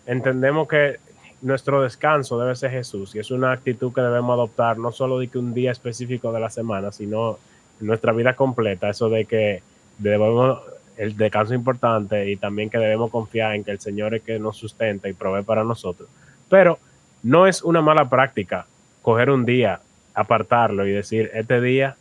entendemos 0.05 0.67
que 0.67 0.97
nuestro 1.41 1.81
descanso 1.81 2.39
debe 2.39 2.55
ser 2.55 2.71
Jesús 2.71 3.15
y 3.15 3.19
es 3.19 3.29
una 3.31 3.51
actitud 3.51 3.93
que 3.93 4.01
debemos 4.01 4.33
adoptar 4.33 4.77
no 4.77 4.91
solo 4.91 5.19
de 5.19 5.27
que 5.27 5.37
un 5.37 5.53
día 5.53 5.71
específico 5.71 6.31
de 6.31 6.39
la 6.39 6.49
semana, 6.49 6.91
sino 6.91 7.37
nuestra 7.81 8.13
vida 8.13 8.33
completa, 8.33 8.89
eso 8.89 9.09
de 9.09 9.25
que 9.25 9.61
debemos 9.97 10.61
el 10.97 11.15
descanso 11.17 11.53
es 11.53 11.57
importante 11.57 12.29
y 12.29 12.35
también 12.35 12.69
que 12.69 12.77
debemos 12.77 13.09
confiar 13.11 13.55
en 13.55 13.63
que 13.63 13.71
el 13.71 13.79
Señor 13.79 14.15
es 14.15 14.23
que 14.23 14.39
nos 14.39 14.57
sustenta 14.57 15.09
y 15.09 15.13
provee 15.13 15.43
para 15.43 15.63
nosotros. 15.63 16.09
Pero 16.49 16.79
no 17.23 17.47
es 17.47 17.63
una 17.63 17.81
mala 17.81 18.09
práctica 18.09 18.65
coger 19.01 19.29
un 19.29 19.45
día, 19.45 19.79
apartarlo 20.13 20.87
y 20.87 20.91
decir, 20.91 21.31
este 21.33 21.61
día 21.61 21.95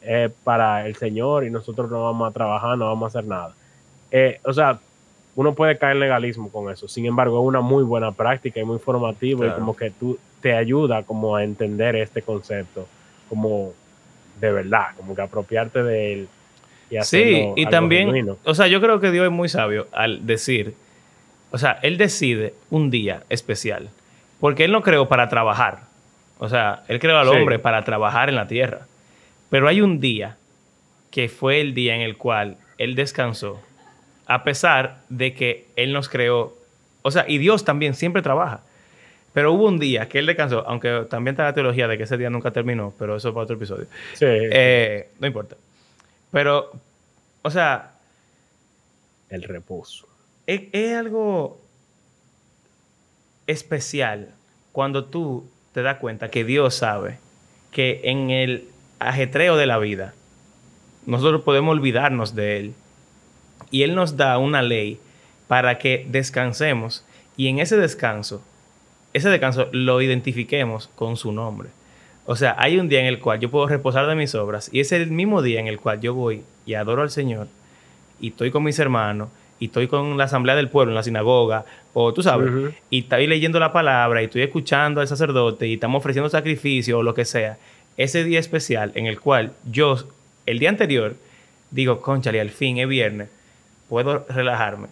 es 0.00 0.30
para 0.44 0.86
el 0.86 0.96
Señor 0.96 1.44
y 1.44 1.50
nosotros 1.50 1.90
no 1.90 2.02
vamos 2.02 2.28
a 2.28 2.32
trabajar, 2.32 2.76
no 2.76 2.86
vamos 2.86 3.14
a 3.14 3.18
hacer 3.18 3.28
nada. 3.28 3.54
Eh, 4.10 4.40
o 4.44 4.52
sea, 4.52 4.78
uno 5.36 5.54
puede 5.54 5.78
caer 5.78 5.94
en 5.94 6.00
legalismo 6.00 6.50
con 6.50 6.70
eso. 6.70 6.86
Sin 6.88 7.06
embargo, 7.06 7.40
es 7.40 7.46
una 7.46 7.60
muy 7.60 7.82
buena 7.82 8.12
práctica 8.12 8.60
y 8.60 8.64
muy 8.64 8.78
formativa 8.78 9.40
Claro. 9.40 9.52
y 9.52 9.58
como 9.58 9.76
que 9.76 9.90
tú 9.90 10.18
te 10.40 10.54
ayuda 10.54 11.02
como 11.02 11.36
a 11.36 11.42
entender 11.42 11.96
este 11.96 12.22
concepto 12.22 12.86
como 13.28 13.72
de 14.40 14.52
verdad, 14.52 14.88
como 14.96 15.14
que 15.14 15.22
apropiarte 15.22 15.82
de 15.82 16.12
él. 16.12 16.28
Y 16.90 17.02
Sí, 17.02 17.48
y 17.56 17.66
también, 17.66 18.06
genuino. 18.08 18.38
o 18.44 18.54
sea, 18.54 18.66
yo 18.66 18.80
creo 18.80 19.00
que 19.00 19.10
Dios 19.10 19.24
es 19.26 19.32
muy 19.32 19.48
sabio 19.48 19.86
al 19.92 20.26
decir, 20.26 20.74
o 21.50 21.58
sea, 21.58 21.78
Él 21.82 21.96
decide 21.98 22.54
un 22.70 22.90
día 22.90 23.22
especial, 23.30 23.88
porque 24.40 24.64
Él 24.64 24.72
no 24.72 24.82
creó 24.82 25.08
para 25.08 25.28
trabajar, 25.28 25.80
o 26.38 26.48
sea, 26.48 26.82
Él 26.88 26.98
creó 27.00 27.18
al 27.18 27.28
Sí. 27.28 27.34
hombre 27.36 27.58
para 27.58 27.84
trabajar 27.84 28.28
en 28.28 28.34
la 28.36 28.46
tierra, 28.48 28.86
pero 29.50 29.68
hay 29.68 29.80
un 29.80 30.00
día 30.00 30.36
que 31.10 31.28
fue 31.28 31.60
el 31.60 31.74
día 31.74 31.94
en 31.94 32.00
el 32.02 32.16
cual 32.16 32.56
Él 32.78 32.94
descansó, 32.94 33.60
a 34.26 34.42
pesar 34.44 34.98
de 35.08 35.32
que 35.34 35.66
Él 35.76 35.92
nos 35.92 36.08
creó, 36.08 36.54
o 37.02 37.10
sea, 37.10 37.24
y 37.28 37.38
Dios 37.38 37.64
también 37.64 37.94
siempre 37.94 38.20
trabaja, 38.22 38.60
pero 39.32 39.52
hubo 39.52 39.66
un 39.66 39.78
día 39.78 40.08
que 40.08 40.18
Él 40.18 40.26
descansó, 40.26 40.64
aunque 40.66 41.06
también 41.10 41.32
está 41.34 41.44
la 41.44 41.52
teología 41.54 41.88
de 41.88 41.96
que 41.96 42.04
ese 42.04 42.16
día 42.16 42.30
nunca 42.30 42.50
terminó, 42.50 42.92
pero 42.98 43.16
eso 43.16 43.28
es 43.28 43.34
para 43.34 43.44
otro 43.44 43.56
episodio. 43.56 43.86
Sí, 44.14 44.26
Eh, 44.28 45.08
no 45.20 45.26
importa. 45.26 45.56
Pero, 46.34 46.72
o 47.42 47.50
sea, 47.50 47.92
el 49.28 49.44
reposo. 49.44 50.08
es, 50.48 50.62
es 50.72 50.96
algo 50.96 51.60
especial 53.46 54.34
cuando 54.72 55.04
tú 55.04 55.48
te 55.72 55.82
das 55.82 55.98
cuenta 55.98 56.30
que 56.32 56.42
Dios 56.42 56.74
sabe 56.74 57.20
que 57.70 58.00
en 58.02 58.30
el 58.30 58.68
ajetreo 58.98 59.56
de 59.56 59.66
la 59.66 59.78
vida 59.78 60.12
nosotros 61.06 61.42
podemos 61.42 61.70
olvidarnos 61.70 62.34
de 62.34 62.58
Él. 62.58 62.74
Y 63.70 63.84
Él 63.84 63.94
nos 63.94 64.16
da 64.16 64.36
una 64.38 64.60
ley 64.60 64.98
para 65.46 65.78
que 65.78 66.04
descansemos 66.08 67.04
y 67.36 67.46
en 67.46 67.60
ese 67.60 67.76
descanso, 67.76 68.42
ese 69.12 69.28
descanso 69.28 69.68
lo 69.70 70.02
identifiquemos 70.02 70.88
con 70.96 71.16
su 71.16 71.30
nombre. 71.30 71.68
O 72.26 72.36
sea, 72.36 72.56
hay 72.58 72.78
un 72.78 72.88
día 72.88 73.00
en 73.00 73.06
el 73.06 73.18
cual 73.18 73.40
yo 73.40 73.50
puedo 73.50 73.66
reposar 73.66 74.06
de 74.06 74.14
mis 74.14 74.34
obras 74.34 74.70
y 74.72 74.80
es 74.80 74.92
el 74.92 75.10
mismo 75.10 75.42
día 75.42 75.60
en 75.60 75.66
el 75.66 75.78
cual 75.78 76.00
yo 76.00 76.14
voy 76.14 76.42
y 76.64 76.74
adoro 76.74 77.02
al 77.02 77.10
Señor 77.10 77.48
y 78.20 78.28
estoy 78.28 78.50
con 78.50 78.62
mis 78.62 78.78
hermanos 78.78 79.28
y 79.60 79.66
estoy 79.66 79.88
con 79.88 80.16
la 80.16 80.24
asamblea 80.24 80.56
del 80.56 80.68
pueblo 80.68 80.92
en 80.92 80.96
la 80.96 81.02
sinagoga 81.02 81.64
o 81.92 82.12
tú 82.12 82.22
sabes, 82.22 82.74
y 82.90 83.00
estoy 83.00 83.26
leyendo 83.26 83.60
la 83.60 83.72
palabra 83.72 84.22
y 84.22 84.24
estoy 84.24 84.42
escuchando 84.42 85.00
al 85.00 85.08
sacerdote 85.08 85.66
y 85.66 85.74
estamos 85.74 86.00
ofreciendo 86.00 86.28
sacrificio 86.28 86.98
o 86.98 87.02
lo 87.02 87.14
que 87.14 87.24
sea. 87.24 87.58
Ese 87.96 88.24
día 88.24 88.40
especial 88.40 88.90
en 88.94 89.06
el 89.06 89.20
cual 89.20 89.52
yo, 89.70 89.96
el 90.46 90.58
día 90.58 90.70
anterior, 90.70 91.14
digo, 91.70 92.00
conchale, 92.00 92.40
al 92.40 92.50
fin 92.50 92.78
es 92.78 92.88
viernes, 92.88 93.28
puedo 93.88 94.26
relajarme. 94.28 94.88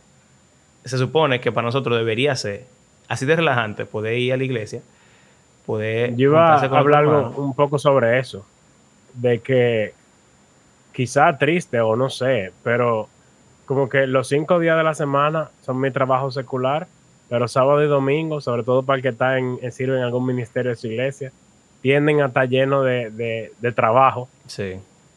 Se 0.84 0.98
supone 0.98 1.40
que 1.40 1.50
para 1.50 1.66
nosotros 1.66 1.98
debería 1.98 2.36
ser 2.36 2.66
así 3.08 3.26
de 3.26 3.36
relajante 3.36 3.84
poder 3.84 4.18
ir 4.18 4.32
a 4.32 4.36
la 4.36 4.44
iglesia, 4.44 4.80
poder 5.66 6.14
Yo 6.16 6.30
iba 6.30 6.54
a 6.54 6.58
hablar 6.78 7.04
algo- 7.04 7.30
un 7.42 7.54
poco 7.54 7.78
sobre 7.78 8.18
eso, 8.18 8.44
de 9.14 9.40
que 9.40 9.94
quizá 10.92 11.36
triste 11.38 11.80
o 11.80 11.96
no 11.96 12.10
sé, 12.10 12.52
pero 12.62 13.08
como 13.66 13.88
que 13.88 14.06
los 14.06 14.28
cinco 14.28 14.58
días 14.58 14.76
de 14.76 14.82
la 14.84 14.94
semana 14.94 15.50
son 15.62 15.80
mi 15.80 15.90
trabajo 15.90 16.30
secular, 16.30 16.86
pero 17.28 17.48
sábado 17.48 17.82
y 17.82 17.86
domingo, 17.88 18.40
sobre 18.40 18.62
todo 18.62 18.82
para 18.82 18.96
el 18.96 19.02
que 19.02 19.08
está 19.08 19.38
en, 19.38 19.58
sirve 19.72 19.96
en 19.96 20.02
algún 20.02 20.26
ministerio 20.26 20.70
de 20.70 20.76
su 20.76 20.88
iglesia, 20.88 21.32
tienden 21.80 22.20
a 22.20 22.26
estar 22.26 22.48
llenos 22.48 22.84
de, 22.84 23.10
de- 23.10 23.52
de 23.58 23.72
trabajo 23.72 24.28
Sí, 24.46 24.74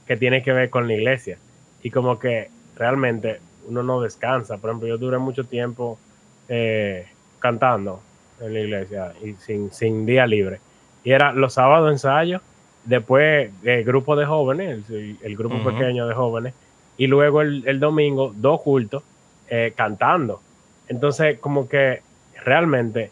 que 0.08 0.16
tiene 0.16 0.42
que 0.42 0.54
ver 0.54 0.70
con 0.70 0.88
la 0.88 0.94
iglesia. 0.94 1.38
Y 1.84 1.92
como 1.92 2.18
que 2.20 2.50
realmente 2.78 3.40
uno 3.68 3.84
no 3.84 4.00
descansa. 4.02 4.58
Por 4.58 4.70
ejemplo, 4.70 4.88
yo 4.88 4.98
duré 4.98 5.18
mucho 5.18 5.44
tiempo 5.44 6.00
eh, 6.48 7.08
cantando 7.40 8.00
en 8.40 8.54
la 8.54 8.60
iglesia 8.60 9.14
y 9.24 9.34
sin, 9.34 9.72
sin 9.72 10.06
día 10.06 10.28
libre. 10.28 10.60
Y 11.04 11.12
era 11.12 11.34
los 11.34 11.54
sábados 11.54 11.92
ensayo, 11.92 12.42
después 12.84 13.52
el 13.64 13.84
grupo 13.84 14.16
de 14.16 14.26
jóvenes, 14.26 14.90
el, 14.90 15.18
el 15.22 15.38
grupo 15.38 15.64
pequeño 15.64 16.08
de 16.08 16.14
jóvenes, 16.14 16.54
y 16.98 17.08
luego 17.08 17.42
el, 17.42 17.64
el 17.68 17.80
domingo 17.80 18.34
dos 18.36 18.62
cultos 18.62 19.04
eh, 19.50 19.74
cantando. 19.76 20.42
Entonces, 20.88 21.40
como 21.40 21.68
que 21.68 22.02
realmente 22.44 23.12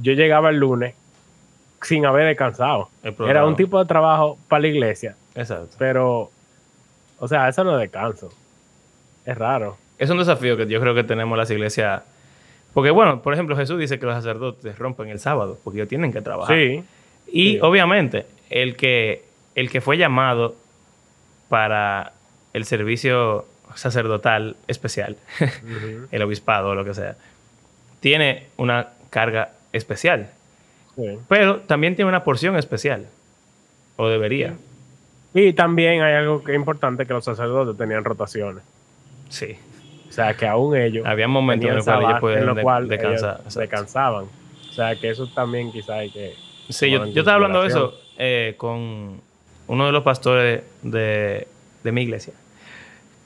yo 0.00 0.12
llegaba 0.12 0.50
el 0.50 0.56
lunes 0.56 0.94
sin 1.82 2.06
haber 2.06 2.26
descansado. 2.26 2.88
Era 3.02 3.46
un 3.46 3.56
tipo 3.56 3.78
de 3.78 3.86
trabajo 3.86 4.38
para 4.48 4.62
la 4.62 4.68
iglesia, 4.68 5.16
Exacto. 5.34 5.76
pero, 5.78 6.30
o 7.18 7.28
sea, 7.28 7.48
eso 7.48 7.64
no 7.64 7.74
es 7.74 7.80
descanso. 7.80 8.30
Es 9.24 9.36
raro. 9.36 9.76
Es 9.98 10.10
un 10.10 10.18
desafío 10.18 10.56
que 10.56 10.66
yo 10.66 10.80
creo 10.80 10.94
que 10.94 11.04
tenemos 11.04 11.36
las 11.36 11.50
iglesias. 11.50 12.02
Porque, 12.76 12.90
bueno, 12.90 13.22
por 13.22 13.32
ejemplo, 13.32 13.56
Jesús 13.56 13.78
dice 13.78 13.98
que 13.98 14.04
los 14.04 14.14
sacerdotes 14.14 14.78
rompen 14.78 15.08
el 15.08 15.18
sábado 15.18 15.58
porque 15.64 15.78
ellos 15.78 15.88
tienen 15.88 16.12
que 16.12 16.20
trabajar. 16.20 16.54
Sí, 16.54 16.84
Y 17.26 17.52
sí. 17.52 17.58
obviamente, 17.62 18.26
el 18.50 18.76
que, 18.76 19.24
el 19.54 19.70
que 19.70 19.80
fue 19.80 19.96
llamado 19.96 20.54
para 21.48 22.12
el 22.52 22.66
servicio 22.66 23.46
sacerdotal 23.76 24.56
especial, 24.68 25.16
el 26.10 26.20
obispado 26.22 26.68
o 26.68 26.74
lo 26.74 26.84
que 26.84 26.92
sea, 26.92 27.16
tiene 28.00 28.48
una 28.58 28.88
carga 29.08 29.52
especial. 29.72 30.28
sí. 30.96 31.16
Pero 31.30 31.60
también 31.60 31.96
tiene 31.96 32.10
una 32.10 32.24
porción 32.24 32.56
especial. 32.56 33.06
O 33.96 34.06
debería. 34.10 34.52
Y 35.32 35.54
también 35.54 36.02
hay 36.02 36.12
algo 36.12 36.44
que 36.44 36.52
es 36.52 36.56
importante, 36.56 37.06
que 37.06 37.14
los 37.14 37.24
sacerdotes 37.24 37.74
tenían 37.78 38.04
rotaciones. 38.04 38.62
Sí. 39.30 39.56
O 40.08 40.12
sea, 40.12 40.34
que 40.34 40.46
aún 40.46 40.76
ellos 40.76 41.04
Había 41.06 41.28
momentos 41.28 41.68
en 41.68 41.76
los 41.76 41.84
cuales 41.84 42.08
ellos 42.22 42.36
en 42.38 42.46
lo 42.46 42.54
de- 42.54 42.86
descansar. 42.88 43.40
ellos 43.42 43.54
descansaban. 43.54 44.24
O 44.24 44.72
sea, 44.72 44.94
que 44.96 45.10
eso 45.10 45.26
también 45.28 45.72
quizá 45.72 45.94
hay 45.96 46.10
que... 46.10 46.34
Sí, 46.68 46.90
yo, 46.90 47.04
estaba 47.04 47.34
hablando 47.34 47.62
de 47.62 47.68
eso 47.68 47.94
eh, 48.18 48.54
con 48.56 49.20
uno 49.68 49.86
de 49.86 49.92
los 49.92 50.02
pastores 50.02 50.62
de, 50.82 51.46
de 51.82 51.92
mi 51.92 52.02
iglesia. 52.02 52.34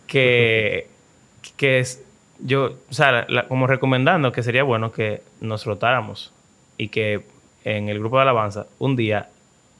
Que, 0.07 0.89
que 1.57 1.81
es, 1.81 2.05
yo, 2.41 2.75
o 2.89 2.93
sea, 2.93 3.25
la- 3.29 3.47
como 3.49 3.67
recomendando 3.67 4.33
que 4.33 4.43
sería 4.43 4.63
bueno 4.63 4.93
que 4.93 5.23
nos 5.41 5.65
rotáramos 5.67 6.33
y 6.77 6.89
que 6.89 7.23
en 7.65 7.89
el 7.89 7.99
grupo 7.99 8.17
de 8.17 8.23
alabanza 8.23 8.67
un 8.79 8.97
día 8.97 9.29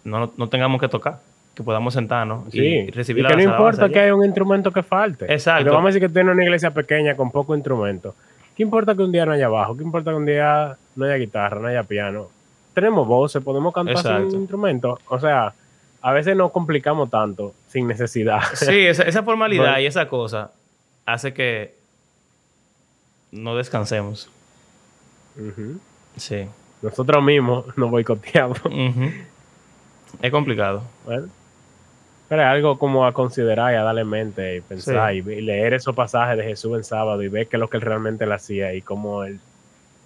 no, 0.05 0.33
no 0.37 0.49
tengamos 0.49 0.81
que 0.81 0.89
tocar, 0.89 1.21
que 1.61 1.65
podamos 1.65 1.95
sentarnos 1.95 2.51
Sí, 2.51 2.59
y 2.59 2.91
recibir 2.91 3.21
y 3.21 3.23
la 3.23 3.29
que 3.31 3.35
no 3.37 3.41
alabanza 3.43 3.57
importa 3.63 3.85
allá. 3.85 3.93
que 3.93 4.01
haya 4.01 4.15
un 4.15 4.25
instrumento 4.25 4.73
que 4.73 4.83
falte. 4.83 5.33
Exacto. 5.33 5.65
Pero 5.65 5.75
vamos 5.75 5.89
a 5.91 5.93
decir 5.95 6.09
que 6.09 6.13
tiene 6.13 6.31
una 6.33 6.43
iglesia 6.43 6.71
pequeña 6.73 7.15
con 7.17 7.31
poco 7.31 7.55
instrumento. 7.55 8.15
¿Qué 8.57 8.63
importa 8.63 8.95
que 8.95 9.03
un 9.03 9.13
día 9.13 9.25
no 9.27 9.33
haya 9.33 9.49
bajo? 9.49 9.77
¿Qué 9.77 9.83
importa 9.83 10.11
que 10.11 10.17
un 10.17 10.27
día 10.27 10.77
no 10.97 11.05
haya 11.05 11.15
guitarra, 11.17 11.61
no 11.61 11.69
haya 11.69 11.83
piano? 11.85 12.29
Tenemos 12.75 13.07
voces, 13.07 13.43
podemos 13.43 13.73
cantar 13.75 13.97
sin 13.99 14.07
Exacto. 14.11 14.35
un 14.37 14.41
instrumento. 14.43 14.99
O 15.09 15.19
sea, 15.19 15.55
a 16.03 16.13
veces 16.13 16.37
nos 16.37 16.51
complicamos 16.51 17.11
tanto 17.11 17.53
sin 17.69 17.87
necesidad. 17.87 18.41
Sí, 18.55 18.87
esa, 18.87 19.03
esa 19.05 19.23
formalidad 19.23 19.79
y 19.81 19.87
esa 19.87 20.09
cosa 20.09 20.51
hace 21.07 21.33
que 21.33 21.75
no 23.33 23.57
descansemos. 23.57 24.31
Sí. 26.17 26.47
Nosotros 26.83 27.23
mismos 27.23 27.67
nos 27.77 27.91
boicoteamos. 27.91 28.59
Ujú. 28.65 29.11
Es 30.23 30.31
complicado. 30.31 30.83
Bueno, 31.05 31.29
pero 32.31 32.43
es 32.43 32.49
algo 32.49 32.79
como 32.79 33.05
a 33.05 33.13
considerar 33.13 33.73
y 33.73 33.77
a 33.77 33.83
darle 33.83 34.05
mente 34.05 34.57
y 34.57 34.61
pensar 34.61 35.11
Sí. 35.13 35.19
y, 35.19 35.41
leer 35.41 35.75
esos 35.75 35.97
pasajes 35.97 36.37
de 36.39 36.45
Jesús 36.45 36.77
en 36.77 36.85
sábado 36.85 37.21
y 37.25 37.29
ver 37.29 37.49
qué 37.49 37.57
es 37.57 37.61
lo 37.61 37.69
que 37.69 37.77
él 37.79 37.83
realmente 37.83 38.25
le 38.25 38.35
hacía 38.35 38.73
y 38.73 38.81
cómo 38.83 39.25
él... 39.25 39.41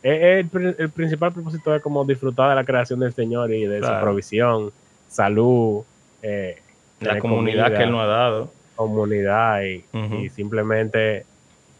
El, 0.02 0.46
pri- 0.48 0.74
el 0.78 0.88
principal 0.90 1.32
propósito 1.32 1.74
es 1.74 1.82
como 1.82 2.02
disfrutar 2.04 2.48
de 2.50 2.54
la 2.54 2.64
creación 2.64 3.00
del 3.00 3.12
Señor 3.12 3.52
y 3.52 3.66
de 3.66 3.78
Claro. 3.78 3.98
su 3.98 4.02
provisión, 4.04 4.72
salud, 5.08 5.82
eh, 6.22 6.60
La 7.00 7.18
comunidad 7.18 7.64
comida, 7.66 7.78
que 7.78 7.84
él 7.84 7.90
nos 7.90 8.00
ha 8.02 8.06
dado. 8.06 8.50
comunidad 8.74 9.62
y, 9.62 9.84
y 10.22 10.28
simplemente 10.30 11.24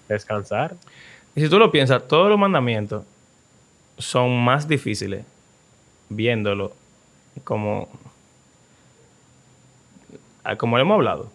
descansar. 0.08 0.74
Y 1.34 1.40
si 1.40 1.48
tú 1.48 1.58
lo 1.58 1.70
piensas, 1.70 2.06
todos 2.06 2.28
los 2.28 2.38
mandamientos 2.38 3.04
son 3.98 4.42
más 4.44 4.68
difíciles 4.68 5.24
viéndolo 6.10 6.72
como, 7.44 7.88
como 10.58 10.76
lo 10.76 10.82
hemos 10.82 10.94
hablado. 10.96 11.30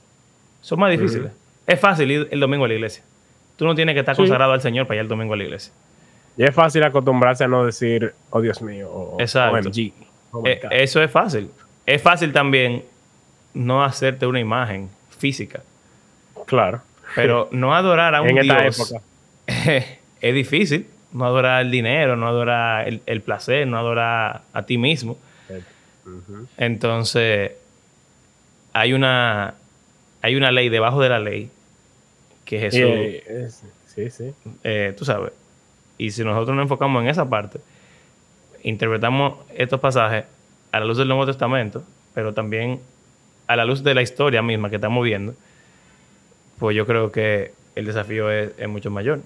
Son 0.62 0.80
más 0.80 0.91
difíciles. 0.91 1.32
Es 1.68 1.80
fácil 1.80 2.10
ir 2.12 2.28
el 2.32 2.39
domingo 2.39 2.66
a 2.66 2.68
la 2.68 2.74
iglesia. 2.74 3.03
Tú 3.55 3.66
no 3.66 3.76
tienes 3.76 3.93
que 3.93 3.99
estar 3.99 4.16
Sí. 4.16 4.22
consagrado 4.22 4.53
al 4.53 4.62
Señor 4.62 4.88
para 4.88 4.95
ir 4.97 5.01
el 5.01 5.07
domingo 5.07 5.34
a 5.34 5.38
la 5.38 5.43
iglesia. 5.43 5.72
Y 6.38 6.43
es 6.43 6.53
fácil 6.55 6.84
acostumbrarse 6.84 7.43
a 7.43 7.47
no 7.47 7.66
decir, 7.66 8.14
oh 8.30 8.41
Dios 8.41 8.62
mío, 8.62 8.89
o 8.89 9.18
Exacto. 9.20 9.57
OMG. 9.70 9.91
Oh 10.32 10.43
Eh, 10.45 10.62
eso 10.72 11.01
es 11.03 11.12
fácil. 11.12 11.49
Es 11.86 12.01
fácil 12.01 12.32
también 12.32 12.84
no 13.53 13.84
hacerte 13.84 14.26
una 14.26 14.39
imagen 14.39 14.89
física. 15.18 15.62
claro. 16.45 16.82
Pero 17.16 17.47
no 17.51 17.74
adorar 17.76 18.14
a 18.16 18.22
un 18.22 18.30
En 18.30 18.38
esta 18.38 18.62
Dios 18.62 18.80
época. 18.91 19.03
es 20.22 20.34
difícil. 20.34 20.86
No 21.12 21.26
adorar 21.26 21.62
el 21.64 21.72
dinero, 21.72 22.16
no 22.16 22.28
adorar 22.28 22.88
el, 22.88 23.01
el 23.07 23.22
placer, 23.22 23.66
no 23.66 23.80
adorar 23.80 24.43
a 24.53 24.62
ti 24.64 24.78
mismo. 24.78 25.18
Entonces, 26.57 27.51
hay 28.80 28.93
una, 28.93 29.55
hay 30.21 30.36
una 30.38 30.51
ley 30.51 30.69
debajo 30.69 31.01
de 31.01 31.09
la 31.09 31.19
ley 31.19 31.51
que 32.45 32.59
Jesús, 32.59 32.80
eh, 32.82 33.49
sí, 33.86 34.09
sí. 34.09 34.34
eh, 34.63 34.95
tú 34.97 35.03
sabes, 35.03 35.34
y 35.97 36.11
si 36.11 36.23
nosotros 36.23 36.55
nos 36.55 36.63
enfocamos 36.63 37.03
en 37.03 37.09
esa 37.09 37.30
parte, 37.30 37.59
interpretamos 38.63 39.39
estos 39.53 39.82
pasajes 39.82 40.23
a 40.71 40.80
la 40.80 40.86
luz 40.86 40.97
del 40.97 41.09
Nuevo 41.09 41.25
Testamento, 41.25 41.84
pero 42.13 42.34
también 42.34 42.80
a 43.47 43.57
la 43.57 43.65
luz 43.65 43.84
de 43.84 43.93
la 43.93 44.01
historia 44.01 44.41
misma 44.41 44.69
que 44.69 44.77
estamos 44.77 45.03
viendo, 45.03 45.34
pues 46.57 46.73
yo 46.73 46.86
creo 46.86 47.11
que 47.11 47.51
el 47.75 47.86
desafío 47.86 48.32
es, 48.32 48.51
es 48.57 48.69
mucho 48.69 48.89
mayor. 48.91 49.19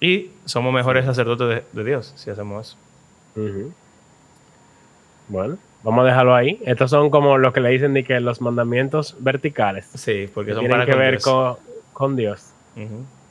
Y 0.00 0.30
somos 0.46 0.72
mejores 0.72 1.04
sacerdotes 1.04 1.46
de, 1.46 1.64
de 1.72 1.84
Dios 1.84 2.14
si 2.16 2.30
hacemos 2.30 2.68
eso. 2.68 2.76
Ujú. 3.36 3.70
Bueno, 5.28 5.58
vamos 5.82 6.02
a 6.02 6.06
dejarlo 6.08 6.34
ahí. 6.34 6.60
Estos 6.64 6.90
son 6.90 7.10
como 7.10 7.38
lo 7.38 7.52
que 7.52 7.60
le 7.60 7.70
dicen 7.70 7.94
de 7.94 8.04
que 8.04 8.18
los 8.20 8.40
mandamientos 8.40 9.16
verticales. 9.20 9.86
Sí, 9.94 10.28
porque 10.32 10.50
que 10.50 10.54
son 10.54 10.62
tienen 10.62 10.76
para 10.78 10.86
que 10.86 10.92
con 10.92 11.00
ver 11.00 11.10
Dios. 11.12 11.24
con, 11.24 11.56
con 11.92 12.16
Dios. 12.16 12.52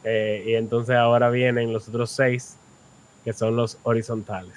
Eh, 0.03 0.43
y 0.47 0.53
entonces 0.55 0.95
ahora 0.95 1.29
vienen 1.29 1.73
los 1.73 1.87
otros 1.89 2.09
seis, 2.11 2.57
que 3.23 3.33
son 3.33 3.55
los 3.55 3.77
horizontales. 3.83 4.53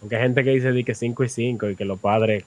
Aunque 0.00 0.16
hay 0.16 0.22
gente 0.22 0.44
que 0.44 0.50
dice 0.50 0.72
de 0.72 0.84
que 0.84 0.94
5 0.94 1.24
y 1.24 1.28
5 1.28 1.70
y 1.70 1.76
que 1.76 1.84
los 1.84 1.98
padres 1.98 2.44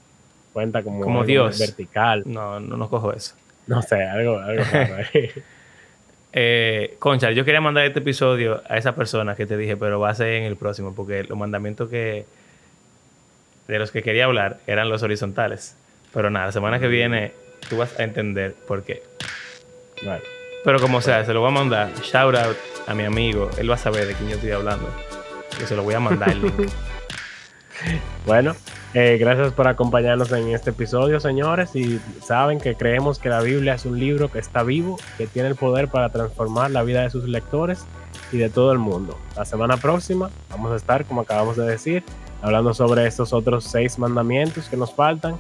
cuenta 0.54 0.84
como, 0.84 1.02
Como 1.02 1.24
Dios. 1.24 1.60
vertical. 1.60 2.24
No, 2.26 2.60
no 2.60 2.78
nos 2.78 2.90
cojo 2.90 3.14
eso. 3.14 3.36
No 3.66 3.82
sé, 3.82 4.04
algo, 4.04 4.38
algo 4.40 4.64
ahí. 5.14 5.30
Eh, 6.40 6.98
Concha, 7.00 7.32
yo 7.32 7.46
quería 7.46 7.62
mandar 7.62 7.86
este 7.86 8.00
episodio 8.00 8.62
a 8.70 8.78
esa 8.78 8.94
persona 8.94 9.36
que 9.36 9.48
te 9.48 9.58
dije, 9.58 9.76
pero 9.76 10.00
va 10.00 10.10
a 10.10 10.14
ser 10.14 10.34
en 10.34 10.44
el 10.44 10.56
próximo, 10.56 10.94
porque 10.94 11.24
los 11.24 11.36
mandamientos 11.38 11.90
que 11.90 12.26
de 13.68 13.80
los 13.80 13.92
que 13.92 14.02
quería 14.02 14.26
hablar 14.26 14.60
eran 14.68 14.90
los 14.90 15.04
horizontales. 15.04 15.76
Pero 16.14 16.30
nada, 16.30 16.48
la 16.48 16.52
semana 16.52 16.80
que 16.80 16.88
viene 16.88 17.34
tú 17.70 17.78
vas 17.78 18.00
a 18.00 18.04
entender 18.04 18.54
por 18.68 18.84
qué. 18.84 19.04
Pero 20.64 20.80
como 20.80 21.02
sea, 21.02 21.26
se 21.26 21.34
lo 21.34 21.42
voy 21.42 21.50
a 21.50 21.54
mandar. 21.54 21.92
Shout 22.02 22.36
out 22.36 22.58
a 22.88 22.94
mi 22.94 23.04
amigo. 23.04 23.50
Él 23.58 23.70
va 23.70 23.76
a 23.76 23.78
saber 23.78 24.08
de 24.08 24.14
quién 24.14 24.30
yo 24.30 24.36
estoy 24.36 24.52
hablando. 24.52 24.90
Yo 25.60 25.68
se 25.68 25.76
lo 25.76 25.84
voy 25.84 25.94
a 25.94 26.00
mandar 26.00 26.30
el 26.30 26.42
link. 26.42 26.72
Bueno, 28.26 28.56
eh, 28.96 29.18
gracias 29.20 29.54
por 29.54 29.68
acompañarnos 29.68 30.32
en 30.32 30.50
este 30.50 30.72
episodio, 30.72 31.20
señores. 31.20 31.76
Y 31.76 32.02
saben 32.24 32.60
que 32.60 32.74
creemos 32.74 33.20
que 33.20 33.30
la 33.30 33.40
Biblia 33.42 33.76
es 33.76 33.86
un 33.86 34.00
libro 34.00 34.32
que 34.32 34.40
está 34.40 34.64
vivo, 34.64 34.98
que 35.20 35.28
tiene 35.28 35.50
el 35.50 35.56
poder 35.56 35.88
para 35.88 36.10
transformar 36.10 36.72
la 36.72 36.82
vida 36.82 37.04
de 37.04 37.12
sus 37.12 37.26
lectores 37.26 37.86
y 38.32 38.38
de 38.38 38.50
todo 38.50 38.72
el 38.72 38.80
mundo. 38.80 39.18
La 39.36 39.46
semana 39.46 39.78
próxima 39.78 40.32
vamos 40.50 40.72
a 40.72 40.76
estar, 40.76 41.06
como 41.06 41.22
acabamos 41.22 41.56
de 41.56 41.68
decir, 41.68 42.04
hablando 42.42 42.74
sobre 42.74 43.06
estos 43.08 43.34
otros 43.34 43.64
seis 43.64 43.98
mandamientos 43.98 44.68
que 44.70 44.78
nos 44.78 44.94
faltan. 44.94 45.38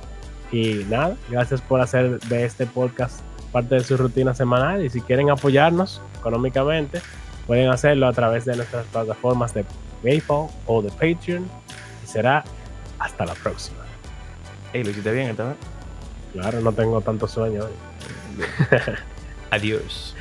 Y 0.51 0.85
nada, 0.89 1.15
gracias 1.29 1.61
por 1.61 1.81
hacer 1.81 2.19
de 2.21 2.45
este 2.45 2.65
podcast 2.65 3.21
parte 3.51 3.75
de 3.75 3.83
su 3.83 3.97
rutina 3.97 4.33
semanal. 4.33 4.83
Y 4.83 4.89
si 4.89 5.01
quieren 5.01 5.29
apoyarnos 5.29 6.01
económicamente, 6.19 7.01
pueden 7.45 7.69
hacerlo 7.69 8.07
a 8.07 8.13
través 8.13 8.45
de 8.45 8.55
nuestras 8.55 8.85
plataformas 8.87 9.53
de 9.53 9.65
PayPal 10.03 10.47
o 10.65 10.81
de 10.81 10.89
Patreon. 10.89 11.49
Y 12.03 12.07
será 12.07 12.43
hasta 12.99 13.25
la 13.25 13.33
próxima. 13.33 13.79
Ey, 14.73 14.83
lo 14.83 14.91
hiciste 14.91 15.11
bien 15.11 15.35
vez. 15.35 15.55
Claro, 16.33 16.61
no 16.61 16.71
tengo 16.71 17.01
tanto 17.01 17.27
sueño 17.27 17.63
hoy. 17.63 17.71
Adiós. 19.51 20.15